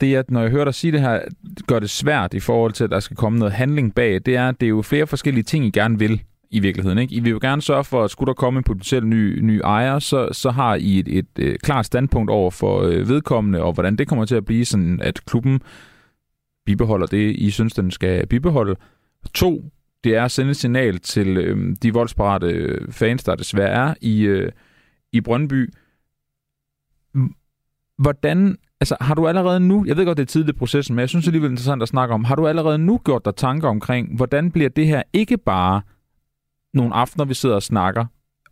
det 0.00 0.16
at 0.16 0.30
når 0.30 0.40
jeg 0.40 0.50
hører 0.50 0.64
dig 0.64 0.74
sige 0.74 0.92
det 0.92 1.00
her, 1.00 1.20
gør 1.66 1.78
det 1.78 1.90
svært 1.90 2.34
i 2.34 2.40
forhold 2.40 2.72
til, 2.72 2.84
at 2.84 2.90
der 2.90 3.00
skal 3.00 3.16
komme 3.16 3.38
noget 3.38 3.54
handling 3.54 3.94
bag, 3.94 4.14
det 4.26 4.36
er, 4.36 4.48
at 4.48 4.60
det 4.60 4.66
er 4.66 4.70
jo 4.70 4.82
flere 4.82 5.06
forskellige 5.06 5.44
ting, 5.44 5.64
I 5.64 5.70
gerne 5.70 5.98
vil 5.98 6.22
i 6.50 6.60
virkeligheden. 6.60 6.98
Ikke? 6.98 7.14
I 7.14 7.20
vil 7.20 7.30
jo 7.30 7.38
gerne 7.42 7.62
sørge 7.62 7.84
for, 7.84 8.04
at 8.04 8.10
skulle 8.10 8.26
der 8.26 8.34
komme 8.34 8.58
en 8.58 8.64
potentiel 8.64 9.06
ny, 9.06 9.40
ny 9.40 9.60
ejer, 9.64 9.98
så, 9.98 10.28
så 10.32 10.50
har 10.50 10.74
I 10.74 10.98
et, 10.98 11.08
et, 11.08 11.26
et 11.38 11.62
klart 11.62 11.86
standpunkt 11.86 12.30
over 12.30 12.50
for 12.50 12.82
øh, 12.82 13.08
vedkommende, 13.08 13.62
og 13.62 13.72
hvordan 13.72 13.96
det 13.96 14.08
kommer 14.08 14.24
til 14.24 14.34
at 14.34 14.44
blive 14.44 14.64
sådan, 14.64 15.00
at 15.02 15.24
klubben 15.26 15.60
bibeholder 16.66 17.06
det, 17.06 17.36
I 17.36 17.50
synes, 17.50 17.72
den 17.72 17.90
skal 17.90 18.26
bibeholde. 18.26 18.76
To, 19.34 19.62
det 20.04 20.16
er 20.16 20.24
at 20.24 20.30
sende 20.30 20.50
et 20.50 20.56
signal 20.56 20.98
til 20.98 21.36
øh, 21.36 21.76
de 21.82 21.92
voldsparate 21.92 22.78
fans, 22.90 23.24
der 23.24 23.34
desværre 23.34 23.68
er 23.68 23.94
i, 24.00 24.22
øh, 24.22 24.52
i 25.12 25.20
Brøndby, 25.20 25.72
Hvordan, 27.98 28.58
altså 28.80 28.96
har 29.00 29.14
du 29.14 29.28
allerede 29.28 29.60
nu, 29.60 29.84
jeg 29.86 29.96
ved 29.96 30.06
godt, 30.06 30.18
det 30.18 30.22
er 30.22 30.26
tidligt 30.26 30.56
i 30.56 30.58
processen, 30.58 30.96
men 30.96 31.00
jeg 31.00 31.08
synes 31.08 31.26
alligevel 31.26 31.50
interessant 31.50 31.82
at 31.82 31.88
snakke 31.88 32.14
om, 32.14 32.24
har 32.24 32.34
du 32.34 32.46
allerede 32.46 32.78
nu 32.78 33.00
gjort 33.04 33.24
dig 33.24 33.34
tanker 33.34 33.68
omkring, 33.68 34.16
hvordan 34.16 34.52
bliver 34.52 34.68
det 34.68 34.86
her 34.86 35.02
ikke 35.12 35.38
bare 35.38 35.82
nogle 36.74 36.94
aftener, 36.94 37.24
vi 37.24 37.34
sidder 37.34 37.54
og 37.54 37.62
snakker, 37.62 38.06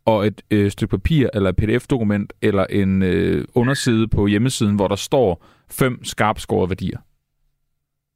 og 0.06 0.26
et 0.26 0.42
øh, 0.50 0.70
stykke 0.70 0.90
papir, 0.90 1.28
eller 1.35 1.50
et 1.50 1.56
pdf-dokument, 1.56 2.32
eller 2.42 2.64
en 2.70 3.02
øh, 3.02 3.44
underside 3.54 4.09
på 4.09 4.26
hjemmesiden, 4.26 4.76
hvor 4.76 4.88
der 4.88 4.96
står 4.96 5.44
fem 5.70 6.04
skarpskårede 6.04 6.70
værdier? 6.70 6.98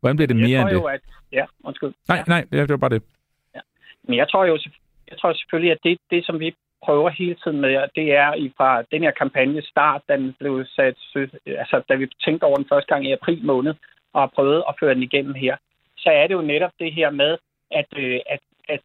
Hvordan 0.00 0.16
bliver 0.16 0.26
det 0.26 0.36
mere 0.36 0.48
jeg 0.48 0.60
end 0.60 0.68
det? 0.68 0.74
Jo, 0.74 0.84
at, 0.84 1.00
ja, 1.32 1.44
undskyld. 1.64 1.92
Nej, 2.08 2.24
nej, 2.26 2.44
det 2.50 2.68
var 2.68 2.76
bare 2.76 2.90
det. 2.90 3.02
Ja. 3.54 3.60
Men 4.08 4.16
jeg 4.16 4.28
tror 4.28 4.44
jo 4.44 4.58
jeg 5.10 5.18
tror 5.18 5.32
selvfølgelig, 5.32 5.72
at 5.72 5.78
det, 5.84 5.98
det, 6.10 6.26
som 6.26 6.40
vi 6.40 6.54
prøver 6.84 7.10
hele 7.10 7.36
tiden 7.44 7.60
med, 7.60 7.88
det 7.94 8.12
er 8.12 8.34
i 8.34 8.52
fra 8.56 8.82
den 8.82 9.02
her 9.02 9.10
kampagne 9.10 9.62
start, 9.62 10.02
den 10.08 10.34
blev 10.38 10.64
sat, 10.76 10.96
altså 11.46 11.82
da 11.88 11.94
vi 11.94 12.06
tænkte 12.24 12.44
over 12.44 12.56
den 12.56 12.68
første 12.68 12.94
gang 12.94 13.06
i 13.06 13.12
april 13.12 13.44
måned, 13.44 13.74
og 14.12 14.22
har 14.22 14.32
prøvet 14.34 14.64
at 14.68 14.74
føre 14.80 14.94
den 14.94 15.02
igennem 15.02 15.34
her, 15.34 15.56
så 15.98 16.10
er 16.10 16.26
det 16.26 16.34
jo 16.34 16.42
netop 16.42 16.70
det 16.78 16.92
her 16.92 17.10
med, 17.10 17.38
at, 17.70 17.86
øh, 17.96 18.20
at, 18.26 18.40
at 18.68 18.80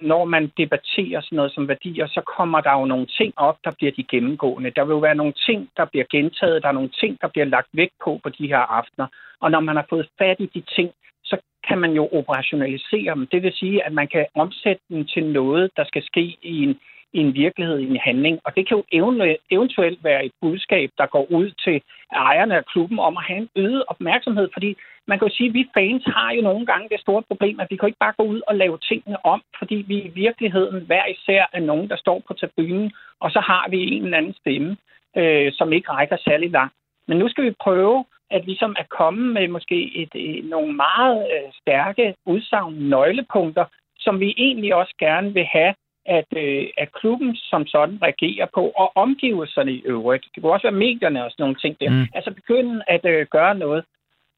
når 0.00 0.24
man 0.24 0.52
debatterer 0.56 1.20
sådan 1.20 1.36
noget 1.36 1.52
som 1.52 1.68
værdier, 1.68 2.06
så 2.06 2.20
kommer 2.36 2.60
der 2.60 2.72
jo 2.72 2.84
nogle 2.84 3.06
ting 3.06 3.32
op, 3.36 3.58
der 3.64 3.70
bliver 3.70 3.92
de 3.92 4.04
gennemgående. 4.04 4.70
Der 4.70 4.84
vil 4.84 4.92
jo 4.92 4.98
være 4.98 5.14
nogle 5.14 5.32
ting, 5.46 5.70
der 5.76 5.84
bliver 5.84 6.04
gentaget, 6.10 6.62
der 6.62 6.68
er 6.68 6.72
nogle 6.80 6.94
ting, 7.00 7.18
der 7.20 7.28
bliver 7.28 7.44
lagt 7.44 7.68
væk 7.72 7.90
på 8.04 8.20
på 8.22 8.28
de 8.28 8.46
her 8.46 8.58
aftener. 8.58 9.06
Og 9.40 9.50
når 9.50 9.60
man 9.60 9.76
har 9.76 9.86
fået 9.90 10.08
fat 10.18 10.36
i 10.40 10.46
de 10.46 10.62
ting, 10.76 10.90
så 11.24 11.36
kan 11.68 11.78
man 11.78 11.92
jo 11.92 12.08
operationalisere 12.12 13.14
dem. 13.14 13.26
Det 13.26 13.42
vil 13.42 13.52
sige, 13.52 13.86
at 13.86 13.92
man 13.92 14.08
kan 14.08 14.26
omsætte 14.34 14.82
dem 14.88 15.04
til 15.04 15.24
noget, 15.24 15.70
der 15.76 15.84
skal 15.84 16.02
ske 16.02 16.36
i 16.42 16.62
en, 16.62 16.80
en 17.12 17.34
virkelighed, 17.34 17.78
i 17.78 17.88
en 17.88 18.00
handling. 18.04 18.40
Og 18.44 18.56
det 18.56 18.68
kan 18.68 18.76
jo 18.76 18.84
eventuelt 19.50 20.04
være 20.04 20.24
et 20.24 20.32
budskab, 20.40 20.90
der 20.98 21.06
går 21.06 21.26
ud 21.30 21.50
til 21.64 21.82
ejerne 22.12 22.56
af 22.56 22.64
klubben 22.64 22.98
om 22.98 23.16
at 23.16 23.24
have 23.24 23.38
en 23.38 23.48
øget 23.56 23.84
opmærksomhed, 23.88 24.48
fordi 24.52 24.76
man 25.08 25.18
kan 25.18 25.28
jo 25.28 25.34
sige, 25.34 25.48
at 25.48 25.54
vi 25.54 25.70
fans 25.74 26.04
har 26.06 26.30
jo 26.32 26.42
nogle 26.42 26.66
gange 26.66 26.88
det 26.88 27.00
store 27.00 27.22
problem, 27.22 27.60
at 27.60 27.66
vi 27.70 27.76
kan 27.76 27.88
ikke 27.88 28.04
bare 28.06 28.18
gå 28.18 28.22
ud 28.22 28.40
og 28.46 28.54
lave 28.54 28.78
tingene 28.78 29.26
om, 29.26 29.42
fordi 29.58 29.74
vi 29.74 29.96
i 30.02 30.08
virkeligheden 30.08 30.86
hver 30.86 31.06
især 31.06 31.46
er 31.52 31.60
nogen, 31.60 31.88
der 31.88 31.96
står 31.96 32.22
på 32.28 32.34
tribunen, 32.34 32.92
og 33.20 33.30
så 33.30 33.40
har 33.40 33.66
vi 33.70 33.78
en 33.82 34.04
eller 34.04 34.18
anden 34.18 34.34
stemme, 34.40 34.76
øh, 35.16 35.52
som 35.52 35.72
ikke 35.72 35.90
rækker 35.90 36.16
særlig 36.16 36.50
langt. 36.50 36.74
Men 37.08 37.18
nu 37.18 37.28
skal 37.28 37.44
vi 37.44 37.54
prøve 37.60 38.04
at 38.30 38.44
ligesom 38.44 38.76
at 38.78 38.88
komme 38.88 39.32
med 39.32 39.48
måske 39.48 39.96
et, 40.02 40.10
et, 40.14 40.44
nogle 40.44 40.72
meget 40.72 41.26
øh, 41.34 41.52
stærke 41.60 42.14
udsagn, 42.26 42.74
nøglepunkter, 42.74 43.64
som 43.98 44.20
vi 44.20 44.34
egentlig 44.36 44.74
også 44.74 44.94
gerne 44.98 45.34
vil 45.34 45.44
have 45.44 45.74
at, 46.06 46.30
øh, 46.36 46.66
at 46.76 46.92
klubben 46.92 47.36
som 47.36 47.66
sådan 47.66 47.98
reagerer 48.02 48.46
på, 48.54 48.72
og 48.76 48.92
omgivelserne 48.94 49.72
i 49.72 49.82
øvrigt. 49.84 50.26
Det 50.34 50.42
kunne 50.42 50.52
også 50.52 50.66
være 50.70 50.82
medierne 50.86 51.24
og 51.24 51.30
sådan 51.30 51.42
nogle 51.42 51.56
ting 51.56 51.80
der. 51.80 51.90
Mm. 51.90 52.06
Altså 52.14 52.30
begynde 52.30 52.82
at 52.86 53.04
øh, 53.04 53.26
gøre 53.30 53.54
noget. 53.54 53.84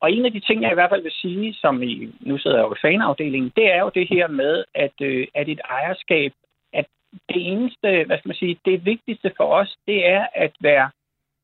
Og 0.00 0.12
en 0.12 0.24
af 0.26 0.32
de 0.32 0.40
ting, 0.40 0.62
jeg 0.62 0.70
i 0.70 0.74
hvert 0.74 0.90
fald 0.90 1.02
vil 1.02 1.12
sige, 1.12 1.54
som 1.54 1.82
i, 1.82 2.12
nu 2.20 2.38
sidder 2.38 2.56
jeg 2.56 2.64
jo 2.64 2.74
i 2.74 2.82
fanafdelingen, 2.82 3.52
det 3.56 3.72
er 3.72 3.80
jo 3.80 3.90
det 3.94 4.08
her 4.08 4.28
med, 4.28 4.64
at, 4.74 4.96
øh, 5.00 5.26
at 5.34 5.48
et 5.48 5.60
ejerskab, 5.70 6.32
at 6.72 6.86
det 7.28 7.52
eneste, 7.52 8.04
hvad 8.04 8.18
skal 8.18 8.28
man 8.28 8.36
sige, 8.36 8.58
det 8.64 8.84
vigtigste 8.84 9.32
for 9.36 9.44
os, 9.44 9.76
det 9.86 10.08
er 10.08 10.26
at 10.34 10.52
være 10.60 10.90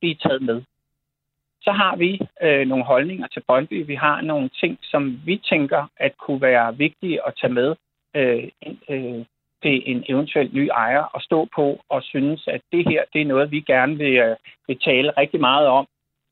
blive 0.01 0.15
taget 0.15 0.43
med. 0.43 0.63
så 1.63 1.73
har 1.73 1.97
vi 1.97 2.21
øh, 2.43 2.69
nogle 2.69 2.85
holdninger 2.85 3.27
til 3.27 3.43
Brøndby. 3.47 3.87
Vi 3.87 3.95
har 3.95 4.21
nogle 4.21 4.49
ting, 4.61 4.79
som 4.83 5.21
vi 5.25 5.37
tænker 5.37 5.91
at 5.97 6.13
kunne 6.19 6.41
være 6.41 6.77
vigtige 6.77 7.27
at 7.27 7.33
tage 7.41 7.53
med 7.53 7.75
øh, 8.17 8.49
øh, 8.89 9.25
til 9.65 9.83
en 9.91 10.05
eventuel 10.09 10.51
ny 10.53 10.65
ejer 10.85 11.17
at 11.17 11.23
stå 11.23 11.49
på 11.57 11.67
og 11.89 12.03
synes, 12.03 12.41
at 12.55 12.61
det 12.73 12.83
her 12.91 13.03
det 13.13 13.21
er 13.21 13.33
noget, 13.33 13.51
vi 13.51 13.61
gerne 13.61 13.97
vil, 13.97 14.17
øh, 14.17 14.37
vil 14.67 14.79
tale 14.79 15.11
rigtig 15.11 15.41
meget 15.41 15.67
om. 15.67 15.87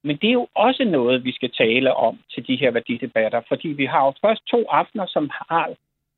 Men 0.05 0.17
det 0.17 0.29
er 0.29 0.39
jo 0.43 0.49
også 0.55 0.85
noget, 0.85 1.25
vi 1.25 1.33
skal 1.33 1.51
tale 1.51 1.95
om 1.95 2.19
til 2.35 2.47
de 2.47 2.57
her 2.57 2.71
værdidebatter, 2.71 3.41
fordi 3.49 3.69
vi 3.69 3.85
har 3.85 4.05
jo 4.05 4.13
først 4.25 4.43
to 4.47 4.61
aftener, 4.69 5.07
som 5.07 5.31
har 5.49 5.69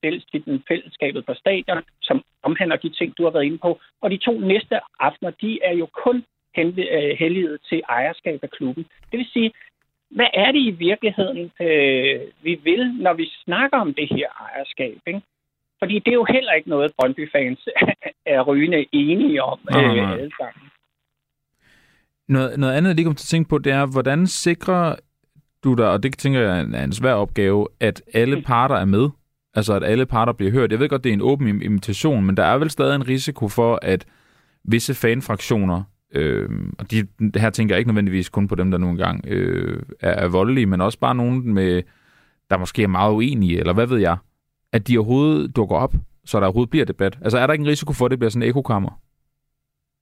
fællestitlen 0.04 0.62
Fællesskabet 0.68 1.26
på 1.26 1.34
stadion, 1.34 1.82
som 2.02 2.22
omhandler 2.42 2.76
de 2.76 2.90
ting, 2.90 3.18
du 3.18 3.22
har 3.24 3.30
været 3.30 3.44
inde 3.44 3.58
på. 3.58 3.80
Og 4.02 4.10
de 4.10 4.16
to 4.16 4.40
næste 4.40 4.80
aftener, 5.00 5.30
de 5.30 5.58
er 5.62 5.74
jo 5.82 5.86
kun 6.04 6.24
øh, 6.58 7.16
helliget 7.18 7.58
til 7.68 7.82
ejerskab 7.88 8.38
af 8.42 8.50
klubben. 8.50 8.84
Det 9.10 9.18
vil 9.18 9.30
sige, 9.32 9.52
hvad 10.10 10.26
er 10.34 10.52
det 10.52 10.60
i 10.60 10.70
virkeligheden, 10.70 11.50
øh, 11.60 12.20
vi 12.42 12.54
vil, 12.54 12.94
når 12.94 13.12
vi 13.12 13.26
snakker 13.44 13.78
om 13.78 13.94
det 13.94 14.08
her 14.16 14.28
ejerskab? 14.40 14.98
Ikke? 15.06 15.20
Fordi 15.84 15.98
det 15.98 16.08
er 16.08 16.14
jo 16.14 16.26
heller 16.28 16.52
ikke 16.52 16.68
noget, 16.68 16.92
Brøndby-fans 16.98 17.68
er 18.34 18.42
rygende 18.42 18.86
enige 18.92 19.42
om 19.42 19.58
øh, 19.74 20.12
alle 20.12 20.32
sammen. 20.40 20.70
Noget, 22.28 22.58
noget 22.58 22.74
andet, 22.74 22.88
jeg 22.88 22.96
lige 22.96 23.04
kom 23.04 23.14
til 23.14 23.24
at 23.24 23.28
tænke 23.28 23.48
på, 23.48 23.58
det 23.58 23.72
er, 23.72 23.86
hvordan 23.86 24.26
sikrer 24.26 24.96
du 25.64 25.74
dig, 25.74 25.90
og 25.90 26.02
det 26.02 26.18
tænker 26.18 26.40
jeg 26.40 26.58
er 26.60 26.84
en 26.84 26.92
svær 26.92 27.12
opgave, 27.12 27.68
at 27.80 28.02
alle 28.14 28.36
mm. 28.36 28.42
parter 28.42 28.74
er 28.74 28.84
med? 28.84 29.08
Altså, 29.54 29.74
at 29.74 29.84
alle 29.84 30.06
parter 30.06 30.32
bliver 30.32 30.52
hørt. 30.52 30.70
Jeg 30.70 30.80
ved 30.80 30.88
godt, 30.88 31.04
det 31.04 31.10
er 31.10 31.14
en 31.14 31.22
åben 31.22 31.62
invitation, 31.62 32.24
men 32.24 32.36
der 32.36 32.44
er 32.44 32.58
vel 32.58 32.70
stadig 32.70 32.94
en 32.94 33.08
risiko 33.08 33.48
for, 33.48 33.78
at 33.82 34.06
visse 34.64 34.94
fanfraktioner, 34.94 35.82
øh, 36.14 36.48
og 36.78 36.90
de, 36.90 37.06
her 37.36 37.50
tænker 37.50 37.74
jeg 37.74 37.78
ikke 37.78 37.90
nødvendigvis 37.90 38.28
kun 38.28 38.48
på 38.48 38.54
dem, 38.54 38.70
der 38.70 38.78
nu 38.78 38.88
engang 38.88 39.24
øh, 39.26 39.82
er, 40.00 40.10
er 40.10 40.28
voldelige, 40.28 40.66
men 40.66 40.80
også 40.80 40.98
bare 40.98 41.14
nogen, 41.14 41.54
med, 41.54 41.82
der 42.50 42.58
måske 42.58 42.82
er 42.82 42.88
meget 42.88 43.12
uenige, 43.12 43.58
eller 43.58 43.72
hvad 43.72 43.86
ved 43.86 43.98
jeg, 43.98 44.16
at 44.76 44.88
de 44.88 44.98
overhovedet 44.98 45.56
dukker 45.56 45.76
op, 45.76 45.92
så 46.24 46.40
der 46.40 46.46
overhovedet 46.46 46.70
bliver 46.70 46.84
debat. 46.92 47.14
Altså, 47.24 47.38
er 47.38 47.46
der 47.46 47.52
ikke 47.52 47.62
en 47.62 47.74
risiko 47.74 47.92
for, 47.92 48.04
at 48.04 48.10
det 48.10 48.18
bliver 48.18 48.30
sådan 48.30 48.42
en 48.42 48.48
ekokammer? 48.48 48.92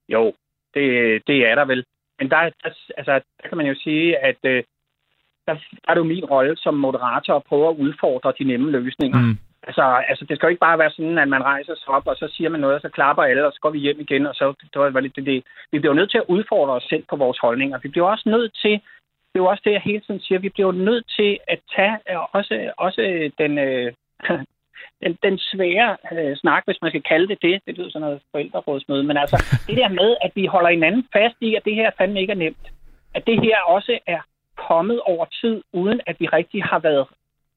Jo, 0.09 0.33
det, 0.73 0.83
det 1.27 1.37
er 1.49 1.55
der 1.55 1.65
vel. 1.65 1.83
Men 2.19 2.29
der, 2.29 2.41
der, 2.63 2.69
altså, 2.97 3.13
der 3.41 3.47
kan 3.49 3.57
man 3.57 3.67
jo 3.67 3.75
sige, 3.83 4.17
at 4.17 4.39
øh, 4.43 4.63
der, 5.47 5.53
der 5.53 5.59
er 5.87 5.93
det 5.93 6.01
jo 6.01 6.13
min 6.13 6.25
rolle 6.25 6.57
som 6.57 6.73
moderator 6.73 7.35
at 7.35 7.43
prøve 7.43 7.69
at 7.69 7.75
udfordre 7.75 8.33
de 8.39 8.43
nemme 8.43 8.71
løsninger. 8.71 9.19
Mm. 9.19 9.37
Altså, 9.67 9.83
altså, 10.09 10.25
det 10.25 10.37
skal 10.37 10.47
jo 10.47 10.49
ikke 10.49 10.67
bare 10.67 10.79
være 10.79 10.91
sådan, 10.91 11.17
at 11.17 11.27
man 11.27 11.43
rejser 11.43 11.75
sig 11.75 11.87
op, 11.87 12.07
og 12.07 12.15
så 12.15 12.27
siger 12.35 12.49
man 12.49 12.59
noget, 12.59 12.75
og 12.75 12.81
så 12.81 12.89
klapper 12.89 13.23
alle, 13.23 13.47
og 13.47 13.53
så 13.53 13.59
går 13.61 13.69
vi 13.69 13.79
hjem 13.79 13.99
igen, 13.99 14.25
og 14.25 14.35
så 14.35 14.53
det 14.73 14.93
var 14.93 14.99
lidt 14.99 15.15
det, 15.15 15.25
det. 15.25 15.43
Vi 15.71 15.79
bliver 15.79 15.93
jo 15.93 15.99
nødt 15.99 16.11
til 16.11 16.17
at 16.17 16.29
udfordre 16.35 16.73
os 16.73 16.83
selv 16.83 17.03
på 17.09 17.15
vores 17.15 17.39
holdninger. 17.39 17.79
Vi 17.83 17.89
bliver 17.89 18.07
også 18.07 18.29
nødt 18.29 18.53
til, 18.61 18.71
det 19.29 19.35
er 19.39 19.43
jo 19.45 19.45
også 19.45 19.61
det, 19.65 19.71
jeg 19.71 19.81
hele 19.81 20.01
tiden 20.01 20.19
siger, 20.19 20.39
vi 20.39 20.49
bliver 20.49 20.67
jo 20.67 20.79
nødt 20.89 21.05
til 21.17 21.39
at 21.47 21.59
tage 21.75 21.97
også, 22.33 22.71
også 22.77 23.31
den, 23.37 23.57
øh, 23.57 23.93
den, 25.03 25.17
den 25.23 25.37
svære 25.37 25.97
øh, 26.11 26.37
snak, 26.37 26.63
hvis 26.65 26.81
man 26.81 26.91
skal 26.91 27.03
kalde 27.11 27.27
det 27.27 27.41
det. 27.41 27.61
Det 27.65 27.77
lyder 27.77 27.89
sådan 27.89 28.01
noget 28.01 28.21
forældrerådsmøde. 28.31 29.03
Men 29.03 29.17
altså, 29.17 29.37
det 29.67 29.77
der 29.77 29.89
med, 29.89 30.15
at 30.21 30.31
vi 30.35 30.45
holder 30.45 30.69
hinanden 30.69 31.07
fast 31.13 31.35
i, 31.41 31.55
at 31.55 31.65
det 31.65 31.75
her 31.75 31.91
fandme 31.97 32.21
ikke 32.21 32.31
er 32.31 32.43
nemt. 32.45 32.65
At 33.13 33.27
det 33.27 33.41
her 33.41 33.57
også 33.67 33.99
er 34.07 34.21
kommet 34.67 34.99
over 35.01 35.25
tid, 35.41 35.63
uden 35.73 36.01
at 36.07 36.15
vi 36.19 36.27
rigtig 36.27 36.63
har 36.63 36.79
været, 36.79 37.07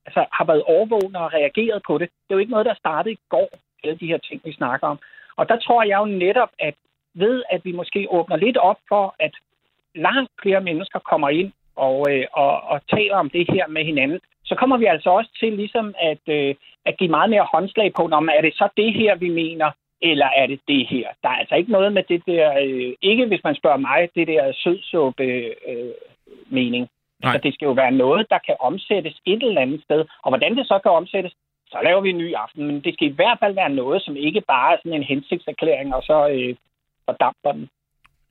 altså, 0.07 0.25
har 0.33 0.45
været 0.45 0.63
overvågne 0.63 1.19
og 1.19 1.33
reageret 1.33 1.83
på 1.87 1.99
det. 1.99 2.09
Det 2.09 2.31
er 2.31 2.35
jo 2.35 2.45
ikke 2.45 2.57
noget, 2.57 2.67
der 2.67 2.75
startede 2.75 3.13
i 3.13 3.19
går, 3.29 3.49
alle 3.85 3.99
de 3.99 4.07
her 4.07 4.19
ting, 4.19 4.41
vi 4.45 4.53
snakker 4.53 4.87
om. 4.87 4.99
Og 5.37 5.49
der 5.49 5.57
tror 5.57 5.83
jeg 5.83 5.99
jo 5.99 6.05
netop, 6.05 6.51
at 6.59 6.75
ved 7.15 7.43
at 7.51 7.65
vi 7.65 7.73
måske 7.73 8.07
åbner 8.11 8.37
lidt 8.37 8.57
op 8.57 8.79
for, 8.89 9.15
at 9.19 9.35
langt 9.95 10.33
flere 10.43 10.61
mennesker 10.61 10.99
kommer 10.99 11.29
ind 11.29 11.53
og, 11.77 12.07
øh, 12.11 12.25
og, 12.33 12.63
og 12.63 12.81
taler 12.87 13.17
om 13.17 13.31
det 13.31 13.47
her 13.51 13.67
med 13.67 13.85
hinanden, 13.85 14.21
så 14.45 14.55
kommer 14.55 14.77
vi 14.77 14.85
altså 14.85 15.11
også 15.11 15.31
til 15.41 15.53
ligesom 15.53 15.95
at, 15.99 16.25
øh, 16.29 16.55
at 16.85 16.97
give 16.99 17.11
meget 17.11 17.31
mere 17.31 17.47
håndslag 17.55 17.93
på, 17.93 18.03
om 18.13 18.29
er 18.29 18.41
det 18.41 18.55
så 18.55 18.69
det 18.77 18.95
her, 18.95 19.15
vi 19.15 19.29
mener, 19.29 19.71
eller 20.03 20.29
er 20.37 20.47
det 20.47 20.61
det 20.69 20.87
her? 20.87 21.09
Der 21.23 21.29
er 21.29 21.39
altså 21.43 21.55
ikke 21.55 21.73
noget 21.73 21.93
med 21.93 22.03
det 22.03 22.23
der, 22.27 22.59
øh, 22.65 22.93
ikke 23.03 23.27
hvis 23.27 23.45
man 23.45 23.55
spørger 23.55 23.77
mig, 23.77 24.09
det 24.15 24.27
der 24.27 24.53
sødsuppe 24.53 25.25
øh, 25.69 25.93
mening. 26.49 26.89
Nej. 27.23 27.33
Så 27.33 27.41
det 27.43 27.55
skal 27.55 27.67
jo 27.67 27.73
være 27.73 27.91
noget, 27.91 28.27
der 28.31 28.39
kan 28.39 28.57
omsættes 28.61 29.21
et 29.27 29.43
eller 29.43 29.61
andet 29.61 29.83
sted. 29.83 30.05
Og 30.23 30.31
hvordan 30.31 30.57
det 30.57 30.67
så 30.67 30.79
kan 30.83 30.91
omsættes, 30.91 31.33
så 31.67 31.79
laver 31.85 32.01
vi 32.01 32.11
en 32.11 32.19
ny 32.19 32.35
aften. 32.35 32.67
Men 32.67 32.81
det 32.81 32.95
skal 32.95 33.09
i 33.09 33.15
hvert 33.15 33.39
fald 33.41 33.55
være 33.55 33.71
noget, 33.71 34.03
som 34.03 34.17
ikke 34.17 34.41
bare 34.41 34.73
er 34.73 34.77
sådan 34.79 34.93
en 34.93 35.03
hensigtserklæring, 35.03 35.95
og 35.95 36.03
så 36.03 36.29
øh, 36.29 36.55
fordamper 37.05 37.53
den. 37.53 37.69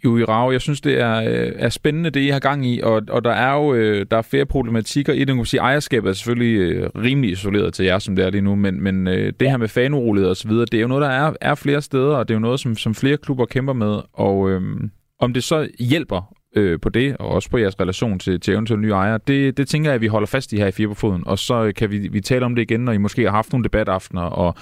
Jo, 0.04 0.18
i 0.18 0.24
Rave, 0.24 0.52
jeg 0.52 0.62
synes, 0.62 0.82
det 0.82 1.00
er, 1.00 1.16
øh, 1.16 1.52
er 1.56 1.70
spændende, 1.70 2.10
det 2.10 2.20
I 2.20 2.28
har 2.28 2.40
gang 2.40 2.66
i, 2.66 2.82
og, 2.82 3.02
og 3.10 3.24
der 3.24 3.32
er 3.32 3.54
jo 3.54 3.74
øh, 3.74 4.06
der 4.12 4.18
er 4.18 4.22
flere 4.22 4.46
problematikker 4.46 5.14
i 5.14 5.20
det. 5.20 5.28
Man 5.28 5.38
kan 5.38 5.46
sige, 5.46 5.62
ejerskabet 5.62 6.10
er 6.10 6.14
selvfølgelig 6.14 6.58
øh, 6.58 6.90
rimelig 6.96 7.32
isoleret 7.32 7.74
til 7.74 7.86
jer, 7.86 8.00
som 8.00 8.16
det 8.16 8.26
er 8.26 8.30
lige 8.30 8.42
nu, 8.42 8.56
men, 8.56 8.84
men 8.84 9.06
det 9.08 9.50
her 9.50 9.58
med 9.58 9.68
fanurolighed 9.68 10.30
og 10.30 10.38
så 10.38 10.48
videre, 10.48 10.66
det 10.66 10.78
er 10.78 10.82
jo 10.82 10.88
noget, 10.88 11.02
der 11.02 11.10
er, 11.10 11.34
er 11.42 11.56
flere 11.56 11.82
steder, 11.82 12.16
og 12.16 12.28
det 12.28 12.34
er 12.34 12.36
jo 12.36 12.42
noget, 12.42 12.60
som, 12.60 12.76
som 12.76 12.96
flere 12.96 13.18
klubber 13.18 13.46
kæmper 13.46 13.74
med, 13.74 14.00
og 14.14 14.50
øh, 14.50 14.62
om 15.20 15.34
det 15.34 15.44
så 15.44 15.68
hjælper 15.80 16.36
øh, 16.56 16.80
på 16.80 16.90
det, 16.90 17.18
og 17.18 17.30
også 17.30 17.50
på 17.50 17.58
jeres 17.58 17.80
relation 17.80 18.20
til, 18.20 18.40
til 18.40 18.54
eventuelle 18.54 18.82
nye 18.82 18.92
ejere, 18.92 19.20
det, 19.28 19.58
det 19.58 19.68
tænker 19.68 19.90
jeg, 19.90 19.96
at 19.96 20.02
vi 20.02 20.08
holder 20.08 20.28
fast 20.28 20.54
i 20.54 20.58
her 20.58 20.68
i 20.68 20.72
Fire 20.72 20.88
på 20.88 20.94
Foden, 20.94 21.24
og 21.28 21.40
så 21.40 21.72
kan 21.78 21.92
vi, 21.92 21.98
vi 21.98 22.22
tale 22.22 22.46
om 22.46 22.56
det 22.56 22.62
igen, 22.62 22.80
når 22.80 22.92
I 22.92 22.98
måske 22.98 23.24
har 23.24 23.32
haft 23.32 23.54
nogle 23.54 23.64
debataftener, 23.64 24.22
og, 24.22 24.56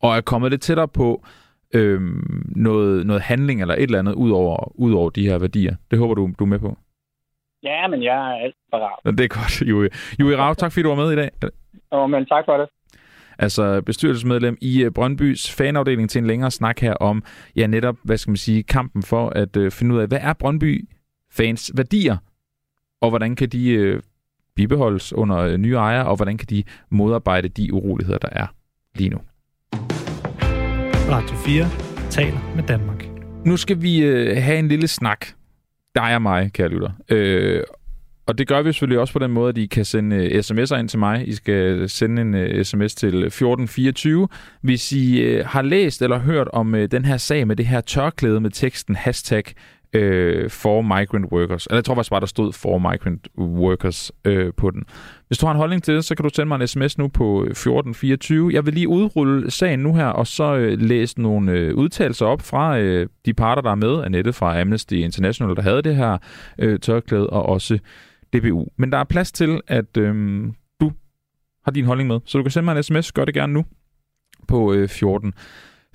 og 0.00 0.16
er 0.16 0.20
kommet 0.20 0.50
lidt 0.50 0.62
tættere 0.62 0.88
på 0.88 1.24
øh, 1.74 2.00
noget, 2.56 3.06
noget 3.06 3.22
handling 3.22 3.60
eller 3.60 3.74
et 3.74 3.82
eller 3.82 3.98
andet 3.98 4.12
ud 4.14 4.30
over, 4.30 4.72
ud 4.74 4.92
over 4.92 5.10
de 5.10 5.28
her 5.28 5.38
værdier. 5.38 5.76
Det 5.90 5.98
håber 5.98 6.14
du, 6.14 6.30
du 6.38 6.44
er 6.44 6.48
med 6.48 6.58
på. 6.58 6.78
Ja, 7.62 7.88
men 7.88 8.02
jeg 8.02 8.30
er 8.30 8.44
alt 8.44 8.54
parat. 8.72 9.18
Det 9.18 9.24
er 9.24 9.28
godt, 9.28 9.62
Juri. 9.62 9.88
Juri 10.20 10.36
Rav, 10.36 10.54
tak 10.54 10.72
fordi 10.72 10.82
du 10.82 10.88
var 10.88 10.96
med 10.96 11.12
i 11.12 11.16
dag. 11.16 11.30
Åh, 11.92 12.10
men 12.10 12.26
tak 12.26 12.44
for 12.44 12.56
det. 12.56 12.68
Altså 13.38 13.82
bestyrelsesmedlem 13.82 14.58
i 14.60 14.82
øh, 14.84 14.90
Brøndbys 14.90 15.54
fanafdeling 15.54 16.10
til 16.10 16.18
en 16.18 16.26
længere 16.26 16.50
snak 16.50 16.80
her 16.80 16.94
om, 16.94 17.22
ja 17.56 17.66
netop, 17.66 17.96
hvad 18.04 18.16
skal 18.16 18.30
man 18.30 18.36
sige, 18.36 18.62
kampen 18.62 19.02
for 19.02 19.28
at 19.28 19.56
øh, 19.56 19.70
finde 19.70 19.94
ud 19.94 20.00
af, 20.00 20.08
hvad 20.08 20.18
er 20.22 20.32
Brøndby 20.32 20.88
fans 21.32 21.72
værdier, 21.76 22.16
og 23.00 23.10
hvordan 23.10 23.36
kan 23.36 23.48
de 23.48 23.70
øh, 23.70 24.02
bibeholdes 24.56 25.12
under 25.12 25.38
øh, 25.38 25.56
nye 25.56 25.74
ejere, 25.74 26.06
og 26.06 26.16
hvordan 26.16 26.38
kan 26.38 26.46
de 26.50 26.64
modarbejde 26.90 27.48
de 27.48 27.72
uroligheder, 27.72 28.18
der 28.18 28.28
er 28.32 28.46
lige 28.94 29.10
nu. 29.10 29.18
Radio 31.10 31.36
4 31.36 31.66
taler 32.10 32.52
med 32.56 32.64
Danmark. 32.64 33.04
Nu 33.44 33.56
skal 33.56 33.82
vi 33.82 34.02
øh, 34.02 34.42
have 34.42 34.58
en 34.58 34.68
lille 34.68 34.88
snak, 34.88 35.26
dig 35.94 36.14
og 36.14 36.22
mig, 36.22 36.52
kære 36.52 36.68
lytter. 36.68 36.90
Øh, 37.08 37.62
og 38.26 38.38
det 38.38 38.48
gør 38.48 38.62
vi 38.62 38.72
selvfølgelig 38.72 39.00
også 39.00 39.12
på 39.12 39.18
den 39.18 39.30
måde, 39.30 39.48
at 39.48 39.58
I 39.58 39.66
kan 39.66 39.84
sende 39.84 40.16
øh, 40.16 40.38
sms'er 40.38 40.76
ind 40.76 40.88
til 40.88 40.98
mig. 40.98 41.28
I 41.28 41.34
skal 41.34 41.88
sende 41.88 42.22
en 42.22 42.34
øh, 42.34 42.64
sms 42.64 42.94
til 42.94 43.08
1424, 43.08 44.28
hvis 44.62 44.92
I 44.92 45.20
øh, 45.20 45.46
har 45.46 45.62
læst 45.62 46.02
eller 46.02 46.18
hørt 46.18 46.48
om 46.48 46.72
den 46.90 47.04
her 47.04 47.16
sag 47.16 47.46
med 47.46 47.56
det 47.56 47.66
her 47.66 47.80
tørklæde 47.80 48.40
med 48.40 48.50
teksten 48.50 48.96
hashtag 48.96 49.44
øh, 49.92 50.50
for 50.50 50.82
migrant 50.82 51.32
workers. 51.32 51.66
Eller 51.66 51.76
jeg 51.76 51.84
tror 51.84 51.94
faktisk 51.94 52.10
bare, 52.10 52.20
der 52.20 52.26
stod 52.26 52.52
for 52.52 52.78
migrant 52.78 53.28
workers 53.38 54.12
øh, 54.24 54.52
på 54.56 54.70
den. 54.70 54.84
Hvis 55.26 55.38
du 55.38 55.46
har 55.46 55.52
en 55.52 55.58
holdning 55.58 55.82
til 55.82 55.94
det, 55.94 56.04
så 56.04 56.14
kan 56.14 56.22
du 56.22 56.30
sende 56.34 56.48
mig 56.48 56.60
en 56.60 56.66
sms 56.66 56.98
nu 56.98 57.08
på 57.08 57.44
øh, 57.44 57.50
1424. 57.50 58.52
Jeg 58.52 58.66
vil 58.66 58.74
lige 58.74 58.88
udrulle 58.88 59.50
sagen 59.50 59.80
nu 59.80 59.94
her, 59.94 60.06
og 60.06 60.26
så 60.26 60.56
øh, 60.56 60.80
læse 60.80 61.20
nogle 61.20 61.52
øh, 61.52 61.74
udtalelser 61.74 62.26
op 62.26 62.42
fra 62.42 62.78
øh, 62.78 63.08
de 63.26 63.34
parter, 63.34 63.62
der 63.62 63.70
er 63.70 63.74
med. 63.74 64.04
Annette 64.04 64.32
fra 64.32 64.60
Amnesty 64.60 64.94
International, 64.94 65.56
der 65.56 65.62
havde 65.62 65.82
det 65.82 65.96
her 65.96 66.18
øh, 66.58 66.78
tørklæde, 66.78 67.30
og 67.30 67.46
også 67.46 67.78
DBU. 68.32 68.66
Men 68.76 68.92
der 68.92 68.98
er 68.98 69.04
plads 69.04 69.32
til, 69.32 69.60
at 69.66 69.96
øh, 69.96 70.44
du 70.80 70.92
har 71.64 71.72
din 71.72 71.84
holdning 71.84 72.08
med. 72.08 72.20
Så 72.24 72.38
du 72.38 72.44
kan 72.44 72.50
sende 72.50 72.64
mig 72.64 72.76
en 72.76 72.82
sms. 72.82 73.12
Gør 73.12 73.24
det 73.24 73.34
gerne 73.34 73.52
nu 73.52 73.64
på 74.48 74.72
øh, 74.72 74.88
14 74.88 75.32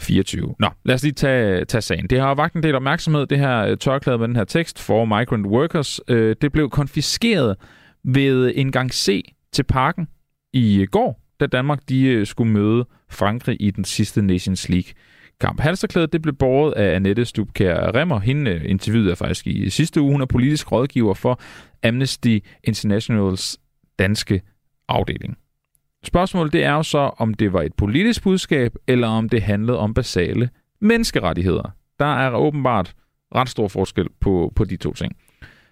24. 0.04 0.56
Nå, 0.60 0.70
lad 0.86 0.96
os 0.96 1.04
lige 1.04 1.13
tage, 1.13 1.66
tage 1.66 1.82
sagen. 1.82 2.08
Det 2.10 2.20
har 2.20 2.36
vagt 2.36 2.54
en 2.56 2.63
del 2.63 2.76
opmærksomhed, 2.76 3.26
det 3.26 3.39
her 3.39 3.60
øh, 3.60 3.78
tørklæde 3.78 4.18
med 4.18 4.28
den 4.28 4.36
her 4.36 4.44
tekst, 4.44 4.80
for 4.80 5.06
migrant 5.06 5.48
workers. 5.48 6.00
Øh, 6.08 6.36
det 6.42 6.52
blev 6.52 6.70
konfiskeret 6.70 7.56
ved 8.04 8.52
en 8.56 8.72
gang 8.72 8.94
C 8.94 9.34
til 9.52 9.63
parken 9.63 10.08
i 10.54 10.82
øh, 10.82 10.88
går, 10.92 11.22
da 11.39 11.46
Danmark 11.46 11.80
de 11.89 12.06
øh, 12.06 12.28
skulle 12.28 12.52
møde 12.52 12.86
Frankrig 13.10 13.58
i 13.60 13.72
den 13.72 13.84
sidste 13.84 14.22
Nations 14.22 14.70
League 14.70 14.94
kamp. 15.39 15.60
Halsterklædet 15.60 16.13
det 16.13 16.22
blev 16.22 16.36
båret 16.36 16.72
af 16.72 16.96
Annette 16.96 17.26
Stubkær 17.26 17.96
Remmer. 17.96 18.20
Hende 18.20 18.66
interviewede 18.66 19.10
jeg 19.10 19.18
faktisk 19.18 19.48
i 19.48 19.70
sidste 19.70 20.02
uge. 20.02 20.12
Hun 20.12 20.22
er 20.22 20.26
politisk 20.26 20.72
rådgiver 20.72 21.14
for 21.14 21.41
Amnesty 21.84 22.39
Internationals 22.64 23.60
danske 23.99 24.41
afdeling. 24.88 25.38
Spørgsmålet 26.04 26.54
det 26.54 26.64
er 26.64 26.72
jo 26.72 26.84
så, 26.84 27.12
om 27.18 27.34
det 27.34 27.54
var 27.54 27.62
et 27.62 27.74
politisk 27.74 28.24
budskab, 28.24 28.76
eller 28.88 29.08
om 29.08 29.30
det 29.30 29.41
handlede 29.41 29.78
om 29.78 29.93
basale 29.93 30.49
menneskerettigheder. 30.82 31.70
Der 31.99 32.06
er 32.06 32.32
åbenbart 32.36 32.93
ret 33.36 33.49
stor 33.49 33.68
forskel 33.68 34.08
på, 34.22 34.54
på 34.56 34.66
de 34.66 34.76
to 34.76 34.93
ting. 34.93 35.16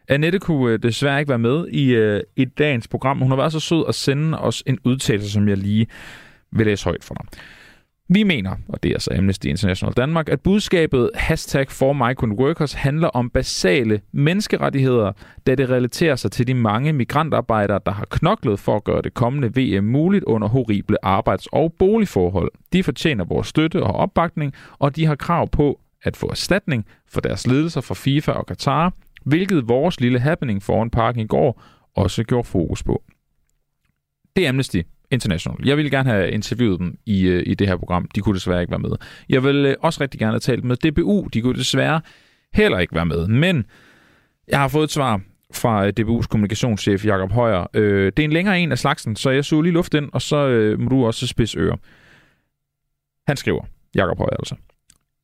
Annette 0.07 0.39
kunne 0.39 0.73
øh, 0.73 0.79
desværre 0.83 1.19
ikke 1.19 1.29
være 1.29 1.39
med 1.39 1.67
i, 1.67 1.97
uh, 1.97 2.19
i 2.35 2.45
dagens 2.45 2.87
program. 2.87 3.19
Hun 3.19 3.29
har 3.29 3.35
været 3.35 3.51
så 3.51 3.59
sød 3.59 3.85
at 3.87 3.95
sende 3.95 4.39
os 4.39 4.63
en 4.65 4.79
udtalelse, 4.85 5.31
som 5.31 5.47
jeg 5.47 5.57
lige 5.57 5.87
vil 6.51 6.65
læse 6.65 6.85
højt 6.85 7.03
for 7.03 7.13
dig. 7.13 7.25
Vi 8.13 8.23
mener, 8.23 8.55
og 8.67 8.83
det 8.83 8.89
er 8.89 8.95
altså 8.95 9.11
Amnesty 9.17 9.47
International 9.47 9.93
Danmark, 9.93 10.29
at 10.29 10.41
budskabet 10.41 11.09
hashtag 11.15 11.71
for 11.71 11.93
migrant 11.93 12.39
workers 12.39 12.73
handler 12.73 13.07
om 13.07 13.29
basale 13.29 14.01
menneskerettigheder, 14.11 15.11
da 15.47 15.55
det 15.55 15.69
relaterer 15.69 16.15
sig 16.15 16.31
til 16.31 16.47
de 16.47 16.53
mange 16.53 16.93
migrantarbejdere, 16.93 17.79
der 17.85 17.91
har 17.91 18.05
knoklet 18.09 18.59
for 18.59 18.75
at 18.75 18.83
gøre 18.83 19.01
det 19.01 19.13
kommende 19.13 19.51
VM 19.55 19.83
muligt 19.83 20.23
under 20.23 20.47
horrible 20.47 21.05
arbejds- 21.05 21.47
og 21.51 21.73
boligforhold. 21.73 22.51
De 22.73 22.83
fortjener 22.83 23.25
vores 23.25 23.47
støtte 23.47 23.83
og 23.83 23.95
opbakning, 23.95 24.53
og 24.79 24.95
de 24.95 25.05
har 25.05 25.15
krav 25.15 25.49
på 25.49 25.79
at 26.03 26.17
få 26.17 26.27
erstatning 26.27 26.85
for 27.07 27.21
deres 27.21 27.47
ledelser 27.47 27.81
fra 27.81 27.95
FIFA 27.95 28.31
og 28.31 28.45
Qatar, 28.47 28.93
hvilket 29.23 29.69
vores 29.69 29.99
lille 29.99 30.19
happening 30.19 30.63
foran 30.63 30.89
parken 30.89 31.21
i 31.21 31.27
går 31.27 31.63
også 31.95 32.23
gjorde 32.23 32.47
fokus 32.47 32.83
på. 32.83 33.03
Det 34.35 34.45
er 34.45 34.49
Amnesty 34.49 34.81
International. 35.11 35.67
Jeg 35.67 35.77
ville 35.77 35.91
gerne 35.91 36.09
have 36.09 36.31
interviewet 36.31 36.79
dem 36.79 36.97
i, 37.05 37.21
øh, 37.21 37.43
i 37.45 37.53
det 37.53 37.67
her 37.67 37.77
program. 37.77 38.07
De 38.15 38.21
kunne 38.21 38.35
desværre 38.35 38.61
ikke 38.61 38.71
være 38.71 38.79
med. 38.79 38.91
Jeg 39.29 39.43
vil 39.43 39.65
øh, 39.65 39.75
også 39.79 40.01
rigtig 40.01 40.19
gerne 40.19 40.31
have 40.31 40.39
talt 40.39 40.63
med 40.63 40.75
DBU. 40.75 41.27
De 41.33 41.41
kunne 41.41 41.57
desværre 41.57 42.01
heller 42.53 42.79
ikke 42.79 42.95
være 42.95 43.05
med. 43.05 43.27
Men 43.27 43.65
jeg 44.47 44.59
har 44.59 44.67
fået 44.67 44.83
et 44.83 44.91
svar 44.91 45.21
fra 45.53 45.85
øh, 45.85 45.93
DBU's 45.99 46.27
kommunikationschef 46.27 47.05
Jakob 47.05 47.31
Højer. 47.31 47.67
Øh, 47.73 48.05
det 48.05 48.19
er 48.19 48.23
en 48.23 48.33
længere 48.33 48.59
en 48.59 48.71
af 48.71 48.79
slagsen, 48.79 49.15
så 49.15 49.29
jeg 49.29 49.45
suger 49.45 49.63
lige 49.63 49.73
luft 49.73 49.93
ind, 49.93 50.09
og 50.13 50.21
så 50.21 50.47
øh, 50.47 50.79
må 50.79 50.89
du 50.89 51.05
også 51.05 51.27
spidse 51.27 51.59
ører. 51.59 51.77
Han 53.27 53.37
skriver, 53.37 53.63
Jakob 53.95 54.17
Højer 54.17 54.37
altså. 54.39 54.55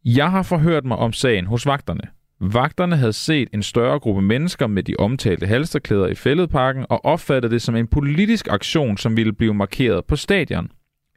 Jeg 0.06 0.32
har 0.32 0.44
forhørt 0.44 0.86
mig 0.86 0.98
om 0.98 1.14
sagen 1.14 1.46
hos 1.46 1.66
vagterne. 1.66 2.17
Vagterne 2.40 2.98
havde 2.98 3.14
set 3.14 3.50
en 3.54 3.64
større 3.64 4.00
gruppe 4.00 4.22
mennesker 4.22 4.68
med 4.68 4.84
de 4.84 4.96
omtalte 5.00 5.48
halsterklæder 5.48 6.08
i 6.08 6.16
fældeparken 6.16 6.86
og 6.90 7.06
opfattede 7.06 7.54
det 7.54 7.62
som 7.62 7.76
en 7.76 7.88
politisk 7.88 8.48
aktion, 8.50 8.98
som 8.98 9.18
ville 9.18 9.34
blive 9.34 9.54
markeret 9.54 10.06
på 10.06 10.16
stadion. 10.16 10.72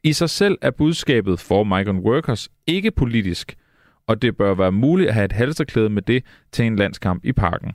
I 0.05 0.13
sig 0.13 0.31
selv 0.31 0.59
er 0.63 0.71
budskabet 0.71 1.41
for 1.41 1.65
migrant 1.65 2.05
workers 2.05 2.49
ikke 2.67 2.91
politisk, 2.91 3.57
og 4.07 4.23
det 4.23 4.37
bør 4.37 4.55
være 4.55 4.73
muligt 4.73 5.09
at 5.09 5.15
have 5.15 5.25
et 5.25 5.33
halsterklæde 5.33 5.89
med 5.89 6.03
det 6.03 6.25
til 6.53 6.65
en 6.65 6.77
landskamp 6.77 7.25
i 7.25 7.33
parken. 7.33 7.73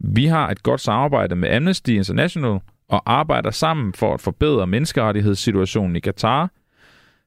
Vi 0.00 0.26
har 0.26 0.50
et 0.50 0.62
godt 0.62 0.80
samarbejde 0.80 1.36
med 1.36 1.50
Amnesty 1.50 1.90
International 1.90 2.60
og 2.88 3.02
arbejder 3.06 3.50
sammen 3.50 3.92
for 3.92 4.14
at 4.14 4.20
forbedre 4.20 4.66
menneskerettighedssituationen 4.66 5.96
i 5.96 6.00
Katar. 6.00 6.50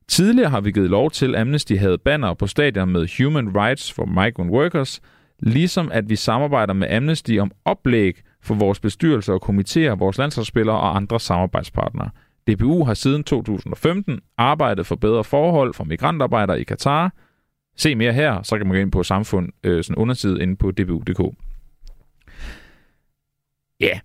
Tidligere 0.07 0.49
har 0.49 0.61
vi 0.61 0.71
givet 0.71 0.89
lov 0.89 1.11
til, 1.11 1.35
at 1.35 1.41
Amnesty 1.41 1.73
havde 1.73 1.97
banner 1.97 2.33
på 2.33 2.47
stadion 2.47 2.89
med 2.89 3.23
Human 3.23 3.55
Rights 3.55 3.93
for 3.93 4.05
Migrant 4.05 4.51
Workers– 4.51 5.01
Ligesom 5.41 5.91
at 5.91 6.09
vi 6.09 6.15
samarbejder 6.15 6.73
med 6.73 6.91
Amnesty 6.91 7.37
om 7.37 7.51
oplæg 7.65 8.21
for 8.41 8.55
vores 8.55 8.79
bestyrelser 8.79 9.33
og 9.33 9.49
komitéer, 9.49 9.95
vores 9.95 10.17
landsholdsspillere 10.17 10.75
og 10.75 10.95
andre 10.95 11.19
samarbejdspartnere. 11.19 12.09
DBU 12.47 12.83
har 12.83 12.93
siden 12.93 13.23
2015 13.23 14.19
arbejdet 14.37 14.85
for 14.85 14.95
bedre 14.95 15.23
forhold 15.23 15.73
for 15.73 15.83
migrantarbejdere 15.83 16.61
i 16.61 16.63
Katar. 16.63 17.13
Se 17.77 17.95
mere 17.95 18.13
her, 18.13 18.43
så 18.43 18.57
kan 18.57 18.67
man 18.67 18.75
gå 18.75 18.81
ind 18.81 18.91
på 18.91 19.03
samfund, 19.03 19.49
øh, 19.63 19.83
sådan 19.83 19.95
underside 19.95 20.41
inde 20.41 20.55
på 20.55 20.71
dbu.dk. 20.71 21.35
Ja, 23.79 23.99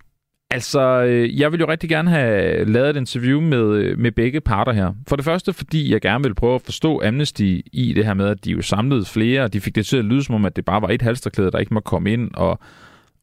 Altså, 0.51 1.03
øh, 1.03 1.39
jeg 1.39 1.51
vil 1.51 1.59
jo 1.59 1.67
rigtig 1.67 1.89
gerne 1.89 2.09
have 2.09 2.65
lavet 2.65 2.89
et 2.89 2.95
interview 2.95 3.41
med, 3.41 3.75
øh, 3.75 3.99
med 3.99 4.11
begge 4.11 4.41
parter 4.41 4.71
her. 4.71 4.93
For 5.07 5.15
det 5.15 5.25
første, 5.25 5.53
fordi 5.53 5.93
jeg 5.93 6.01
gerne 6.01 6.23
vil 6.23 6.35
prøve 6.35 6.55
at 6.55 6.61
forstå 6.61 7.01
Amnesty 7.03 7.59
i 7.73 7.93
det 7.95 8.05
her 8.05 8.13
med, 8.13 8.27
at 8.27 8.45
de 8.45 8.51
jo 8.51 8.61
samlede 8.61 9.05
flere, 9.05 9.43
og 9.43 9.53
de 9.53 9.61
fik 9.61 9.75
det 9.75 9.85
til 9.85 9.97
at 9.97 10.05
lyde 10.05 10.23
som 10.23 10.35
om, 10.35 10.45
at 10.45 10.55
det 10.55 10.65
bare 10.65 10.81
var 10.81 10.89
et 10.89 11.01
halsterklæde, 11.01 11.51
der 11.51 11.57
ikke 11.57 11.73
må 11.73 11.79
komme 11.79 12.13
ind, 12.13 12.31
og 12.33 12.59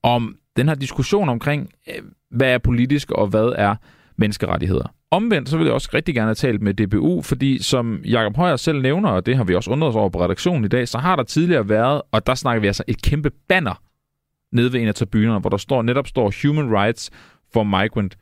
om 0.03 0.37
den 0.57 0.69
her 0.69 0.75
diskussion 0.75 1.29
omkring, 1.29 1.71
øh, 1.89 2.03
hvad 2.31 2.49
er 2.49 2.59
politisk, 2.59 3.11
og 3.11 3.27
hvad 3.27 3.53
er 3.57 3.75
menneskerettigheder. 4.17 4.95
Omvendt, 5.11 5.49
så 5.49 5.57
vil 5.57 5.65
jeg 5.65 5.75
også 5.75 5.91
rigtig 5.95 6.15
gerne 6.15 6.29
have 6.29 6.35
talt 6.35 6.63
med 6.63 6.75
DBU, 6.75 7.23
fordi 7.23 7.63
som 7.63 8.01
Jakob 8.05 8.37
Højer 8.37 8.57
selv 8.57 8.83
nævner, 8.83 9.09
og 9.09 9.27
det 9.27 9.37
har 9.37 9.45
vi 9.45 9.55
også 9.55 9.71
undret 9.71 9.89
os 9.89 9.97
over 9.97 10.09
på 10.09 10.25
redaktionen 10.25 10.65
i 10.65 10.69
dag, 10.69 10.89
så 10.89 10.99
har 10.99 11.17
der 11.17 11.23
tidligere 11.23 11.69
været, 11.69 12.03
og 12.13 12.27
der 12.27 12.35
snakker 12.35 12.61
vi 12.61 12.67
altså 12.67 12.83
et 12.87 13.03
kæmpe 13.03 13.31
banner 13.49 13.84
nede 14.55 14.73
ved 14.73 14.81
en 14.81 14.89
af 14.89 14.95
tribunerne, 14.95 15.41
hvor 15.41 15.51
der 15.51 15.57
står, 15.57 15.83
netop 15.83 16.07
står 16.07 16.33
Human 16.43 16.77
Rights 16.79 17.11
for 17.53 17.63
Migrant 17.63 18.19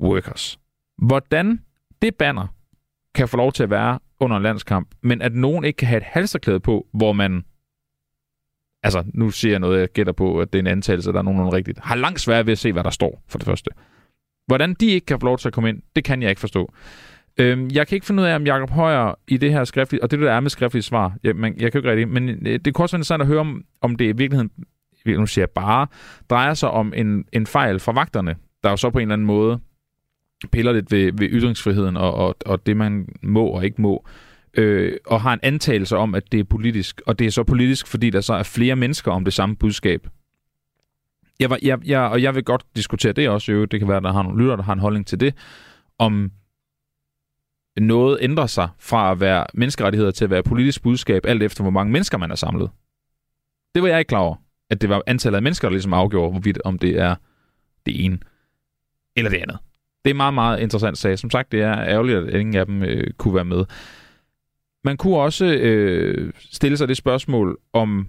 Workers. 0.00 0.58
Hvordan 0.98 1.60
det 2.02 2.14
banner 2.14 2.46
kan 3.14 3.28
få 3.28 3.36
lov 3.36 3.52
til 3.52 3.62
at 3.62 3.70
være 3.70 3.98
under 4.20 4.36
en 4.36 4.42
landskamp, 4.42 4.88
men 5.02 5.22
at 5.22 5.34
nogen 5.34 5.64
ikke 5.64 5.76
kan 5.76 5.88
have 5.88 5.96
et 5.96 6.06
halserklæde 6.06 6.60
på, 6.60 6.86
hvor 6.92 7.12
man 7.12 7.44
altså, 8.82 9.04
nu 9.14 9.30
siger 9.30 9.52
jeg 9.52 9.60
noget, 9.60 9.80
jeg 9.80 9.88
gætter 9.88 10.12
på, 10.12 10.40
at 10.40 10.52
det 10.52 10.58
er 10.58 10.62
en 10.62 10.66
antagelse, 10.66 11.12
der 11.12 11.18
er 11.18 11.22
nogenlunde 11.22 11.56
rigtigt, 11.56 11.78
har 11.78 11.94
langt 11.94 12.20
svært 12.20 12.46
ved 12.46 12.52
at 12.52 12.58
se, 12.58 12.72
hvad 12.72 12.84
der 12.84 12.90
står, 12.90 13.22
for 13.28 13.38
det 13.38 13.46
første. 13.46 13.70
Hvordan 14.46 14.74
de 14.74 14.86
ikke 14.86 15.06
kan 15.06 15.20
få 15.20 15.26
lov 15.26 15.38
til 15.38 15.48
at 15.48 15.54
komme 15.54 15.68
ind, 15.68 15.82
det 15.96 16.04
kan 16.04 16.22
jeg 16.22 16.30
ikke 16.30 16.40
forstå. 16.40 16.72
Øhm, 17.38 17.70
jeg 17.72 17.86
kan 17.86 17.96
ikke 17.96 18.06
finde 18.06 18.22
ud 18.22 18.28
af, 18.28 18.34
om 18.34 18.46
Jacob 18.46 18.70
Højer 18.70 19.14
i 19.28 19.36
det 19.36 19.52
her 19.52 19.64
skriftlige, 19.64 20.02
og 20.02 20.10
det 20.10 20.18
der 20.18 20.32
er 20.32 20.40
med 20.40 20.50
skriftlige 20.50 20.82
svar, 20.82 21.16
jeg, 21.22 21.36
man, 21.36 21.54
jeg 21.58 21.72
kan 21.72 21.78
ikke 21.78 21.90
rigtig, 21.90 22.08
men 22.08 22.46
øh, 22.46 22.60
det 22.64 22.74
kunne 22.74 22.84
også 22.84 22.96
være 22.96 22.98
interessant 22.98 23.22
at 23.22 23.28
høre, 23.28 23.40
om, 23.40 23.64
om 23.80 23.96
det 23.96 24.04
i 24.04 24.12
virkeligheden 24.16 24.50
nu 25.06 25.26
siger 25.26 25.42
jeg 25.42 25.50
bare, 25.50 25.86
drejer 26.30 26.54
sig 26.54 26.70
om 26.70 26.92
en, 26.96 27.24
en 27.32 27.46
fejl 27.46 27.80
fra 27.80 27.92
vagterne, 27.92 28.36
der 28.62 28.70
jo 28.70 28.76
så 28.76 28.90
på 28.90 28.98
en 28.98 29.02
eller 29.02 29.12
anden 29.12 29.26
måde 29.26 29.60
piller 30.52 30.72
lidt 30.72 30.92
ved, 30.92 31.12
ved 31.12 31.28
ytringsfriheden 31.30 31.96
og, 31.96 32.14
og, 32.14 32.36
og 32.46 32.66
det, 32.66 32.76
man 32.76 33.08
må 33.22 33.46
og 33.46 33.64
ikke 33.64 33.82
må, 33.82 34.06
øh, 34.54 34.96
og 35.06 35.20
har 35.20 35.32
en 35.32 35.40
antagelse 35.42 35.96
om, 35.96 36.14
at 36.14 36.32
det 36.32 36.40
er 36.40 36.44
politisk. 36.44 37.02
Og 37.06 37.18
det 37.18 37.26
er 37.26 37.30
så 37.30 37.44
politisk, 37.44 37.86
fordi 37.86 38.10
der 38.10 38.20
så 38.20 38.34
er 38.34 38.42
flere 38.42 38.76
mennesker 38.76 39.12
om 39.12 39.24
det 39.24 39.32
samme 39.32 39.56
budskab. 39.56 40.08
Jeg, 41.40 41.50
var, 41.50 41.58
jeg, 41.62 41.78
jeg, 41.84 42.00
og 42.00 42.22
jeg 42.22 42.34
vil 42.34 42.44
godt 42.44 42.64
diskutere 42.76 43.12
det 43.12 43.28
også, 43.28 43.52
jo. 43.52 43.64
det 43.64 43.80
kan 43.80 43.88
være, 43.88 43.96
at 43.96 44.02
der 44.02 44.12
har 44.12 44.22
nogle 44.22 44.42
lytter, 44.42 44.56
der 44.56 44.62
har 44.62 44.72
en 44.72 44.78
holdning 44.78 45.06
til 45.06 45.20
det, 45.20 45.34
om 45.98 46.32
noget 47.80 48.18
ændrer 48.20 48.46
sig 48.46 48.68
fra 48.78 49.10
at 49.12 49.20
være 49.20 49.46
menneskerettigheder 49.54 50.10
til 50.10 50.24
at 50.24 50.30
være 50.30 50.42
politisk 50.42 50.82
budskab, 50.82 51.26
alt 51.26 51.42
efter 51.42 51.62
hvor 51.62 51.70
mange 51.70 51.92
mennesker 51.92 52.18
man 52.18 52.30
er 52.30 52.34
samlet. 52.34 52.70
Det 53.74 53.82
var 53.82 53.88
jeg 53.88 53.98
ikke 53.98 54.08
klar 54.08 54.18
over 54.18 54.36
at 54.72 54.80
det 54.80 54.88
var 54.88 55.02
antallet 55.06 55.36
af 55.36 55.42
mennesker, 55.42 55.68
der 55.68 55.72
ligesom 55.72 55.92
afgjorde, 55.92 56.30
hvorvidt 56.30 56.58
om 56.64 56.78
det 56.78 56.98
er 56.98 57.14
det 57.86 58.04
ene 58.04 58.18
eller 59.16 59.30
det 59.30 59.38
andet. 59.38 59.58
Det 60.04 60.10
er 60.10 60.14
en 60.14 60.16
meget, 60.16 60.34
meget 60.34 60.60
interessant 60.60 60.98
sag. 60.98 61.18
Som 61.18 61.30
sagt, 61.30 61.52
det 61.52 61.62
er 61.62 61.78
ærgerligt, 61.78 62.18
at 62.18 62.40
ingen 62.40 62.54
af 62.54 62.66
dem 62.66 62.82
øh, 62.82 63.12
kunne 63.18 63.34
være 63.34 63.44
med. 63.44 63.64
Man 64.84 64.96
kunne 64.96 65.16
også 65.16 65.44
øh, 65.44 66.32
stille 66.38 66.76
sig 66.76 66.88
det 66.88 66.96
spørgsmål, 66.96 67.58
om 67.72 68.08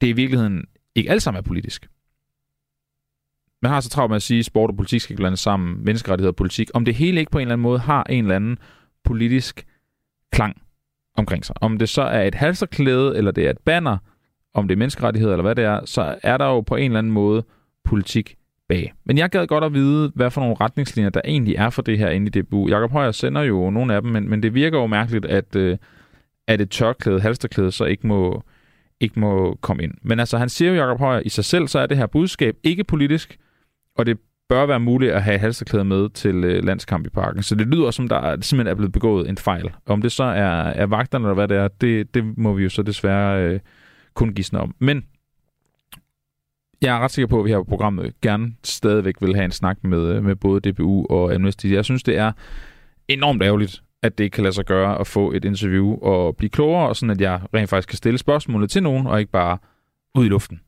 det 0.00 0.06
i 0.06 0.12
virkeligheden 0.12 0.64
ikke 0.94 1.10
alt 1.10 1.22
sammen 1.22 1.38
er 1.38 1.42
politisk. 1.42 1.88
Man 3.62 3.70
har 3.72 3.80
så 3.80 3.88
travlt 3.88 4.10
med 4.10 4.16
at 4.16 4.22
sige, 4.22 4.38
at 4.38 4.44
sport 4.44 4.70
og 4.70 4.76
politik 4.76 5.00
skal 5.00 5.16
blandes 5.16 5.40
sammen, 5.40 5.84
menneskerettighed 5.84 6.28
og 6.28 6.36
politik. 6.36 6.70
Om 6.74 6.84
det 6.84 6.94
hele 6.94 7.20
ikke 7.20 7.30
på 7.30 7.38
en 7.38 7.42
eller 7.42 7.52
anden 7.52 7.62
måde 7.62 7.78
har 7.78 8.04
en 8.04 8.24
eller 8.24 8.36
anden 8.36 8.58
politisk 9.04 9.66
klang 10.32 10.62
omkring 11.16 11.44
sig. 11.44 11.56
Om 11.60 11.78
det 11.78 11.88
så 11.88 12.02
er 12.02 12.22
et 12.22 12.34
halserklæde, 12.34 13.16
eller 13.16 13.30
det 13.30 13.46
er 13.46 13.50
et 13.50 13.58
banner, 13.58 13.98
om 14.54 14.68
det 14.68 14.74
er 14.74 14.78
menneskerettigheder 14.78 15.32
eller 15.32 15.42
hvad 15.42 15.54
det 15.54 15.64
er, 15.64 15.80
så 15.84 16.14
er 16.22 16.36
der 16.36 16.46
jo 16.46 16.60
på 16.60 16.76
en 16.76 16.84
eller 16.84 16.98
anden 16.98 17.12
måde 17.12 17.44
politik 17.84 18.36
bag. 18.68 18.92
Men 19.04 19.18
jeg 19.18 19.30
gad 19.30 19.46
godt 19.46 19.64
at 19.64 19.74
vide, 19.74 20.12
hvad 20.14 20.30
for 20.30 20.40
nogle 20.40 20.56
retningslinjer 20.60 21.10
der 21.10 21.20
egentlig 21.24 21.54
er 21.54 21.70
for 21.70 21.82
det 21.82 21.98
her 21.98 22.08
inde 22.08 22.26
i 22.26 22.42
DBU. 22.42 22.68
Jakob 22.68 22.90
Højer 22.90 23.10
sender 23.10 23.42
jo 23.42 23.70
nogle 23.70 23.94
af 23.94 24.02
dem, 24.02 24.10
men, 24.10 24.30
men 24.30 24.42
det 24.42 24.54
virker 24.54 24.78
jo 24.78 24.86
mærkeligt, 24.86 25.24
at, 25.24 25.56
øh, 25.56 25.76
at 26.46 26.60
et 26.60 26.70
tørklæde, 26.70 27.20
halsterklæde, 27.20 27.72
så 27.72 27.84
ikke 27.84 28.06
må, 28.06 28.42
ikke 29.00 29.20
må 29.20 29.58
komme 29.60 29.82
ind. 29.82 29.94
Men 30.02 30.20
altså, 30.20 30.38
han 30.38 30.48
siger 30.48 30.70
jo, 30.70 30.76
Jakob 30.76 30.98
Højer, 30.98 31.20
i 31.20 31.28
sig 31.28 31.44
selv, 31.44 31.68
så 31.68 31.78
er 31.78 31.86
det 31.86 31.96
her 31.96 32.06
budskab 32.06 32.56
ikke 32.62 32.84
politisk, 32.84 33.38
og 33.96 34.06
det 34.06 34.18
bør 34.48 34.66
være 34.66 34.80
muligt 34.80 35.12
at 35.12 35.22
have 35.22 35.38
halsterklæde 35.38 35.84
med 35.84 36.08
til 36.08 36.44
øh, 36.44 36.64
landskamp 36.64 37.06
i 37.06 37.10
parken. 37.10 37.42
Så 37.42 37.54
det 37.54 37.66
lyder 37.66 37.90
som, 37.90 38.08
der 38.08 38.20
simpelthen 38.40 38.66
er 38.66 38.74
blevet 38.74 38.92
begået 38.92 39.28
en 39.28 39.36
fejl. 39.36 39.70
Om 39.86 40.02
det 40.02 40.12
så 40.12 40.24
er, 40.24 40.64
er 40.64 40.86
vagterne 40.86 41.24
eller 41.24 41.34
hvad 41.34 41.48
det 41.48 41.56
er, 41.56 41.68
det, 41.68 42.14
det 42.14 42.38
må 42.38 42.52
vi 42.52 42.62
jo 42.62 42.68
så 42.68 42.82
desværre 42.82 43.42
øh, 43.42 43.60
kun 44.14 44.34
gisne 44.34 44.60
om. 44.60 44.74
Men 44.78 45.04
jeg 46.82 46.96
er 46.96 47.00
ret 47.00 47.10
sikker 47.10 47.26
på, 47.26 47.38
at 47.38 47.44
vi 47.44 47.50
her 47.50 47.58
på 47.58 47.64
programmet 47.64 48.20
gerne 48.20 48.54
stadigvæk 48.64 49.14
vil 49.20 49.34
have 49.34 49.44
en 49.44 49.50
snak 49.50 49.84
med, 49.84 50.16
øh, 50.16 50.24
med 50.24 50.36
både 50.36 50.72
DBU 50.72 51.06
og 51.10 51.34
Amnesty. 51.34 51.66
Jeg 51.66 51.84
synes, 51.84 52.02
det 52.02 52.16
er 52.16 52.32
enormt 53.08 53.42
ærgerligt, 53.42 53.82
at 54.02 54.18
det 54.18 54.24
ikke 54.24 54.34
kan 54.34 54.42
lade 54.42 54.54
sig 54.54 54.64
gøre 54.64 55.00
at 55.00 55.06
få 55.06 55.32
et 55.32 55.44
interview 55.44 55.94
og 56.02 56.36
blive 56.36 56.50
klogere, 56.50 56.88
og 56.88 56.96
sådan 56.96 57.10
at 57.10 57.20
jeg 57.20 57.40
rent 57.54 57.70
faktisk 57.70 57.88
kan 57.88 57.96
stille 57.96 58.18
spørgsmålet 58.18 58.70
til 58.70 58.82
nogen, 58.82 59.06
og 59.06 59.20
ikke 59.20 59.32
bare 59.32 59.58
ud 60.14 60.24
i 60.24 60.28
luften 60.28 60.60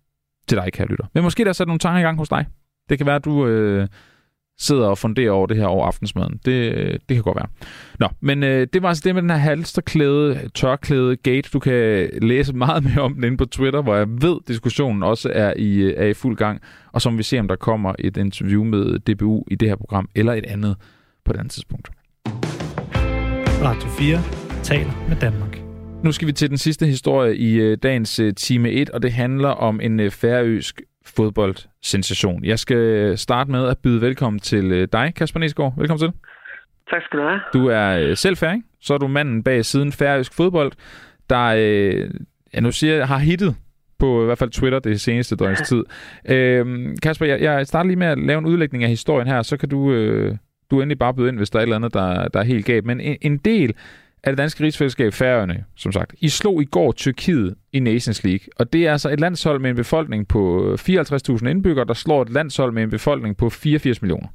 til 0.48 0.58
dig, 0.58 0.72
kære 0.72 0.86
lytter. 0.86 1.06
Men 1.14 1.22
måske 1.22 1.44
der 1.44 1.48
er 1.48 1.52
sat 1.52 1.66
nogle 1.66 1.78
tanker 1.78 2.00
i 2.00 2.02
gang 2.02 2.18
hos 2.18 2.28
dig. 2.28 2.46
Det 2.88 2.98
kan 2.98 3.06
være, 3.06 3.16
at 3.16 3.24
du 3.24 3.46
øh, 3.46 3.88
sidder 4.58 4.86
og 4.86 4.98
funderer 4.98 5.30
over 5.30 5.46
det 5.46 5.56
her 5.56 5.66
over 5.66 5.86
aftensmaden. 5.86 6.40
Det, 6.44 6.74
det 7.08 7.16
kan 7.16 7.22
godt 7.22 7.36
være. 7.36 7.46
Nå, 8.00 8.08
men 8.20 8.42
øh, 8.42 8.66
det 8.72 8.82
var 8.82 8.88
altså 8.88 9.02
det 9.04 9.14
med 9.14 9.22
den 9.22 9.30
her 9.30 9.36
halsterklæde, 9.36 10.48
tørklæde 10.54 11.16
gate. 11.16 11.50
Du 11.52 11.58
kan 11.58 12.08
læse 12.22 12.52
meget 12.52 12.84
mere 12.84 13.00
om 13.00 13.14
den 13.14 13.24
inde 13.24 13.36
på 13.36 13.44
Twitter, 13.44 13.82
hvor 13.82 13.96
jeg 13.96 14.06
ved, 14.08 14.36
diskussionen 14.48 15.02
også 15.02 15.30
er 15.34 15.54
i, 15.56 15.94
er 15.96 16.06
i 16.06 16.14
fuld 16.14 16.36
gang. 16.36 16.60
Og 16.92 17.02
så 17.02 17.10
må 17.10 17.16
vi 17.16 17.22
se, 17.22 17.38
om 17.38 17.48
der 17.48 17.56
kommer 17.56 17.94
et 17.98 18.16
interview 18.16 18.64
med 18.64 18.98
DBU 18.98 19.44
i 19.50 19.54
det 19.54 19.68
her 19.68 19.76
program, 19.76 20.08
eller 20.14 20.32
et 20.32 20.46
andet 20.46 20.76
på 21.24 21.32
et 21.32 21.36
andet 21.36 21.52
tidspunkt. 21.52 21.90
Radio 23.62 23.88
4 23.88 24.20
taler 24.62 25.06
med 25.08 25.16
Danmark. 25.16 25.60
Nu 26.04 26.12
skal 26.12 26.28
vi 26.28 26.32
til 26.32 26.50
den 26.50 26.58
sidste 26.58 26.86
historie 26.86 27.36
i 27.36 27.54
øh, 27.54 27.78
dagens 27.82 28.20
øh, 28.20 28.34
time 28.34 28.70
1, 28.70 28.90
og 28.90 29.02
det 29.02 29.12
handler 29.12 29.48
om 29.48 29.80
en 29.80 30.00
øh, 30.00 30.10
færøsk 30.10 30.82
fodboldsensation. 31.06 32.44
Jeg 32.44 32.58
skal 32.58 33.18
starte 33.18 33.50
med 33.50 33.68
at 33.68 33.78
byde 33.78 34.00
velkommen 34.00 34.40
til 34.40 34.88
dig, 34.92 35.12
Kasper 35.16 35.40
Nesgaard. 35.40 35.74
Velkommen 35.78 36.00
til. 36.00 36.12
Tak 36.90 37.02
skal 37.02 37.18
du 37.18 37.24
have. 37.24 37.40
Du 37.52 37.66
er 37.68 38.14
selv 38.14 38.36
færing, 38.36 38.64
så 38.80 38.94
er 38.94 38.98
du 38.98 39.08
manden 39.08 39.42
bag 39.42 39.64
siden 39.64 39.92
færøsk 39.92 40.34
fodbold, 40.34 40.72
der 41.30 41.54
øh, 41.58 42.10
ja, 42.54 42.60
nu 42.60 42.70
siger 42.72 42.94
jeg, 42.94 43.08
har 43.08 43.18
hittet 43.18 43.56
på 43.98 44.22
i 44.22 44.24
hvert 44.24 44.38
fald 44.38 44.50
Twitter 44.50 44.78
det 44.78 45.00
seneste 45.00 45.36
døgns 45.36 45.60
tid. 45.70 45.84
Øh, 46.28 46.96
Kasper, 47.02 47.26
jeg, 47.26 47.40
jeg 47.40 47.66
starter 47.66 47.86
lige 47.86 47.98
med 47.98 48.06
at 48.06 48.18
lave 48.18 48.38
en 48.38 48.46
udlægning 48.46 48.84
af 48.84 48.90
historien 48.90 49.28
her, 49.28 49.42
så 49.42 49.56
kan 49.56 49.68
du, 49.68 49.92
øh, 49.92 50.36
du 50.70 50.80
endelig 50.80 50.98
bare 50.98 51.14
byde 51.14 51.28
ind, 51.28 51.36
hvis 51.36 51.50
der 51.50 51.58
er 51.58 51.60
et 51.60 51.66
eller 51.66 51.76
andet, 51.76 51.94
der, 51.94 52.28
der 52.28 52.40
er 52.40 52.44
helt 52.44 52.66
galt. 52.66 52.84
Men 52.84 53.00
en, 53.00 53.16
en 53.20 53.36
del 53.36 53.74
af 54.24 54.32
det 54.32 54.38
danske 54.38 54.64
rigsfællesskab, 54.64 55.12
Færøerne, 55.12 55.64
som 55.76 55.92
sagt, 55.92 56.14
I 56.20 56.28
slog 56.28 56.62
i 56.62 56.64
går 56.64 56.92
Tyrkiet 56.92 57.54
i 57.72 57.80
Nations 57.80 58.24
League. 58.24 58.46
Og 58.58 58.72
det 58.72 58.86
er 58.86 58.92
altså 58.92 59.10
et 59.10 59.20
landshold 59.20 59.58
med 59.60 59.70
en 59.70 59.76
befolkning 59.76 60.28
på 60.28 60.40
øh, 60.66 60.72
54.000 60.72 61.48
indbyggere, 61.48 61.84
der 61.84 61.94
slår 61.94 62.22
et 62.22 62.30
landshold 62.30 62.72
med 62.72 62.82
en 62.82 62.90
befolkning 62.90 63.36
på 63.36 63.50
84 63.50 64.02
millioner. 64.02 64.28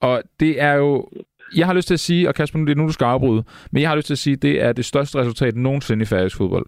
Og 0.00 0.22
det 0.40 0.60
er 0.60 0.72
jo 0.72 1.08
jeg 1.56 1.66
har 1.66 1.74
lyst 1.74 1.88
til 1.88 1.94
at 1.94 2.00
sige, 2.00 2.28
og 2.28 2.34
Kasper, 2.34 2.58
nu 2.58 2.64
det 2.64 2.72
er 2.72 2.76
nu, 2.76 2.86
du 2.86 2.92
skal 2.92 3.04
afbryde, 3.04 3.44
men 3.72 3.82
jeg 3.82 3.88
har 3.88 3.96
lyst 3.96 4.06
til 4.06 4.14
at 4.14 4.18
sige, 4.18 4.34
at 4.34 4.42
det 4.42 4.62
er 4.62 4.72
det 4.72 4.84
største 4.84 5.18
resultat 5.18 5.56
nogensinde 5.56 6.02
i 6.02 6.06
færøsk 6.06 6.36
fodbold. 6.38 6.66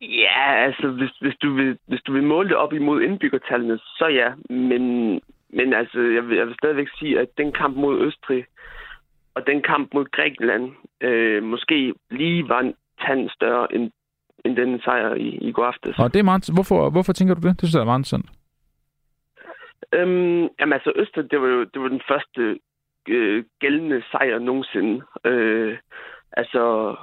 Ja, 0.00 0.64
altså, 0.66 0.88
hvis, 0.88 1.10
hvis, 1.20 1.34
du 1.42 1.54
vil, 1.54 1.78
hvis 1.86 2.00
du 2.00 2.12
vil 2.12 2.22
måle 2.22 2.48
det 2.48 2.56
op 2.56 2.72
imod 2.72 3.02
indbyggertallene, 3.02 3.78
så 3.78 4.06
ja. 4.06 4.54
Men, 4.54 4.84
men 5.50 5.72
altså, 5.74 6.00
jeg 6.00 6.28
vil, 6.28 6.36
jeg 6.36 6.46
vil 6.46 6.54
stadigvæk 6.54 6.88
sige, 6.98 7.20
at 7.20 7.28
den 7.36 7.52
kamp 7.52 7.76
mod 7.76 8.06
Østrig 8.06 8.44
og 9.34 9.46
den 9.46 9.62
kamp 9.62 9.94
mod 9.94 10.04
Grækenland 10.04 10.72
øh, 11.00 11.42
måske 11.42 11.94
lige 12.10 12.48
var 12.48 12.60
en 12.60 12.74
tand 13.06 13.30
større 13.30 13.74
end, 13.74 13.90
end 14.44 14.56
den 14.56 14.80
sejr 14.80 15.14
i, 15.14 15.28
i 15.28 15.52
går 15.52 15.64
aftes. 15.64 15.98
Og 15.98 16.12
det 16.12 16.18
er 16.18 16.24
meget, 16.24 16.50
hvorfor, 16.54 16.90
hvorfor 16.90 17.12
tænker 17.12 17.34
du 17.34 17.40
det? 17.48 17.60
Det 17.60 17.68
synes 17.68 17.74
jeg 17.74 17.80
er 17.80 17.84
meget 17.84 17.98
interessant. 17.98 18.30
Øhm, 19.92 20.48
jamen 20.60 20.72
altså, 20.72 20.92
Østrig, 20.96 21.30
det 21.30 21.40
var 21.40 21.48
jo 21.48 21.64
det 21.64 21.82
var 21.82 21.88
den 21.88 22.02
første 22.08 22.58
øh, 23.08 23.44
gældende 23.60 24.02
sejr 24.10 24.38
nogensinde. 24.38 25.02
Øh, 25.24 25.78
altså, 26.32 26.94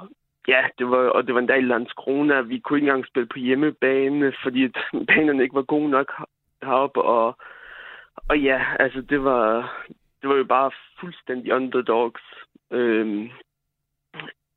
ja, 0.48 0.62
det 0.78 0.90
var, 0.90 0.96
og 0.96 1.26
det 1.26 1.34
var 1.34 1.40
endda 1.40 1.54
i 1.54 1.60
Landskrona. 1.60 2.40
Vi 2.40 2.58
kunne 2.58 2.78
ikke 2.78 2.88
engang 2.88 3.06
spille 3.06 3.28
på 3.28 3.38
hjemmebane, 3.38 4.32
fordi 4.42 4.68
banerne 5.08 5.42
ikke 5.42 5.54
var 5.54 5.62
gode 5.62 5.90
nok 5.90 6.12
heroppe. 6.62 7.02
Og, 7.02 7.36
og 8.28 8.38
ja, 8.38 8.64
altså, 8.78 9.00
det 9.00 9.24
var, 9.24 9.72
det 10.22 10.28
var 10.28 10.36
jo 10.36 10.44
bare 10.44 10.70
fuldstændig 11.00 11.52
underdogs. 11.52 12.22
Øh, 12.70 13.30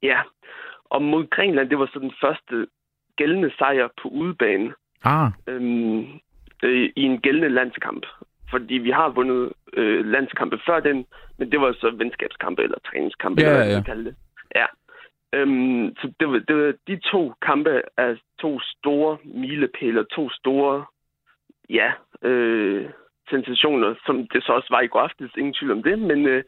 ja, 0.02 0.22
og 0.86 1.02
mod 1.02 1.28
Grækenland, 1.28 1.70
det 1.70 1.80
var 1.80 1.90
så 1.94 2.00
den 2.00 2.14
første 2.22 2.68
gældende 3.18 3.52
sejr 3.58 3.88
på 4.02 4.08
udebane. 4.10 4.74
Ah. 5.04 5.32
Øhm, 5.48 6.00
øh, 6.64 6.90
i 6.96 7.02
en 7.02 7.22
gældende 7.22 7.50
landskamp 7.50 8.06
fordi 8.54 8.76
vi 8.88 8.92
har 9.00 9.10
vundet 9.10 9.54
øh, 9.74 10.06
landskampe 10.06 10.58
før 10.68 10.80
den, 10.80 11.06
men 11.38 11.52
det 11.52 11.62
var 11.62 11.72
så 11.74 11.92
venskabskampe 12.02 12.64
eller 12.64 12.80
træningskampe, 12.88 13.42
ja, 13.42 13.48
eller 13.48 13.66
hvad 13.66 13.76
man 13.76 13.84
kalde 13.84 14.06
det. 14.06 14.16
Ja. 14.56 14.68
Øhm, 15.34 15.96
så 16.00 16.06
det 16.20 16.28
var, 16.28 16.40
det 16.48 16.56
var, 16.56 16.74
de 16.88 17.00
to 17.12 17.34
kampe 17.42 17.82
er 17.98 18.16
to 18.42 18.60
store 18.60 19.18
milepæle, 19.24 20.06
to 20.16 20.30
store, 20.30 20.86
ja, 21.70 21.92
øh, 22.22 22.90
sensationer, 23.30 23.96
som 24.06 24.16
det 24.34 24.44
så 24.44 24.52
også 24.52 24.68
var 24.72 24.82
i 24.82 24.88
går 24.88 25.00
aftes, 25.00 25.32
ingen 25.38 25.54
tvivl 25.54 25.72
om 25.72 25.84
det, 25.84 26.00
men, 26.00 26.28
øh, 26.28 26.44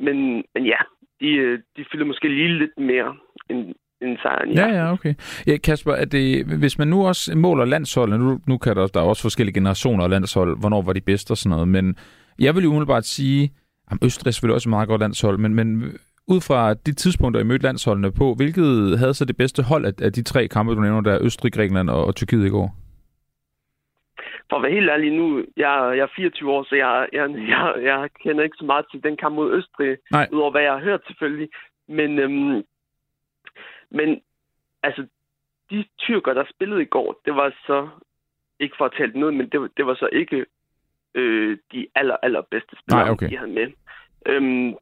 men, 0.00 0.16
men 0.54 0.66
ja, 0.66 0.80
de, 1.20 1.28
øh, 1.44 1.58
de 1.76 1.84
fylder 1.92 2.06
måske 2.06 2.28
lige 2.28 2.58
lidt 2.58 2.78
mere 2.78 3.16
end, 3.50 3.74
end 4.02 4.18
sejren. 4.22 4.52
Ja, 4.52 4.68
ja, 4.68 4.92
okay. 4.92 5.14
Ja, 5.46 5.56
Kasper, 5.56 5.92
er 5.92 6.04
det, 6.04 6.46
hvis 6.46 6.78
man 6.78 6.88
nu 6.88 7.06
også 7.06 7.36
måler 7.36 7.64
landsholdene, 7.64 8.24
nu, 8.24 8.40
nu 8.46 8.58
kan 8.58 8.76
der, 8.76 8.86
der 8.86 9.00
er 9.00 9.04
også 9.04 9.22
forskellige 9.22 9.54
generationer 9.54 10.04
af 10.04 10.10
landshold, 10.10 10.60
hvornår 10.60 10.82
var 10.82 10.92
de 10.92 11.00
bedste 11.00 11.30
og 11.30 11.36
sådan 11.36 11.50
noget, 11.50 11.68
men 11.68 11.96
jeg 12.38 12.54
vil 12.54 12.64
jo 12.64 12.70
umiddelbart 12.70 13.04
sige, 13.04 13.52
at 13.90 13.98
Østrig 14.04 14.30
er 14.30 14.32
selvfølgelig 14.32 14.54
også 14.54 14.68
et 14.68 14.76
meget 14.76 14.88
godt 14.88 15.00
landshold, 15.00 15.38
men, 15.38 15.54
men 15.54 15.92
ud 16.28 16.40
fra 16.40 16.74
de 16.74 16.92
tidspunkter, 16.92 17.40
I 17.40 17.44
mødte 17.44 17.64
landsholdene 17.64 18.12
på, 18.12 18.34
hvilket 18.34 18.98
havde 18.98 19.14
så 19.14 19.24
det 19.24 19.36
bedste 19.36 19.62
hold 19.62 19.84
af, 19.84 19.92
af 20.02 20.12
de 20.12 20.22
tre 20.22 20.48
kampe, 20.48 20.74
du 20.74 20.80
nævner, 20.80 21.00
der 21.00 21.18
Østrig, 21.22 21.52
Grækenland 21.52 21.90
og, 21.90 22.06
og 22.06 22.14
Tyrkiet 22.14 22.46
i 22.46 22.48
går? 22.48 22.76
For 24.50 24.56
at 24.56 24.62
være 24.62 24.72
helt 24.72 24.90
ærlig 24.90 25.12
nu, 25.12 25.44
jeg, 25.56 25.92
jeg 25.96 26.02
er 26.02 26.16
24 26.16 26.50
år, 26.50 26.62
så 26.62 26.74
jeg, 26.74 27.08
jeg, 27.12 27.30
jeg, 27.30 27.74
jeg 27.82 28.10
kender 28.22 28.44
ikke 28.44 28.56
så 28.56 28.64
meget 28.64 28.86
til 28.90 29.02
den 29.02 29.16
kamp 29.16 29.34
mod 29.34 29.54
Østrig, 29.54 29.96
Nej. 30.10 30.28
udover 30.32 30.50
hvad 30.50 30.62
jeg 30.62 30.72
har 30.72 30.80
hørt 30.80 31.00
selvfølgelig. 31.06 31.48
Men 31.88 32.18
øhm, 32.18 32.64
men 33.90 34.22
altså, 34.82 35.06
de 35.70 35.84
tyrker, 35.98 36.34
der 36.34 36.44
spillede 36.50 36.82
i 36.82 36.92
går, 36.96 37.20
det 37.24 37.34
var 37.34 37.54
så, 37.66 37.88
ikke 38.60 38.74
for 38.78 38.84
at 38.84 38.94
tale 38.98 39.20
noget, 39.20 39.34
men 39.34 39.48
det, 39.48 39.70
det 39.76 39.86
var 39.86 39.94
så 39.94 40.08
ikke 40.12 40.46
øh, 41.14 41.58
de 41.72 41.86
aller, 41.94 42.16
aller 42.22 42.42
bedste 42.50 42.76
spillere, 42.80 43.04
Nej, 43.04 43.10
okay. 43.10 43.30
de 43.30 43.36
havde 43.36 43.52
med. 43.52 43.72
Øhm, 44.26 44.74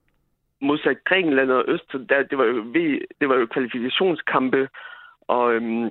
modsat 0.60 1.04
Grækenland 1.04 1.50
og 1.50 1.64
Østrig, 1.68 2.08
der, 2.08 2.22
det, 2.22 2.38
var 2.38 2.44
jo, 2.44 2.72
det 3.20 3.28
var 3.28 3.36
jo 3.36 3.46
kvalifikationskampe, 3.46 4.68
og, 5.20 5.54
øhm, 5.54 5.84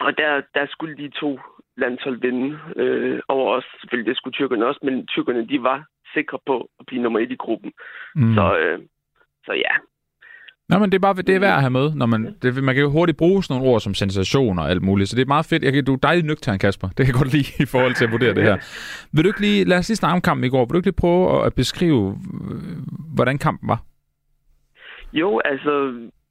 og 0.00 0.18
der, 0.18 0.42
der 0.54 0.66
skulle 0.66 0.96
de 0.96 1.08
to 1.08 1.40
landshold 1.76 2.20
vinde 2.20 2.58
øh, 2.76 3.20
over 3.28 3.56
os. 3.56 3.64
Selvfølgelig, 3.80 4.08
det 4.10 4.16
skulle 4.16 4.34
tyrkerne 4.34 4.66
også, 4.66 4.80
men 4.82 5.06
tyrkerne, 5.06 5.48
de 5.48 5.62
var 5.62 5.78
sikre 6.14 6.38
på 6.46 6.70
at 6.80 6.86
blive 6.86 7.02
nummer 7.02 7.18
et 7.18 7.32
i 7.32 7.36
gruppen. 7.36 7.72
Mm. 8.14 8.34
Så, 8.34 8.58
øh, 8.58 8.78
så 9.46 9.52
ja, 9.52 9.74
Nej, 10.68 10.78
men 10.78 10.92
det 10.92 10.98
er 10.98 11.00
bare 11.00 11.14
det 11.14 11.34
er 11.34 11.40
værd 11.40 11.54
at 11.54 11.60
have 11.60 11.70
med. 11.70 11.94
Når 11.94 12.06
man, 12.06 12.36
det, 12.42 12.64
man 12.64 12.74
kan 12.74 12.84
jo 12.84 12.90
hurtigt 12.90 13.18
bruge 13.18 13.44
sådan 13.44 13.54
nogle 13.56 13.72
ord 13.72 13.80
som 13.80 13.94
sensation 13.94 14.58
og 14.58 14.70
alt 14.70 14.82
muligt, 14.82 15.08
så 15.10 15.16
det 15.16 15.22
er 15.22 15.26
meget 15.26 15.46
fedt. 15.46 15.64
Jeg 15.64 15.72
kan, 15.72 15.84
du 15.84 15.92
er 15.92 15.96
dejligt 15.96 16.26
nøgtern, 16.26 16.58
Kasper. 16.58 16.88
Det 16.88 16.96
kan 16.96 17.06
jeg 17.06 17.14
godt 17.14 17.32
lide 17.32 17.62
i 17.62 17.66
forhold 17.66 17.94
til 17.94 18.04
at 18.04 18.12
vurdere 18.12 18.34
det 18.34 18.42
her. 18.42 18.56
Vil 19.12 19.24
du 19.24 19.28
ikke 19.28 19.40
lige, 19.40 19.64
lad 19.64 19.78
os 19.78 19.88
lige 19.88 19.96
snakke 19.96 20.14
om 20.14 20.20
kampen 20.20 20.44
i 20.44 20.48
går. 20.48 20.64
Vil 20.64 20.72
du 20.72 20.78
ikke 20.78 20.86
lige 20.86 21.00
prøve 21.00 21.46
at 21.46 21.54
beskrive, 21.54 22.18
hvordan 23.14 23.38
kampen 23.38 23.68
var? 23.68 23.80
Jo, 25.12 25.40
altså, 25.44 25.72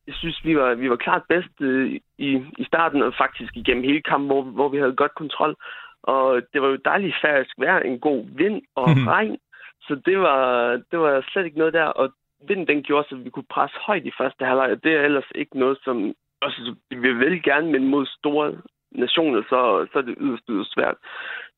jeg 0.08 0.16
synes, 0.16 0.46
vi 0.46 0.58
var, 0.58 0.74
vi 0.74 0.90
var 0.90 0.96
klart 0.96 1.24
bedst 1.30 1.62
øh, 1.62 2.00
i, 2.18 2.30
i 2.58 2.64
starten, 2.64 3.02
og 3.02 3.14
faktisk 3.18 3.52
igennem 3.56 3.84
hele 3.84 4.02
kampen, 4.02 4.28
hvor, 4.28 4.42
hvor 4.42 4.70
vi 4.70 4.78
havde 4.78 4.96
godt 4.96 5.16
kontrol. 5.16 5.56
Og 6.04 6.42
det 6.54 6.62
var 6.62 6.68
jo 6.68 6.78
dejligt 6.86 7.16
færdisk 7.22 7.56
vejr, 7.58 7.80
en 7.80 8.00
god 8.00 8.26
vind 8.38 8.62
og 8.76 8.90
mm. 8.90 9.08
regn. 9.08 9.38
Så 9.82 10.02
det 10.06 10.20
var, 10.20 10.72
det 10.92 11.00
var 11.00 11.26
slet 11.32 11.46
ikke 11.46 11.58
noget 11.58 11.74
der, 11.74 11.86
og 11.86 12.14
vinden 12.48 12.68
den 12.68 12.84
gjorde, 12.84 13.08
så 13.10 13.16
vi 13.16 13.30
kunne 13.30 13.54
presse 13.56 13.78
højt 13.80 14.06
i 14.06 14.18
første 14.18 14.46
halvleg, 14.46 14.72
og 14.72 14.84
det 14.84 14.92
er 14.94 15.02
ellers 15.02 15.32
ikke 15.36 15.60
noget, 15.60 15.78
som 15.84 16.14
også, 16.42 16.76
vi 16.90 17.14
vil 17.14 17.44
gerne, 17.44 17.72
men 17.72 17.88
mod 17.88 18.06
store 18.06 18.58
nationer, 18.92 19.42
så, 19.42 19.88
så 19.92 19.98
er 20.00 20.02
det 20.02 20.16
yderst, 20.20 20.44
yderst 20.50 20.74
svært. 20.74 20.96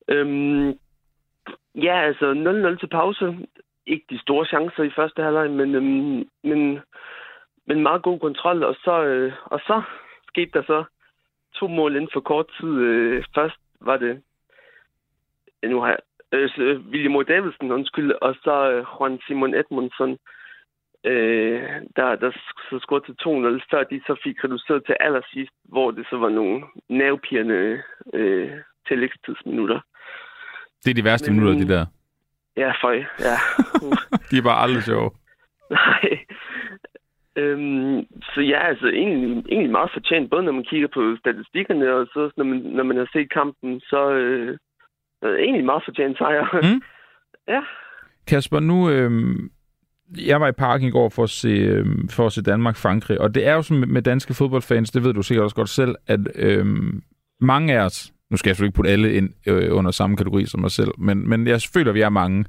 Øhm, 0.08 0.68
ja, 1.76 2.02
altså 2.02 2.26
0-0 2.74 2.80
til 2.80 2.90
pause. 2.90 3.38
Ikke 3.88 4.06
de 4.10 4.20
store 4.20 4.46
chancer 4.46 4.84
i 4.84 4.96
første 4.96 5.24
halvleg, 5.24 5.52
men, 5.52 5.76
øhm, 5.76 6.30
men, 6.44 6.80
men 7.68 7.84
meget 7.84 8.04
god 8.04 8.20
kontrol. 8.20 8.64
Og 8.64 8.76
så, 8.84 9.04
øh, 9.04 9.34
og 9.46 9.60
så 9.60 9.82
skete 10.28 10.52
der 10.54 10.64
så 10.64 10.84
to 11.56 11.68
mål 11.68 11.96
inden 11.96 12.10
for 12.14 12.20
kort 12.20 12.46
tid. 12.60 12.70
Øh, 12.70 13.24
først 13.36 13.60
var 13.82 13.98
det, 13.98 14.22
nu 15.64 15.82
har 15.82 15.88
jeg, 15.88 16.00
øh, 16.34 16.80
William 16.92 17.26
Davidsen, 17.26 17.72
undskyld, 17.72 18.12
og 18.22 18.36
så 18.44 18.72
øh, 18.72 18.86
Juan 19.00 19.20
Simon 19.28 19.54
Edmundsen, 19.54 20.18
øh, 21.04 21.62
der, 21.96 22.16
der 22.16 22.32
så 22.70 22.80
scorede 22.80 23.06
til 23.06 23.16
2-0, 23.22 23.68
før 23.72 23.84
de 23.84 24.02
så 24.08 24.16
fik 24.24 24.44
reduceret 24.44 24.86
til 24.86 24.96
allersidst, 25.00 25.54
hvor 25.64 25.92
det 25.92 26.06
så 26.10 26.18
var 26.18 26.30
nogle 26.30 26.64
nervepirrende 26.90 27.82
øh, 28.14 28.52
tillægstidsminutter. 28.88 29.80
Det 30.84 30.90
er 30.92 30.96
de 30.96 31.04
værste 31.04 31.32
Men, 31.32 31.40
minutter, 31.40 31.66
de 31.66 31.74
der. 31.74 31.86
Ja, 32.58 32.72
for 32.82 32.92
ja. 32.92 33.38
de 34.32 34.38
er 34.38 34.42
bare 34.42 34.62
aldrig 34.62 34.84
sjove. 34.84 35.12
Nej. 35.70 36.26
Øhm, 37.38 38.06
så 38.34 38.42
ja, 38.42 38.68
altså 38.68 38.88
egentlig, 38.88 39.44
egentlig 39.50 39.72
meget 39.72 39.90
fortjent, 39.94 40.30
både 40.30 40.44
når 40.44 40.52
man 40.52 40.64
kigger 40.64 40.88
på 40.94 41.16
statistikkerne, 41.20 41.94
og 41.94 42.06
så 42.14 42.32
når 42.38 42.44
man, 42.44 42.58
når 42.58 42.84
man 42.84 42.98
har 42.98 43.10
set 43.14 43.34
kampen, 43.34 43.80
så 43.80 44.12
øh, 44.12 44.58
er 45.22 45.36
egentlig 45.36 45.66
meget 45.66 45.84
fortjent 45.86 46.18
sejr. 46.18 46.46
Mm. 46.64 46.82
ja. 47.54 47.62
Kasper, 48.28 48.60
nu, 48.60 48.90
øh, 48.90 49.12
jeg 50.28 50.42
var 50.42 50.48
i 50.48 50.52
parken 50.52 50.88
i 50.88 50.92
går 50.92 51.10
for 51.10 51.24
at 51.24 51.30
se, 51.30 51.48
øh, 51.48 51.86
for 52.10 52.26
at 52.26 52.34
se 52.34 52.42
Danmark-Frankrig, 52.42 53.22
og 53.22 53.36
det 53.36 53.48
er 53.48 53.54
jo 53.54 53.62
sådan 53.62 53.94
med 53.94 54.02
danske 54.02 54.34
fodboldfans, 54.34 54.92
det 54.92 55.04
ved 55.04 55.14
du 55.14 55.22
sikkert 55.22 55.44
også 55.44 55.56
godt 55.56 55.70
selv, 55.70 55.96
at 56.08 56.20
øh, 56.36 56.66
mange 57.42 57.74
af 57.74 57.86
os, 57.86 58.14
nu 58.30 58.38
skal 58.38 58.50
jeg 58.50 58.56
selvfølgelig 58.56 58.70
ikke 58.70 58.76
putte 58.76 58.92
alle 58.92 59.14
ind 59.14 59.30
øh, 59.48 59.78
under 59.78 59.92
samme 59.92 60.18
kategori 60.18 60.46
som 60.46 60.60
mig 60.62 60.72
selv, 60.72 60.92
men, 60.98 61.30
men 61.30 61.48
jeg 61.48 61.62
føler, 61.74 61.90
at 61.90 61.96
vi 61.96 62.02
er 62.02 62.10
mange, 62.10 62.46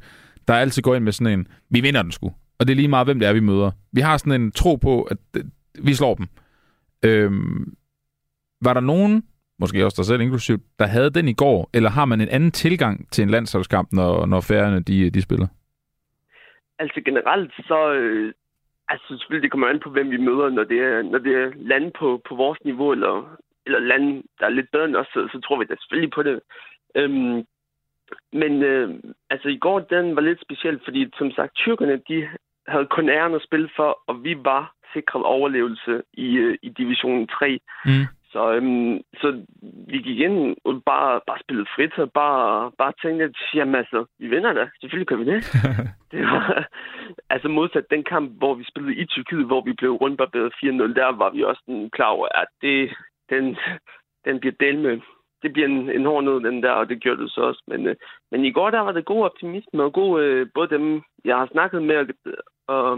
der 0.48 0.54
altid 0.54 0.82
går 0.82 0.94
ind 0.94 1.04
med 1.04 1.12
sådan 1.12 1.38
en, 1.38 1.46
vi 1.70 1.80
vinder 1.80 2.02
den 2.02 2.12
sgu. 2.12 2.32
Og 2.58 2.66
det 2.66 2.72
er 2.72 2.76
lige 2.76 2.88
meget, 2.88 3.06
hvem 3.06 3.18
det 3.18 3.28
er, 3.28 3.32
vi 3.32 3.40
møder. 3.40 3.70
Vi 3.92 4.00
har 4.00 4.16
sådan 4.16 4.40
en 4.40 4.52
tro 4.52 4.76
på, 4.76 5.02
at 5.02 5.18
vi 5.84 5.94
slår 5.94 6.14
dem. 6.14 6.26
Øhm, 7.04 7.74
var 8.62 8.74
der 8.74 8.80
nogen, 8.80 9.22
måske 9.58 9.84
også 9.84 9.96
dig 9.96 10.06
selv 10.06 10.20
inklusivt, 10.20 10.62
der 10.78 10.86
havde 10.86 11.10
den 11.10 11.28
i 11.28 11.32
går, 11.32 11.70
eller 11.74 11.90
har 11.90 12.04
man 12.04 12.20
en 12.20 12.28
anden 12.28 12.50
tilgang 12.50 13.10
til 13.12 13.22
en 13.22 13.30
landsholdskamp, 13.30 13.88
når, 13.92 14.26
når 14.26 14.40
færgerne 14.40 14.80
de, 14.80 15.10
de 15.10 15.22
spiller? 15.22 15.46
Altså 16.78 17.00
generelt, 17.04 17.52
så... 17.66 17.92
Øh, 17.92 18.32
altså 18.88 19.06
selvfølgelig, 19.08 19.42
det 19.42 19.50
kommer 19.50 19.68
an 19.68 19.80
på, 19.80 19.90
hvem 19.90 20.10
vi 20.10 20.16
møder, 20.16 20.48
når 20.50 20.64
det 20.64 20.78
er, 20.78 21.02
når 21.02 21.18
det 21.18 21.34
er 21.42 21.50
lande 21.56 21.90
på, 21.98 22.22
på 22.28 22.34
vores 22.34 22.58
niveau, 22.64 22.92
eller, 22.92 23.36
eller 23.66 23.78
lande, 23.78 24.22
der 24.38 24.46
er 24.46 24.50
lidt 24.50 24.70
bedre 24.72 24.84
end 24.84 24.96
os, 24.96 25.06
så, 25.06 25.28
så 25.32 25.40
tror 25.40 25.58
vi 25.58 25.64
da 25.64 25.74
selvfølgelig 25.78 26.12
på 26.12 26.22
det. 26.22 26.40
Øhm, 26.94 27.44
men 28.32 28.62
øh, 28.62 28.88
altså 29.30 29.48
i 29.48 29.58
går, 29.58 29.78
den 29.80 30.16
var 30.16 30.22
lidt 30.22 30.40
speciel, 30.40 30.80
fordi 30.84 31.10
som 31.18 31.30
sagt, 31.30 31.54
tyrkerne, 31.54 32.00
de 32.08 32.28
havde 32.68 32.86
kun 32.86 33.08
æren 33.08 33.34
at 33.34 33.42
spille 33.42 33.70
for, 33.76 33.98
og 34.06 34.24
vi 34.24 34.36
var 34.44 34.72
sikret 34.92 35.22
overlevelse 35.22 36.02
i, 36.12 36.36
øh, 36.36 36.58
i 36.62 36.68
division 36.68 37.26
3. 37.26 37.60
Mm. 37.84 38.06
Så, 38.32 38.52
øhm, 38.52 39.00
så 39.20 39.44
vi 39.62 39.98
gik 39.98 40.18
ind 40.18 40.56
og 40.64 40.82
bare, 40.86 41.20
bare 41.26 41.38
spillede 41.44 41.68
frit, 41.74 41.98
og 41.98 42.12
bare, 42.12 42.72
bare 42.78 42.92
tænkte, 43.02 43.24
at 43.24 43.36
jamen, 43.54 43.74
altså, 43.74 44.04
vi 44.18 44.28
vinder 44.28 44.52
da. 44.52 44.68
Selvfølgelig 44.80 45.08
kan 45.08 45.18
vi 45.18 45.24
det. 45.24 45.40
det 46.12 46.22
var, 46.22 46.68
altså 47.30 47.48
modsat 47.48 47.90
den 47.90 48.04
kamp, 48.04 48.38
hvor 48.38 48.54
vi 48.54 48.64
spillede 48.64 48.96
i 48.96 49.06
Tyrkiet, 49.06 49.46
hvor 49.46 49.60
vi 49.60 49.72
blev 49.72 49.92
rundbarberet 49.92 50.52
4-0, 50.64 50.66
der 51.00 51.16
var 51.16 51.30
vi 51.30 51.42
også 51.42 51.62
den 51.66 51.90
klar 51.90 52.08
over, 52.08 52.28
at 52.34 52.48
det, 52.62 52.96
den, 53.30 53.56
den 54.24 54.40
bliver 54.40 54.54
del 54.60 54.78
med. 54.78 55.00
Det 55.42 55.52
bliver 55.52 55.68
en, 55.68 55.90
en 55.90 56.06
hård 56.06 56.24
nød, 56.24 56.40
den 56.40 56.62
der, 56.62 56.70
og 56.70 56.88
det 56.88 57.00
gjorde 57.00 57.22
det 57.22 57.30
så 57.30 57.40
også. 57.40 57.62
Men, 57.66 57.86
øh, 57.86 57.96
men 58.30 58.44
i 58.44 58.52
går, 58.52 58.70
der 58.70 58.80
var 58.80 58.92
det 58.92 59.04
god 59.04 59.24
optimisme, 59.24 59.82
og 59.82 59.92
god, 59.92 60.22
øh, 60.22 60.46
både 60.54 60.68
dem, 60.68 61.02
jeg 61.24 61.36
har 61.36 61.48
snakket 61.52 61.82
med, 61.82 61.96
og, 61.96 62.06
og, 62.68 62.90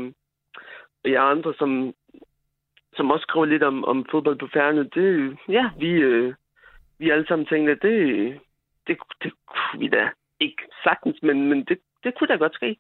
og 1.04 1.10
jeg 1.10 1.30
andre, 1.30 1.54
som, 1.58 1.94
som 2.96 3.10
også 3.10 3.22
skriver 3.22 3.46
lidt 3.46 3.62
om, 3.62 3.84
om 3.84 4.06
fodbold 4.10 4.38
på 4.38 4.48
færne, 4.52 4.84
det, 4.94 5.38
ja, 5.48 5.70
vi, 5.78 5.90
øh, 5.90 6.34
vi 6.98 7.10
alle 7.10 7.26
sammen 7.26 7.46
tænkte, 7.46 7.72
at 7.72 7.82
det, 7.82 7.96
det, 8.86 8.96
det 9.22 9.32
kunne 9.46 9.80
vi 9.80 9.88
da 9.88 10.08
ikke 10.40 10.62
sagtens, 10.84 11.18
men, 11.22 11.48
men 11.48 11.64
det, 11.64 11.78
det 12.04 12.14
kunne 12.18 12.28
da 12.28 12.36
godt 12.36 12.54
ske. 12.54 12.76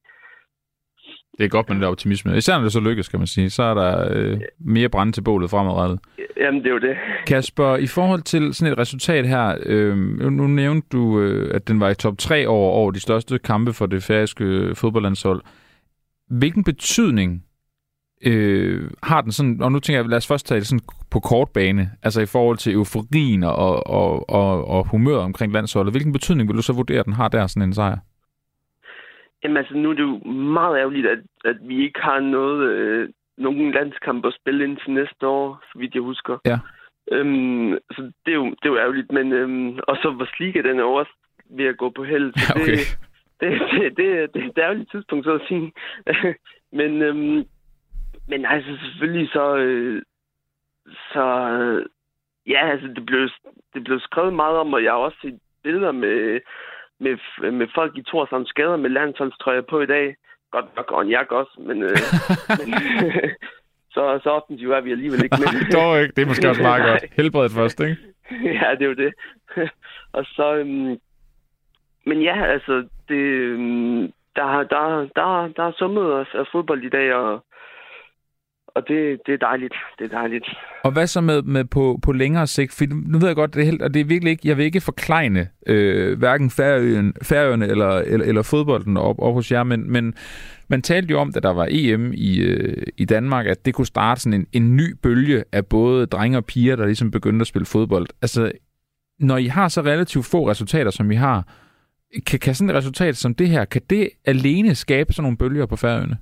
Det 1.38 1.44
er 1.44 1.48
godt 1.48 1.68
med 1.68 1.80
der 1.80 1.86
optimisme. 1.86 2.36
Især 2.36 2.54
når 2.54 2.62
det 2.62 2.72
så 2.72 2.80
lykkes, 2.80 3.08
kan 3.08 3.20
man 3.20 3.26
sige. 3.26 3.50
Så 3.50 3.62
er 3.62 3.74
der 3.74 4.08
øh, 4.12 4.40
mere 4.58 4.88
brænde 4.88 5.12
til 5.12 5.22
bålet 5.22 5.50
fremadrettet. 5.50 5.98
Jamen, 6.36 6.60
det 6.60 6.66
er 6.66 6.72
jo 6.72 6.78
det. 6.78 6.96
Kasper, 7.26 7.76
i 7.76 7.86
forhold 7.86 8.22
til 8.22 8.54
sådan 8.54 8.72
et 8.72 8.78
resultat 8.78 9.28
her, 9.28 9.58
øh, 9.66 9.96
nu 10.30 10.46
nævnte 10.46 10.88
du, 10.92 11.20
øh, 11.20 11.54
at 11.54 11.68
den 11.68 11.80
var 11.80 11.90
i 11.90 11.94
top 11.94 12.18
3 12.18 12.46
over, 12.46 12.70
over 12.70 12.90
de 12.90 13.00
største 13.00 13.38
kampe 13.38 13.72
for 13.72 13.86
det 13.86 14.02
færøske 14.02 14.74
fodboldlandshold. 14.74 15.42
Hvilken 16.30 16.64
betydning 16.64 17.44
øh, 18.26 18.90
har 19.02 19.20
den 19.20 19.32
sådan, 19.32 19.62
og 19.62 19.72
nu 19.72 19.78
tænker 19.80 20.00
jeg, 20.00 20.08
lad 20.08 20.16
os 20.16 20.28
først 20.28 20.46
tage 20.46 20.58
det 20.60 20.66
sådan 20.66 20.86
på 21.10 21.20
kort 21.20 21.48
bane, 21.54 21.90
altså 22.02 22.20
i 22.20 22.26
forhold 22.26 22.56
til 22.58 22.72
euforien 22.72 23.42
og, 23.42 23.86
og, 23.86 24.30
og, 24.30 24.68
og 24.68 24.88
humør 24.88 25.16
omkring 25.16 25.52
landsholdet. 25.52 25.92
Hvilken 25.92 26.12
betydning 26.12 26.48
vil 26.48 26.56
du 26.56 26.62
så 26.62 26.72
vurdere, 26.72 27.02
den 27.02 27.12
har 27.12 27.28
der 27.28 27.46
sådan 27.46 27.68
en 27.68 27.74
sejr? 27.74 27.98
Jamen 29.44 29.56
altså, 29.56 29.74
nu 29.74 29.90
er 29.90 29.94
det 29.94 30.02
jo 30.02 30.18
meget 30.30 30.78
ærgerligt, 30.78 31.06
at, 31.06 31.18
at 31.44 31.56
vi 31.62 31.84
ikke 31.84 32.00
har 32.00 32.20
noget, 32.20 32.68
øh, 32.70 33.08
nogen 33.38 33.72
landskamp 33.72 34.26
at 34.26 34.36
spille 34.40 34.64
ind 34.64 34.76
til 34.76 34.92
næste 34.92 35.26
år, 35.26 35.62
så 35.72 35.78
vidt 35.78 35.94
jeg 35.94 36.02
husker. 36.02 36.38
Ja. 36.46 36.58
Øhm, 37.12 37.78
så 37.90 38.12
det 38.26 38.32
er, 38.32 38.38
jo, 38.42 38.44
det 38.44 38.64
er 38.64 38.68
jo 38.74 38.78
ærgerligt, 38.78 39.12
men 39.12 39.32
øhm, 39.32 39.78
og 39.88 39.96
så 40.02 40.08
var 40.18 40.28
Liga, 40.40 40.62
den 40.62 40.78
er 40.78 40.84
også 40.84 41.12
ved 41.56 41.64
at 41.64 41.76
gå 41.76 41.90
på 41.90 42.04
held. 42.04 42.32
Så 42.36 42.52
Ja, 42.56 42.62
okay. 42.62 42.72
det, 42.72 42.98
det, 43.40 43.60
det, 43.72 43.96
det, 43.96 44.34
det, 44.34 44.42
er 44.42 44.48
et 44.48 44.58
ærgerligt 44.58 44.90
tidspunkt, 44.90 45.24
så 45.24 45.34
at 45.34 45.48
sige. 45.48 45.72
men, 46.78 47.02
øhm, 47.02 47.44
men 48.28 48.46
altså, 48.46 48.78
selvfølgelig 48.84 49.28
så... 49.32 49.56
Øh, 49.56 50.02
så 51.12 51.24
øh, 51.50 51.86
ja, 52.46 52.70
altså, 52.70 52.88
det 52.88 53.06
blev, 53.06 53.28
det 53.74 53.84
blev 53.84 54.00
skrevet 54.00 54.34
meget 54.34 54.56
om, 54.56 54.72
og 54.72 54.84
jeg 54.84 54.92
har 54.92 54.98
også 54.98 55.18
set 55.22 55.38
billeder 55.62 55.92
med, 55.92 56.40
med, 57.00 57.18
med 57.50 57.66
folk 57.74 57.96
i 57.96 58.02
Torshavn 58.02 58.46
skader 58.46 58.76
med 58.76 58.90
landsholdstrøjer 58.90 59.60
på 59.60 59.80
i 59.80 59.86
dag. 59.86 60.16
Godt 60.50 60.76
nok, 60.76 60.90
og 60.92 61.02
en 61.02 61.08
jakke 61.08 61.36
også, 61.36 61.54
men... 61.58 61.82
Øh, 61.82 61.96
men 62.48 62.74
så, 63.94 64.20
så 64.22 64.30
offensivt 64.30 64.72
er 64.72 64.80
vi 64.80 64.90
alligevel 64.90 65.24
ikke 65.24 65.36
med. 65.40 65.72
Dog 65.72 66.02
ikke. 66.02 66.12
Det 66.16 66.22
er 66.22 66.26
måske 66.26 66.48
også 66.48 66.62
meget 66.62 66.82
godt. 66.90 67.12
Helbredet 67.16 67.52
først, 67.52 67.80
ikke? 67.80 67.96
ja, 68.30 68.70
det 68.78 68.82
er 68.82 68.86
jo 68.86 68.94
det. 68.94 69.12
og 70.12 70.24
så... 70.24 70.54
Øhm, 70.56 70.98
men 72.06 72.22
ja, 72.22 72.44
altså, 72.44 72.84
det, 73.08 73.14
øhm, 73.14 74.12
der, 74.36 74.46
der, 74.70 75.08
der, 75.16 75.48
der 75.56 75.62
er 75.62 75.72
summet 75.78 76.12
af, 76.12 76.24
af 76.34 76.44
fodbold 76.52 76.84
i 76.84 76.88
dag, 76.88 77.14
og, 77.14 77.44
og 78.66 78.88
det, 78.88 79.20
det 79.26 79.34
er 79.34 79.38
dejligt. 79.38 79.74
Det 79.98 80.04
er 80.04 80.18
dejligt. 80.18 80.46
Og 80.84 80.92
hvad 80.92 81.06
så 81.06 81.20
med, 81.20 81.42
med 81.42 81.64
på, 81.64 81.98
på 82.04 82.12
længere 82.12 82.46
sigt? 82.46 82.74
For 82.78 82.84
nu 83.12 83.18
ved 83.18 83.26
jeg 83.26 83.36
godt, 83.36 83.54
det 83.54 83.60
er 83.60 83.64
helt, 83.64 83.82
og 83.82 83.94
det 83.94 84.00
er 84.00 84.04
virkelig 84.04 84.30
ikke, 84.30 84.48
jeg 84.48 84.56
vil 84.56 84.64
ikke 84.64 84.80
forklejne 84.80 85.48
øh, 85.66 86.18
hverken 86.18 86.50
Færøen, 86.50 87.14
Færøerne 87.22 87.66
eller, 87.66 87.90
eller, 87.90 88.26
eller 88.26 88.42
fodbolden 88.42 88.96
op, 88.96 89.16
op 89.18 89.34
hos 89.34 89.52
jer, 89.52 89.62
men, 89.62 89.92
men 89.92 90.14
man 90.68 90.82
talte 90.82 91.10
jo 91.10 91.20
om, 91.20 91.32
da 91.32 91.40
der 91.40 91.52
var 91.52 91.68
EM 91.70 92.12
i, 92.14 92.40
øh, 92.40 92.82
i 92.96 93.04
Danmark, 93.04 93.46
at 93.46 93.66
det 93.66 93.74
kunne 93.74 93.86
starte 93.86 94.20
sådan 94.20 94.40
en, 94.40 94.46
en 94.52 94.76
ny 94.76 94.94
bølge 95.02 95.44
af 95.52 95.66
både 95.66 96.06
drenge 96.06 96.38
og 96.38 96.44
piger, 96.44 96.76
der 96.76 96.84
ligesom 96.84 97.10
begyndte 97.10 97.42
at 97.42 97.46
spille 97.46 97.66
fodbold. 97.66 98.06
Altså, 98.22 98.52
når 99.18 99.36
I 99.36 99.46
har 99.46 99.68
så 99.68 99.80
relativt 99.80 100.26
få 100.26 100.50
resultater, 100.50 100.90
som 100.90 101.10
I 101.10 101.14
har, 101.14 101.48
kan, 102.26 102.38
kan 102.38 102.54
sådan 102.54 102.70
et 102.70 102.76
resultat 102.76 103.16
som 103.16 103.34
det 103.34 103.48
her, 103.48 103.64
kan 103.64 103.82
det 103.90 104.10
alene 104.24 104.74
skabe 104.74 105.12
sådan 105.12 105.22
nogle 105.22 105.38
bølger 105.38 105.66
på 105.66 105.76
Færøerne? 105.76 106.16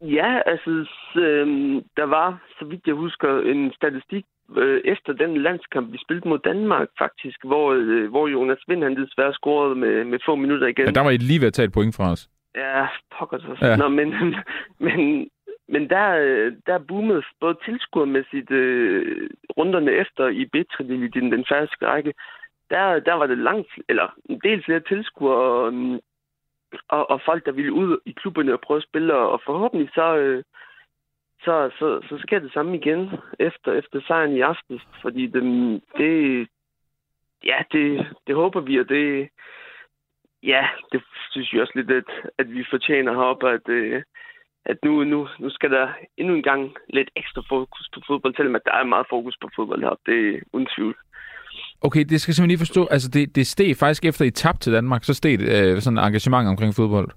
Ja, 0.00 0.40
altså, 0.46 0.70
øhm, 1.16 1.82
der 1.96 2.04
var, 2.04 2.42
så 2.58 2.64
vidt 2.64 2.86
jeg 2.86 2.94
husker, 2.94 3.40
en 3.40 3.72
statistik 3.72 4.24
øh, 4.56 4.80
efter 4.84 5.12
den 5.12 5.42
landskamp, 5.42 5.92
vi 5.92 5.98
spillede 6.04 6.28
mod 6.28 6.38
Danmark 6.38 6.88
faktisk, 6.98 7.38
hvor, 7.44 7.72
øh, 7.72 8.10
hvor 8.10 8.28
Jonas 8.28 8.62
Vind 8.68 8.82
han 8.82 8.96
desværre 8.96 9.32
scorede 9.32 9.74
med, 9.74 10.04
med 10.04 10.18
få 10.26 10.34
minutter 10.34 10.66
igen. 10.66 10.84
Ja, 10.84 10.90
der 10.90 11.00
var 11.00 11.10
I 11.10 11.16
lige 11.16 11.40
ved 11.40 11.46
at 11.46 11.52
tage 11.52 11.66
et 11.66 11.72
point 11.72 11.96
fra 11.96 12.10
os. 12.12 12.28
Ja, 12.56 12.86
pokker 13.18 13.38
så. 13.38 13.66
Ja. 13.66 13.76
Nå, 13.76 13.88
men, 13.88 14.08
men, 14.86 15.28
men 15.68 15.90
der, 15.90 16.08
øh, 16.24 16.52
der 16.66 16.78
boomede 16.78 17.22
både 17.40 17.56
tilskuermæssigt 17.64 18.50
øh, 18.50 19.30
runderne 19.56 19.90
efter 19.92 20.28
i 20.28 20.44
B-trillen, 20.44 21.10
den, 21.10 21.32
den 21.32 21.44
færøske 21.48 21.86
række. 21.86 22.12
Der, 22.70 23.00
der 23.00 23.14
var 23.14 23.26
det 23.26 23.38
langt, 23.38 23.70
eller 23.88 24.14
en 24.28 24.40
del 24.44 24.64
flere 24.64 24.80
tilskuere 24.80 25.36
og, 25.36 25.66
øhm, 25.66 26.00
og, 26.88 27.10
og 27.10 27.20
folk, 27.24 27.46
der 27.46 27.52
ville 27.52 27.72
ud 27.72 27.98
i 28.06 28.12
klubberne 28.12 28.52
og 28.52 28.60
prøve 28.60 28.76
at 28.76 28.88
spille, 28.88 29.14
og, 29.14 29.30
og 29.32 29.40
forhåbentlig 29.46 29.90
så, 29.94 30.16
øh, 30.16 30.44
så, 31.44 31.70
så, 31.78 32.00
så 32.08 32.18
sker 32.18 32.38
det 32.38 32.52
samme 32.52 32.76
igen 32.76 33.10
efter, 33.38 33.72
efter 33.72 34.00
sejren 34.06 34.36
i 34.36 34.40
aften, 34.40 34.80
fordi 35.02 35.26
det, 35.26 35.42
det, 35.96 36.48
ja, 37.44 37.62
det, 37.72 38.06
det 38.26 38.34
håber 38.34 38.60
vi, 38.60 38.80
og 38.80 38.88
det, 38.88 39.28
ja, 40.42 40.68
det 40.92 41.02
synes 41.30 41.52
jeg 41.52 41.62
også 41.62 41.72
lidt, 41.76 41.90
at, 41.90 42.30
at 42.38 42.54
vi 42.54 42.64
fortjener 42.70 43.12
heroppe, 43.12 43.50
at, 43.50 43.68
øh, 43.68 44.02
at 44.64 44.78
nu, 44.84 45.04
nu, 45.04 45.28
nu 45.38 45.50
skal 45.50 45.70
der 45.70 45.88
endnu 46.16 46.34
en 46.34 46.42
gang 46.42 46.76
lidt 46.88 47.10
ekstra 47.16 47.42
fokus 47.48 47.88
på 47.94 48.00
fodbold, 48.06 48.34
selvom 48.36 48.54
at 48.54 48.64
der 48.64 48.72
er 48.72 48.84
meget 48.84 49.06
fokus 49.10 49.36
på 49.40 49.48
fodbold 49.56 49.80
heroppe, 49.80 50.12
det 50.12 50.34
er 50.34 50.40
uden 50.52 50.68
tvivl. 50.76 50.96
Okay, 51.82 52.04
det 52.04 52.20
skal 52.20 52.34
simpelthen 52.34 52.48
lige 52.48 52.64
forstå. 52.66 52.86
Altså, 52.90 53.08
det, 53.14 53.36
det 53.36 53.46
steg 53.46 53.76
faktisk 53.76 54.04
efter 54.04 54.24
I 54.24 54.30
tabte 54.30 54.60
til 54.60 54.72
Danmark, 54.72 55.04
så 55.04 55.14
steg 55.14 55.38
øh, 55.40 55.80
sådan 55.80 55.98
engagement 55.98 56.48
omkring 56.48 56.74
fodbold. 56.74 57.08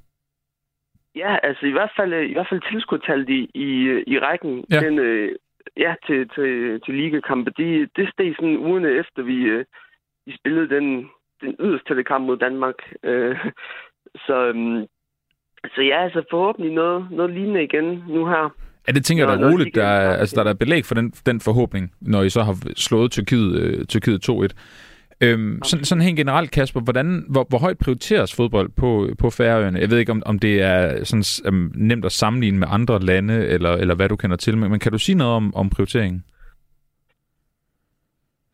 Ja, 1.16 1.38
altså 1.44 1.66
i 1.66 1.72
hvert 1.72 1.92
fald, 1.98 2.14
i 2.14 2.34
hvert 2.34 2.48
fald 2.50 2.72
tilskudtallet 2.72 3.30
i, 3.30 3.50
i, 3.54 3.68
i 4.08 4.20
rækken, 4.20 4.66
Ja. 4.72 4.80
den, 4.80 5.00
øh, 5.00 5.36
ja, 5.78 5.96
til, 6.08 6.30
til, 6.36 6.82
til 6.86 6.94
ligakampe, 6.94 7.52
de, 7.58 7.88
det 7.96 8.10
steg 8.14 8.34
sådan 8.36 8.58
ugerne 8.58 8.90
efter, 8.90 9.22
vi, 9.24 9.38
øh, 9.44 9.66
vi 10.26 10.38
spillede 10.38 10.70
den, 10.76 11.10
den 11.42 11.56
yderste 11.60 12.04
kamp 12.04 12.26
mod 12.26 12.38
Danmark. 12.38 12.76
Øh, 13.04 13.38
så, 14.26 14.36
øhm, 14.48 14.86
så 15.76 15.82
ja, 15.82 16.04
altså 16.04 16.24
forhåbentlig 16.32 16.74
noget, 16.74 17.08
noget 17.12 17.32
lignende 17.34 17.64
igen 17.64 18.04
nu 18.08 18.26
her. 18.26 18.56
Ja, 18.88 18.92
det 18.92 19.06
tænker 19.06 19.30
jeg 19.30 19.40
da 19.40 19.48
roligt. 19.52 19.76
Der, 19.76 19.84
er- 19.88 20.18
altså, 20.18 20.36
der 20.36 20.40
er 20.42 20.46
der 20.46 20.54
belæg 20.54 20.86
for 20.86 20.96
den, 20.96 21.12
den 21.12 21.40
forhåbning, 21.42 21.92
når 22.02 22.22
I 22.22 22.30
så 22.30 22.44
har 22.44 22.58
slået 22.76 23.12
Tyrkiet, 23.12 23.60
øh, 23.62 23.86
Tyrkiet 23.86 24.30
2-1. 24.30 24.48
Øhm, 25.24 25.64
sådan, 25.64 25.86
sådan 25.86 26.02
helt 26.02 26.18
generelt, 26.18 26.52
Kasper, 26.52 26.80
hvordan, 26.82 27.26
hvor, 27.30 27.46
hvor 27.50 27.58
højt 27.60 27.78
prioriteres 27.78 28.36
fodbold 28.36 28.70
på, 28.70 29.10
på 29.20 29.30
Færøerne? 29.30 29.80
Jeg 29.80 29.90
ved 29.90 29.98
ikke, 29.98 30.12
om, 30.12 30.24
om 30.26 30.40
det 30.40 30.62
er 30.62 31.04
sådan, 31.04 31.54
um, 31.54 31.72
nemt 31.76 32.06
at 32.06 32.12
sammenligne 32.12 32.60
med 32.60 32.68
andre 32.72 33.00
lande, 33.00 33.48
eller, 33.48 33.72
eller 33.72 33.96
hvad 33.96 34.10
du 34.10 34.16
kender 34.16 34.38
til, 34.38 34.58
men, 34.58 34.72
men 34.72 34.80
kan 34.80 34.92
du 34.92 34.98
sige 34.98 35.18
noget 35.18 35.34
om, 35.34 35.56
om 35.56 35.70
prioriteringen? 35.70 36.24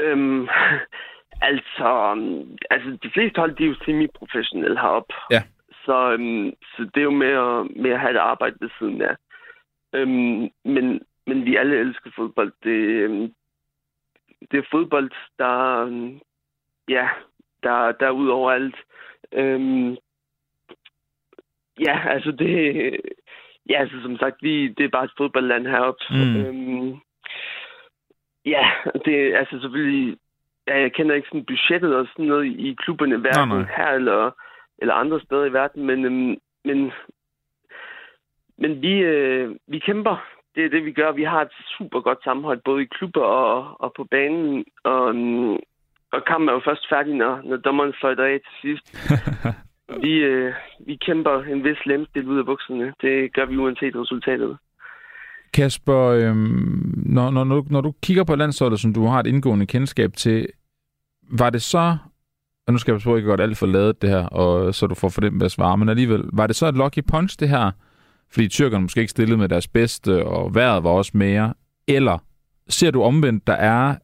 Øhm, 0.02 0.42
altså, 1.52 2.14
øhm, 2.16 2.58
altså, 2.72 2.98
de 3.04 3.10
fleste 3.14 3.40
hold, 3.40 3.56
de 3.56 3.64
er 3.64 3.68
jo 3.68 3.76
semi-professionelle 3.86 4.80
heroppe. 4.80 5.14
Ja. 5.32 5.42
Så, 5.86 6.12
øhm, 6.14 6.52
så 6.76 6.80
det 6.94 7.00
er 7.00 7.10
jo 7.12 7.12
med 7.26 7.34
at, 7.46 7.84
med 7.84 7.92
at 7.92 8.00
have 8.00 8.12
et 8.12 8.18
arbejde 8.32 8.56
ved 8.62 8.70
siden 8.80 9.02
af. 9.02 9.16
Øhm, 9.94 10.50
men, 10.66 11.02
men 11.28 11.46
vi 11.46 11.56
alle 11.56 11.80
elsker 11.80 12.12
fodbold. 12.16 12.54
Det, 12.64 12.70
øhm, 12.70 13.34
det 14.52 14.58
er 14.58 14.68
fodbold, 14.72 15.12
der, 15.40 15.86
øhm, 15.86 16.20
ja, 16.90 17.10
der, 17.64 17.92
der 17.92 18.08
er 18.08 18.12
ud 18.12 18.28
over 18.28 18.52
alt. 18.52 18.76
Øhm, 19.32 19.98
ja, 21.80 22.10
altså 22.10 22.32
det... 22.32 22.96
Ja, 23.70 23.80
altså 23.80 24.02
som 24.02 24.18
sagt, 24.18 24.36
vi, 24.42 24.68
det 24.68 24.84
er 24.86 24.90
bare 24.90 25.06
et 25.06 25.18
fodboldland 25.18 25.68
heroppe. 25.68 26.04
Mm. 26.10 26.36
Øhm, 26.36 27.00
ja, 28.46 28.72
det 29.06 29.34
er 29.34 29.38
altså 29.38 29.60
selvfølgelig... 29.60 30.18
Ja, 30.68 30.80
jeg 30.80 30.94
kender 30.94 31.16
ikke 31.16 31.28
sådan 31.28 31.46
budgettet 31.46 31.96
og 31.96 32.08
sådan 32.08 32.26
noget 32.26 32.46
i 32.46 32.76
klubberne, 32.80 33.18
hverken 33.18 33.48
nej. 33.48 33.76
her 33.78 33.88
eller, 33.88 34.32
eller 34.78 34.94
andre 34.94 35.20
steder 35.20 35.46
i 35.46 35.54
verden, 35.54 35.86
men, 35.86 36.06
øhm, 36.06 36.38
men, 36.66 36.92
men 38.58 38.82
vi, 38.82 38.94
øh, 38.94 39.56
vi 39.68 39.80
kæmper. 39.80 40.24
Det 40.56 40.66
er 40.66 40.70
det, 40.70 40.86
vi 40.86 40.92
gør. 40.92 41.12
Vi 41.12 41.24
har 41.24 41.42
et 41.42 41.54
super 41.78 42.00
godt 42.02 42.24
sammenhold, 42.24 42.62
både 42.66 42.84
i 42.84 42.86
klubber 42.86 43.22
og, 43.22 43.82
og 43.82 43.94
på 43.98 44.04
banen. 44.12 44.66
Og, 44.84 45.10
øhm, 45.10 45.54
og 46.14 46.22
kampen 46.28 46.50
er 46.50 46.54
jo 46.54 46.62
først 46.66 46.90
færdig, 46.90 47.14
når, 47.16 47.42
når 47.44 47.58
dommeren 47.58 47.94
fløjter 48.00 48.24
af 48.24 48.40
til 48.40 48.56
sidst. 48.62 48.86
vi, 50.04 50.14
øh, 50.14 50.54
vi 50.88 50.96
kæmper 50.96 51.44
en 51.44 51.64
vis 51.64 51.86
lemstil 51.86 52.28
ud 52.28 52.40
af 52.40 52.46
bukserne. 52.46 52.94
Det 53.02 53.34
gør 53.34 53.46
vi 53.46 53.58
uanset 53.58 53.96
resultatet. 53.96 54.58
Kasper, 55.54 56.04
øhm, 56.06 57.04
når, 57.06 57.32
når, 57.32 57.44
når, 57.44 57.66
når 57.70 57.82
du 57.82 57.94
kigger 58.04 58.24
på 58.24 58.36
landsholdet, 58.36 58.80
som 58.80 58.94
du 58.94 59.06
har 59.06 59.20
et 59.20 59.28
indgående 59.28 59.66
kendskab 59.66 60.14
til, 60.14 60.48
var 61.40 61.50
det 61.50 61.62
så, 61.62 61.98
og 62.68 62.74
nu 62.74 62.78
skal 62.78 62.92
jeg 62.92 63.02
prøve 63.02 63.18
ikke 63.18 63.30
godt 63.30 63.42
alt 63.42 63.58
for 63.58 63.66
lavet 63.66 64.02
det 64.02 64.10
her, 64.10 64.26
og 64.28 64.76
så 64.76 64.88
du 64.88 64.96
får 64.96 65.10
for 65.10 65.22
dem 65.22 65.42
at 65.42 65.52
svare, 65.52 65.78
men 65.78 65.90
alligevel, 65.90 66.24
var 66.34 66.48
det 66.48 66.56
så 66.56 66.68
et 66.68 66.76
lucky 66.76 67.00
punch 67.12 67.40
det 67.40 67.50
her, 67.50 67.72
fordi 68.32 68.48
tyrkerne 68.48 68.82
måske 68.82 69.00
ikke 69.00 69.12
stillede 69.12 69.38
med 69.38 69.50
deres 69.50 69.68
bedste, 69.68 70.26
og 70.26 70.56
vejret 70.56 70.84
var 70.84 70.90
også 70.90 71.12
mere, 71.18 71.54
eller 71.88 72.18
ser 72.70 72.92
du 72.92 73.04
omvendt, 73.04 73.48
der 73.48 73.54
er 73.54 73.96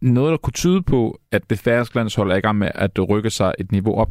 noget, 0.00 0.30
der 0.30 0.36
kunne 0.36 0.52
tyde 0.52 0.82
på, 0.82 1.20
at 1.32 1.50
det 1.50 1.58
færøske 1.58 1.96
landshold 1.96 2.30
er 2.30 2.36
i 2.36 2.40
gang 2.40 2.58
med 2.58 2.70
at 2.74 3.08
rykke 3.08 3.30
sig 3.30 3.54
et 3.58 3.72
niveau 3.72 4.00
op? 4.00 4.10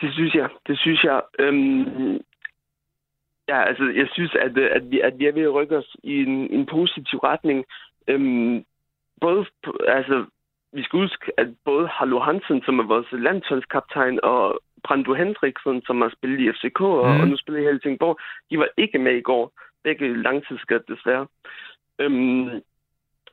Det 0.00 0.12
synes 0.12 0.34
jeg. 0.34 0.48
Det 0.66 0.78
synes 0.78 1.04
jeg. 1.04 1.22
Øhm, 1.38 2.20
ja, 3.48 3.62
altså, 3.68 3.92
jeg 3.96 4.08
synes, 4.12 4.34
at, 4.34 4.58
at, 4.58 4.90
vi, 4.90 5.00
at 5.00 5.18
vi 5.18 5.26
er 5.26 5.32
ved 5.32 5.42
at 5.42 5.54
rykke 5.54 5.76
os 5.76 5.96
i 6.02 6.12
en, 6.22 6.50
en 6.50 6.66
positiv 6.66 7.18
retning. 7.18 7.64
Øhm, 8.08 8.64
både, 9.20 9.46
altså, 9.88 10.26
vi 10.72 10.82
skal 10.82 10.98
huske, 10.98 11.32
at 11.38 11.48
både 11.64 11.88
Hallo 11.88 12.18
Hansen, 12.20 12.62
som 12.62 12.78
er 12.78 12.86
vores 12.86 13.06
landsholdskaptajn, 13.12 14.20
og 14.22 14.60
Brando 14.84 15.14
Hendriksen, 15.14 15.82
som 15.86 16.00
har 16.00 16.12
spillet 16.16 16.40
i 16.40 16.52
FCK 16.52 16.80
og, 16.80 17.14
mm. 17.14 17.20
og 17.20 17.28
nu 17.28 17.36
spiller 17.36 17.60
i 17.60 17.64
Helsingborg, 17.64 18.18
de 18.50 18.58
var 18.58 18.68
ikke 18.76 18.98
med 18.98 19.14
i 19.16 19.20
går. 19.20 19.52
Begge 19.84 20.22
langtidsskadet 20.22 20.88
desværre. 20.88 21.26
Øhm, 21.98 22.48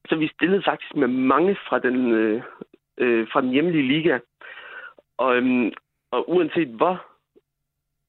så 0.10 0.16
vi 0.16 0.28
stillede 0.28 0.64
faktisk 0.66 0.96
med 0.96 1.08
mange 1.08 1.58
fra 1.70 1.80
den, 1.80 2.12
øh, 2.12 2.42
øh, 2.98 3.28
fra 3.32 3.42
den 3.42 3.50
hjemlige 3.50 3.88
liga. 3.88 4.20
Og, 5.18 5.38
øhm, 5.38 5.72
og 6.12 6.30
uanset 6.30 6.68
hvor 6.68 7.06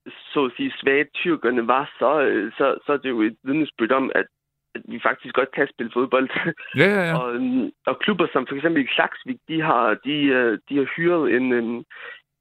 så 0.07 0.45
at 0.45 0.53
sige, 0.57 0.73
svage 0.81 1.07
tyrkerne 1.15 1.67
var, 1.67 1.95
så, 1.99 2.21
øh, 2.21 2.53
så, 2.53 2.79
så 2.87 2.93
er 2.93 2.97
det 2.97 3.09
jo 3.09 3.21
et 3.21 3.37
vidnesbyrd 3.43 3.93
om, 3.93 4.11
at, 4.15 4.27
at 4.75 4.83
vi 4.85 5.01
faktisk 5.03 5.35
godt 5.35 5.51
kan 5.53 5.69
spille 5.75 5.93
fodbold. 5.93 6.29
Ja, 6.77 6.89
ja, 6.97 7.03
ja. 7.09 7.19
og, 7.19 7.35
øhm, 7.35 7.71
og 7.87 7.99
klubber 7.99 8.27
som 8.33 8.47
for 8.47 8.55
eksempel 8.55 8.89
Klaksvik, 8.89 9.37
de 9.49 9.63
har, 9.63 9.95
de, 10.05 10.17
øh, 10.25 10.59
de 10.69 10.77
har 10.77 10.89
hyret 10.97 11.35
en, 11.37 11.53
en, 11.53 11.85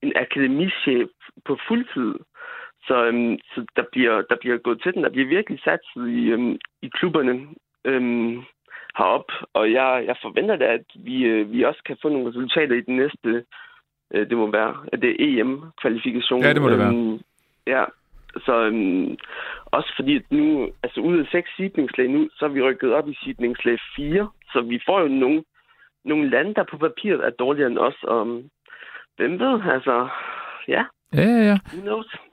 en 0.02 0.14
akademichef 0.16 1.10
på 1.46 1.58
fuldtid. 1.68 2.14
Så, 2.88 3.06
øhm, 3.06 3.38
så 3.54 3.66
der, 3.76 3.84
bliver, 3.92 4.22
der 4.30 4.36
bliver 4.42 4.58
gået 4.58 4.82
til 4.82 4.94
den. 4.94 5.04
Der 5.04 5.10
bliver 5.10 5.28
virkelig 5.28 5.60
satset 5.64 6.10
i, 6.10 6.30
øhm, 6.30 6.58
i 6.82 6.88
klubberne 6.88 7.48
øhm, 7.86 8.44
herop. 8.98 9.32
Og 9.54 9.72
jeg, 9.72 10.04
jeg 10.08 10.16
forventer 10.22 10.56
da, 10.56 10.66
at 10.66 10.86
vi, 10.96 11.24
øh, 11.24 11.52
vi 11.52 11.64
også 11.64 11.82
kan 11.86 11.98
få 12.02 12.10
nogle 12.10 12.30
resultater 12.30 12.76
i 12.76 12.82
den 12.82 12.96
næste, 12.96 13.46
øh, 14.14 14.30
det 14.30 14.38
må 14.38 14.52
være, 14.52 14.76
at 14.94 15.02
det 15.02 15.10
er 15.10 15.16
EM-kvalifikation. 15.20 16.42
Ja, 16.42 16.54
det 16.54 16.62
må 16.62 16.70
det 16.70 16.80
være. 16.80 16.94
Øhm, 16.94 17.20
ja, 17.68 17.84
så 18.46 18.54
øhm, 18.66 19.18
også 19.66 19.94
fordi 19.96 20.16
at 20.16 20.32
nu, 20.32 20.70
altså 20.84 21.02
ud 21.02 21.20
af 21.20 21.28
seks 21.32 21.50
sidningslag 21.56 22.08
nu, 22.08 22.30
så 22.38 22.46
er 22.46 22.50
vi 22.50 22.62
rykket 22.62 22.94
op 22.94 23.10
i 23.10 23.18
sidningslag 23.24 23.78
4. 23.96 24.30
Så 24.54 24.62
vi 24.62 24.80
får 24.86 25.00
jo 25.02 25.08
nogle, 25.08 25.44
nogle 26.06 26.30
lande, 26.30 26.54
der 26.54 26.64
på 26.64 26.78
papiret 26.78 27.26
er 27.26 27.30
dårligere 27.30 27.70
end 27.70 27.80
os. 27.80 28.04
Og 28.04 28.44
hvem 29.20 29.32
ved, 29.32 29.62
altså, 29.74 30.08
ja. 30.68 30.84
Ja, 31.14 31.22
ja, 31.22 31.44
ja. 31.44 31.58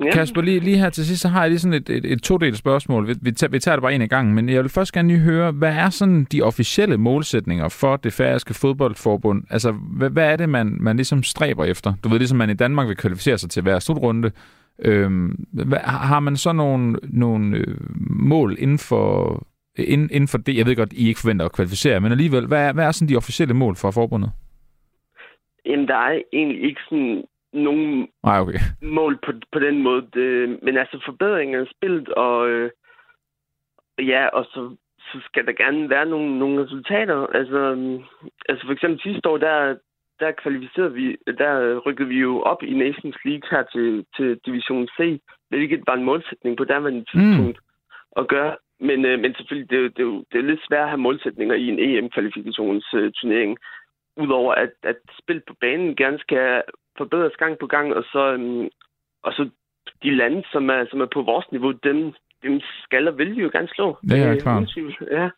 Yeah. 0.05 0.13
Kasper, 0.13 0.41
lige, 0.41 0.61
lige 0.61 0.77
her 0.77 0.91
til 0.91 1.07
sidst, 1.07 1.23
så 1.23 1.29
har 1.29 1.41
jeg 1.41 1.51
lige 1.51 1.59
sådan 1.59 1.75
et, 1.75 1.91
et, 1.91 2.13
et 2.13 2.23
to-delt 2.23 2.57
spørgsmål. 2.57 3.09
Vi, 3.09 3.15
vi, 3.23 3.33
tager, 3.33 3.51
vi 3.51 3.59
tager 3.59 3.77
det 3.77 3.83
bare 3.83 3.95
en 3.95 4.03
i 4.03 4.07
gang, 4.07 4.35
men 4.35 4.49
jeg 4.49 4.63
vil 4.63 4.71
først 4.71 4.93
gerne 4.93 5.09
lige 5.09 5.21
høre, 5.21 5.53
hvad 5.53 5.73
er 5.73 5.91
sådan 5.91 6.27
de 6.33 6.43
officielle 6.43 6.97
målsætninger 6.97 7.69
for 7.69 7.97
det 7.97 8.13
færøske 8.13 8.55
fodboldforbund? 8.55 9.43
Altså, 9.51 9.73
hvad, 9.73 10.11
hvad 10.11 10.33
er 10.33 10.37
det, 10.37 10.49
man, 10.49 10.77
man 10.81 10.97
ligesom 10.97 11.23
stræber 11.23 11.65
efter? 11.65 11.95
Du 12.05 12.09
ved, 12.09 12.19
ligesom 12.19 12.39
man 12.39 12.51
i 12.51 12.55
Danmark 12.55 12.89
vil 12.89 12.97
kvalificere 12.97 13.39
sig 13.39 13.51
til 13.51 13.63
hver 13.63 13.79
slutrunde. 13.79 14.31
Øhm, 14.85 15.45
hvad, 15.53 15.79
har 15.85 16.21
man 16.21 16.37
så 16.37 16.53
nogle, 16.53 16.97
nogle 17.03 17.57
øh, 17.57 17.77
mål 18.11 18.57
inden 18.59 18.79
for, 18.79 19.43
inden, 19.77 20.09
inden 20.13 20.29
for 20.29 20.39
det? 20.39 20.57
Jeg 20.57 20.67
ved 20.67 20.77
godt, 20.77 20.93
I 20.93 21.09
ikke 21.09 21.21
forventer 21.21 21.45
at 21.45 21.53
kvalificere, 21.53 22.01
men 22.01 22.13
alligevel, 22.13 22.47
hvad 22.47 22.69
er, 22.69 22.73
hvad 22.73 22.85
er 22.85 22.93
sådan 22.93 23.09
de 23.09 23.17
officielle 23.17 23.55
mål 23.55 23.77
for 23.77 23.91
forbundet? 23.91 24.31
Jamen, 25.67 25.89
der 25.89 25.97
er 25.97 26.23
egentlig 26.33 26.63
ikke 26.63 26.81
sådan 26.89 27.25
nogen 27.53 28.09
Nej, 28.25 28.41
okay. 28.41 28.59
mål 28.83 29.19
på, 29.27 29.33
på 29.53 29.59
den 29.59 29.83
måde. 29.83 30.07
Det, 30.15 30.59
men 30.63 30.77
altså 30.77 31.03
forbedringer 31.05 31.61
af 31.61 31.67
spillet, 31.77 32.09
og 32.09 32.49
øh, 32.49 32.71
ja, 33.99 34.27
og 34.27 34.45
så, 34.45 34.77
så 34.99 35.21
skal 35.25 35.47
der 35.47 35.53
gerne 35.53 35.91
være 35.91 36.07
nogle, 36.07 36.39
nogle 36.39 36.65
resultater. 36.65 37.27
Altså, 37.27 37.61
altså 38.49 38.67
for 38.67 38.73
eksempel 38.73 39.01
sidste 39.01 39.29
år, 39.29 39.37
der, 39.37 39.77
der 40.21 40.33
kvalificerede 40.33 40.93
vi, 40.93 41.17
der 41.39 41.79
rykkede 41.79 42.09
vi 42.09 42.19
jo 42.21 42.43
op 42.43 42.63
i 42.63 42.75
Nations 42.75 43.17
League 43.25 43.49
her 43.51 43.63
til, 43.63 44.07
til 44.17 44.39
Division 44.47 44.89
C, 44.99 45.21
hvilket 45.49 45.83
var 45.87 45.95
en 45.95 46.05
målsætning 46.05 46.57
på 46.57 46.65
derværende 46.65 47.05
tidspunkt 47.05 47.59
mm. 47.59 48.23
at 48.23 48.29
gøre. 48.29 48.57
Men, 48.81 49.05
øh, 49.05 49.21
men 49.21 49.35
selvfølgelig, 49.35 49.71
det 49.71 49.79
er, 49.85 49.89
det, 49.89 50.03
jo, 50.03 50.25
det 50.33 50.39
er 50.39 50.51
lidt 50.51 50.61
svært 50.69 50.83
at 50.83 50.89
have 50.89 51.07
målsætninger 51.07 51.55
i 51.55 51.67
en 51.69 51.79
EM-kvalifikationsturnering. 51.79 53.59
Udover 54.17 54.53
at, 54.55 54.73
at 54.83 54.97
spil 55.21 55.43
på 55.49 55.55
banen 55.61 55.97
gerne 55.97 56.19
skal 56.19 56.63
forbedres 56.99 57.37
gang 57.37 57.59
på 57.59 57.67
gang, 57.67 57.95
og 57.95 58.05
så, 58.13 58.35
um, 58.35 58.69
og 59.23 59.33
så 59.33 59.51
de 60.03 60.17
lande, 60.17 60.43
som 60.53 60.71
er, 60.71 60.87
som 60.91 61.01
er 61.01 61.07
på 61.15 61.23
vores 61.23 61.47
niveau, 61.53 61.71
dem, 61.71 62.13
dem 62.43 62.61
skal 62.85 63.09
og 63.09 63.19
vil 63.19 63.37
vi 63.37 63.43
jo 63.43 63.51
gerne 63.53 63.69
slå. 63.69 63.99
Det 64.03 64.19
er 64.23 64.41
klart. 64.41 64.77
Ja. 65.11 65.31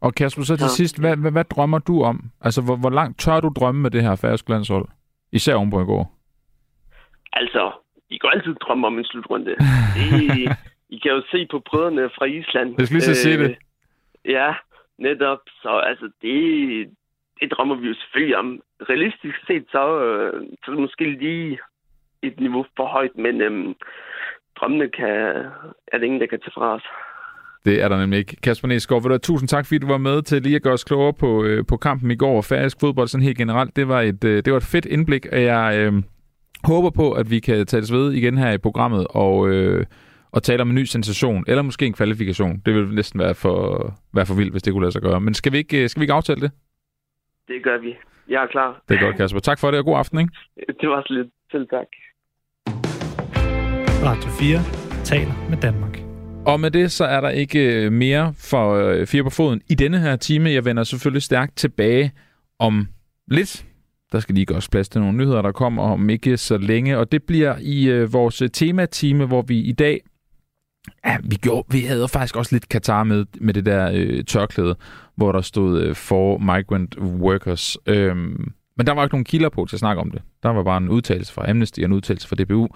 Og 0.00 0.14
Kasper, 0.14 0.42
så 0.42 0.56
til 0.56 0.64
ja. 0.64 0.78
sidst, 0.80 1.00
hvad, 1.00 1.16
hvad, 1.16 1.32
hvad 1.32 1.44
drømmer 1.44 1.78
du 1.78 2.02
om? 2.02 2.30
Altså, 2.40 2.62
hvor, 2.62 2.76
hvor 2.76 2.90
langt 2.90 3.20
tør 3.20 3.40
du 3.40 3.48
drømme 3.48 3.80
med 3.80 3.90
det 3.90 4.02
her 4.02 4.16
færøske 4.16 4.50
landshold? 4.50 4.88
Især 5.32 5.54
ovenpå 5.54 5.80
i 5.80 5.84
går. 5.84 6.16
Altså, 7.32 7.72
I 8.10 8.16
kan 8.18 8.30
altid 8.34 8.54
drømme 8.54 8.86
om 8.86 8.98
en 8.98 9.04
slutrunde. 9.04 9.56
I, 10.06 10.48
I 10.88 10.98
kan 10.98 11.12
jo 11.12 11.22
se 11.30 11.46
på 11.50 11.62
brødrene 11.70 12.10
fra 12.16 12.24
Island. 12.24 12.74
Jeg 12.78 12.86
skal 12.86 12.94
lige 12.94 13.14
så 13.14 13.14
se 13.14 13.38
det. 13.38 13.50
Øh, 13.50 13.56
ja, 14.24 14.54
netop. 14.98 15.38
Så 15.62 15.78
altså, 15.78 16.10
det, 16.22 16.36
det 17.40 17.50
drømmer 17.50 17.74
vi 17.74 17.86
jo 17.88 17.94
selvfølgelig 17.94 18.36
om. 18.36 18.60
Realistisk 18.90 19.38
set, 19.46 19.64
så, 19.70 19.82
øh, 20.04 20.32
så 20.64 20.70
er 20.70 20.74
det 20.74 20.80
måske 20.80 21.04
lige 21.04 21.58
et 22.22 22.40
niveau 22.40 22.64
for 22.76 22.86
højt, 22.86 23.16
men 23.16 23.40
øh, 23.40 23.74
drømmene 24.56 24.88
kan, 24.88 25.14
er 25.92 25.98
det 25.98 26.04
ingen, 26.04 26.20
der 26.20 26.26
kan 26.26 26.40
tage 26.40 26.52
fra 26.54 26.74
os. 26.74 26.86
Det 27.64 27.82
er 27.82 27.88
der 27.88 27.98
nemlig 27.98 28.18
ikke. 28.18 28.36
Kasper 28.42 28.68
Næsgaard, 28.68 29.20
tusind 29.20 29.48
tak, 29.48 29.66
fordi 29.66 29.78
du 29.78 29.86
var 29.86 29.98
med 29.98 30.22
til 30.22 30.42
lige 30.42 30.56
at 30.56 30.62
gøre 30.62 30.72
os 30.72 30.84
klogere 30.84 31.12
på, 31.12 31.44
øh, 31.44 31.64
på 31.68 31.76
kampen 31.76 32.10
i 32.10 32.16
går 32.16 32.36
og 32.36 32.44
færdisk 32.44 32.76
fodbold 32.80 33.08
sådan 33.08 33.24
helt 33.24 33.38
generelt. 33.38 33.76
Det 33.76 33.88
var 33.88 34.00
et, 34.00 34.24
øh, 34.24 34.44
det 34.44 34.52
var 34.52 34.56
et 34.56 34.70
fedt 34.72 34.84
indblik, 34.84 35.26
og 35.32 35.42
jeg 35.42 35.78
øh, 35.78 35.92
håber 36.64 36.90
på, 36.90 37.12
at 37.12 37.30
vi 37.30 37.38
kan 37.40 37.66
tales 37.66 37.92
ved 37.92 38.12
igen 38.12 38.38
her 38.38 38.52
i 38.52 38.58
programmet 38.58 39.06
og, 39.10 39.48
øh, 39.48 39.86
og 40.32 40.42
tale 40.42 40.62
om 40.62 40.68
en 40.68 40.74
ny 40.74 40.84
sensation, 40.84 41.44
eller 41.46 41.62
måske 41.62 41.86
en 41.86 41.92
kvalifikation. 41.92 42.62
Det 42.66 42.74
ville 42.74 42.94
næsten 42.94 43.20
være 43.20 43.34
for, 43.34 43.92
være 44.14 44.26
for 44.26 44.34
vildt, 44.34 44.52
hvis 44.52 44.62
det 44.62 44.72
kunne 44.72 44.82
lade 44.82 44.92
sig 44.92 45.02
gøre. 45.02 45.20
Men 45.20 45.34
skal 45.34 45.52
vi 45.52 45.58
ikke, 45.58 45.82
øh, 45.82 45.88
skal 45.88 46.00
vi 46.00 46.04
ikke 46.04 46.12
aftale 46.12 46.40
det? 46.40 46.50
Det 47.50 47.64
gør 47.64 47.78
vi. 47.78 47.96
Jeg 48.28 48.42
er 48.42 48.46
klar. 48.46 48.82
Det 48.88 48.96
er 48.96 49.00
godt, 49.00 49.16
Kasper. 49.16 49.40
Tak 49.40 49.58
for 49.58 49.70
det, 49.70 49.78
og 49.78 49.84
god 49.84 49.98
aften, 49.98 50.18
ikke? 50.18 50.32
Det 50.80 50.88
var 50.88 51.02
så 51.06 51.12
lidt. 51.14 51.28
Selv 51.52 51.66
tak. 51.68 51.86
Radio 54.08 54.30
4 54.30 54.58
taler 55.04 55.50
med 55.50 55.58
Danmark. 55.58 55.98
Og 56.46 56.60
med 56.60 56.70
det, 56.70 56.92
så 56.92 57.04
er 57.04 57.20
der 57.20 57.28
ikke 57.28 57.84
øh, 57.84 57.92
mere 57.92 58.34
for 58.50 58.74
øh, 58.74 59.06
Fire 59.06 59.22
på 59.22 59.30
Foden 59.30 59.62
i 59.70 59.74
denne 59.74 59.98
her 59.98 60.16
time. 60.16 60.50
Jeg 60.50 60.64
vender 60.64 60.84
selvfølgelig 60.84 61.22
stærkt 61.22 61.56
tilbage 61.56 62.12
om 62.58 62.86
lidt. 63.28 63.64
Der 64.12 64.20
skal 64.20 64.34
lige 64.34 64.46
gøres 64.46 64.68
plads 64.68 64.88
til 64.88 65.00
nogle 65.00 65.16
nyheder, 65.16 65.42
der 65.42 65.52
kommer 65.52 65.82
om 65.82 66.10
ikke 66.10 66.36
så 66.36 66.58
længe. 66.58 66.98
Og 66.98 67.12
det 67.12 67.22
bliver 67.22 67.54
i 67.60 67.88
øh, 67.88 68.12
vores 68.12 68.42
tematime, 68.52 69.26
hvor 69.26 69.42
vi 69.42 69.58
i 69.60 69.72
dag 69.72 70.00
Ja, 71.06 71.16
vi, 71.24 71.36
gjorde, 71.36 71.66
vi 71.70 71.80
havde 71.80 72.08
faktisk 72.08 72.36
også 72.36 72.54
lidt 72.54 72.68
Katar 72.68 73.04
med, 73.04 73.26
med 73.40 73.54
det 73.54 73.66
der 73.66 73.90
øh, 73.94 74.24
tørklæde, 74.24 74.76
hvor 75.16 75.32
der 75.32 75.40
stod 75.40 75.82
øh, 75.82 75.94
for 75.94 76.38
migrant 76.38 76.98
workers. 76.98 77.76
Øhm, 77.86 78.52
men 78.76 78.86
der 78.86 78.92
var 78.92 79.02
ikke 79.02 79.14
nogen 79.14 79.24
kilder 79.24 79.48
på 79.48 79.66
til 79.66 79.76
at 79.76 79.80
snakke 79.80 80.00
om 80.00 80.10
det. 80.10 80.22
Der 80.42 80.48
var 80.48 80.62
bare 80.62 80.76
en 80.76 80.88
udtalelse 80.88 81.32
fra 81.32 81.50
Amnesty 81.50 81.80
og 81.80 81.84
en 81.84 81.92
udtalelse 81.92 82.28
fra 82.28 82.36
DBU. 82.36 82.68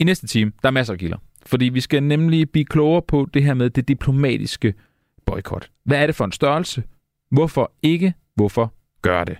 I 0.00 0.04
næste 0.04 0.26
time, 0.26 0.52
der 0.62 0.68
er 0.68 0.72
masser 0.72 0.92
af 0.92 0.98
kilder. 0.98 1.16
Fordi 1.46 1.64
vi 1.64 1.80
skal 1.80 2.02
nemlig 2.02 2.50
blive 2.50 2.64
klogere 2.64 3.02
på 3.02 3.28
det 3.34 3.42
her 3.42 3.54
med 3.54 3.70
det 3.70 3.88
diplomatiske 3.88 4.74
boykot. 5.26 5.70
Hvad 5.84 6.02
er 6.02 6.06
det 6.06 6.14
for 6.14 6.24
en 6.24 6.32
størrelse? 6.32 6.82
Hvorfor 7.30 7.72
ikke? 7.82 8.14
Hvorfor 8.34 8.74
gør 9.02 9.24
det? 9.24 9.38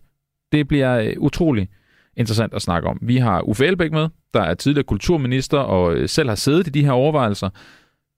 Det 0.53 0.69
bliver 0.69 0.99
øh, 0.99 1.13
utrolig 1.19 1.69
interessant 2.17 2.55
at 2.55 2.63
snakke 2.63 2.89
om. 2.89 2.99
Vi 3.03 3.17
har 3.17 3.43
Uffe 3.43 3.67
Elbæk 3.67 3.93
med, 3.93 4.09
der 4.35 4.43
er 4.43 4.55
tidligere 4.55 4.85
kulturminister 4.85 5.59
og 5.59 5.95
øh, 5.95 6.09
selv 6.09 6.29
har 6.29 6.37
siddet 6.37 6.67
i 6.67 6.71
de 6.71 6.85
her 6.85 6.93
overvejelser. 6.93 7.51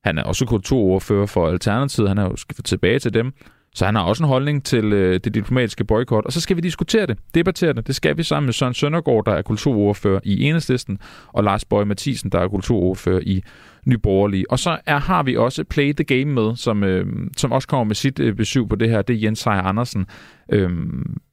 Han 0.05 0.19
er 0.19 0.23
også 0.23 0.47
kulturordfører 0.47 1.27
for 1.27 1.49
Alternativet. 1.49 2.09
Han 2.09 2.19
er 2.19 2.23
jo 2.23 2.37
skiftet 2.37 2.65
tilbage 2.65 2.99
til 2.99 3.15
dem. 3.15 3.33
Så 3.75 3.85
han 3.85 3.95
har 3.95 4.03
også 4.03 4.23
en 4.23 4.29
holdning 4.29 4.65
til 4.65 4.93
øh, 4.93 5.21
det 5.25 5.35
diplomatiske 5.35 5.85
boykot. 5.85 6.25
Og 6.25 6.33
så 6.33 6.41
skal 6.41 6.57
vi 6.57 6.61
diskutere 6.61 7.07
det, 7.07 7.19
debattere 7.35 7.73
det. 7.73 7.87
Det 7.87 7.95
skal 7.95 8.17
vi 8.17 8.23
sammen 8.23 8.47
med 8.47 8.53
Søren 8.53 8.75
Søndergaard, 8.75 9.25
der 9.25 9.33
er 9.33 9.43
kulturordfører 9.43 10.21
i 10.25 10.43
Enhedslisten, 10.43 10.99
og 11.27 11.45
Lars 11.45 11.65
Bøge 11.65 11.85
Mathisen, 11.85 12.31
der 12.31 12.41
er 12.41 12.49
kulturordfører 12.49 13.21
i 13.23 13.43
Nyborgerlige. 13.87 14.51
Og 14.51 14.59
så 14.59 14.79
er, 14.87 14.99
har 14.99 15.23
vi 15.23 15.37
også 15.37 15.65
Play 15.65 15.93
the 15.93 16.05
Game 16.05 16.25
med, 16.25 16.57
som, 16.57 16.85
øh, 16.85 17.07
som 17.37 17.53
også 17.53 17.69
kommer 17.69 17.85
med 17.85 17.95
sit 17.95 18.21
øh, 18.21 18.35
besøg 18.37 18.69
på 18.69 18.77
det 18.77 18.91
her. 18.91 19.03
Det 19.03 19.17
er 19.17 19.21
Jens 19.21 19.39
Seier 19.39 19.63
Andersen 19.63 20.07
øh, 20.53 20.71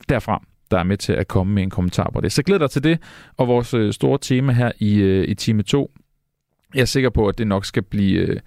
derfra 0.10 0.44
der 0.72 0.80
er 0.80 0.84
med 0.84 0.98
til 0.98 1.14
at 1.14 1.28
komme 1.28 1.54
med 1.54 1.64
en 1.64 1.70
kommentar 1.70 2.10
på 2.14 2.22
det. 2.22 2.32
Så 2.32 2.44
glæder 2.44 2.60
dig 2.60 2.70
til 2.70 2.84
det, 2.84 3.00
og 3.38 3.48
vores 3.48 3.74
øh, 3.74 3.94
store 3.94 4.18
tema 4.22 4.54
her 4.54 4.72
i, 4.80 4.96
øh, 4.96 5.28
i 5.28 5.34
time 5.34 5.64
2 5.64 5.92
Jeg 6.74 6.82
er 6.82 6.86
sikker 6.86 7.10
på, 7.10 7.28
at 7.28 7.38
det 7.38 7.48
nok 7.48 7.66
skal 7.66 7.84
blive, 7.84 8.20
øh, 8.20 8.40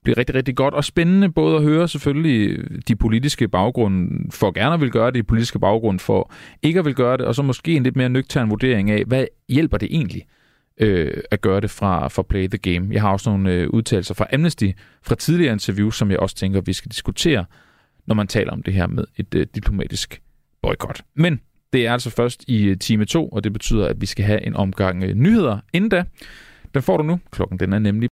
øh, 0.00 0.04
blive 0.04 0.16
rigtig, 0.16 0.34
rigtig 0.34 0.56
godt 0.56 0.74
og 0.74 0.84
spændende 0.84 1.32
både 1.32 1.56
at 1.56 1.62
høre 1.62 1.88
selvfølgelig 1.88 2.58
de 2.88 2.96
politiske 2.96 3.48
baggrunde 3.48 4.30
for 4.30 4.50
gerne 4.50 4.74
at 4.74 4.80
vil 4.80 4.90
gøre 4.90 5.06
det, 5.06 5.14
de 5.14 5.22
politiske 5.22 5.58
baggrund 5.58 5.98
for 5.98 6.32
ikke 6.62 6.78
at 6.78 6.84
vil 6.84 6.94
gøre 6.94 7.16
det, 7.16 7.26
og 7.26 7.34
så 7.34 7.42
måske 7.42 7.76
en 7.76 7.82
lidt 7.82 7.96
mere 7.96 8.08
nøgtern 8.08 8.50
vurdering 8.50 8.90
af, 8.90 9.04
hvad 9.06 9.26
hjælper 9.48 9.78
det 9.78 9.88
egentlig 9.90 10.26
øh, 10.80 11.22
at 11.30 11.40
gøre 11.40 11.60
det 11.60 11.70
fra, 11.70 12.08
fra 12.08 12.22
Play 12.22 12.48
the 12.48 12.58
Game. 12.58 12.88
Jeg 12.92 13.02
har 13.02 13.12
også 13.12 13.30
nogle 13.30 13.52
øh, 13.52 13.68
udtalelser 13.68 14.14
fra 14.14 14.26
Amnesty 14.32 14.70
fra 15.02 15.14
tidligere 15.14 15.52
interviews, 15.52 15.96
som 15.96 16.10
jeg 16.10 16.18
også 16.18 16.36
tænker, 16.36 16.60
vi 16.60 16.72
skal 16.72 16.90
diskutere, 16.90 17.44
når 18.06 18.14
man 18.14 18.26
taler 18.26 18.52
om 18.52 18.62
det 18.62 18.74
her 18.74 18.86
med 18.86 19.04
et 19.16 19.34
øh, 19.34 19.46
diplomatisk 19.54 20.22
boykot. 20.62 21.02
Men 21.14 21.40
det 21.72 21.86
er 21.86 21.92
altså 21.92 22.10
først 22.10 22.44
i 22.48 22.64
øh, 22.64 22.78
time 22.78 23.04
2, 23.04 23.28
og 23.28 23.44
det 23.44 23.52
betyder, 23.52 23.86
at 23.86 24.00
vi 24.00 24.06
skal 24.06 24.24
have 24.24 24.46
en 24.46 24.56
omgang 24.56 25.04
øh, 25.04 25.14
nyheder 25.14 25.58
inden 25.72 25.90
da. 25.90 26.04
Den 26.74 26.82
får 26.82 26.96
du 26.96 27.02
nu. 27.02 27.20
Klokken 27.30 27.58
den 27.58 27.72
er 27.72 27.78
nemlig 27.78 28.08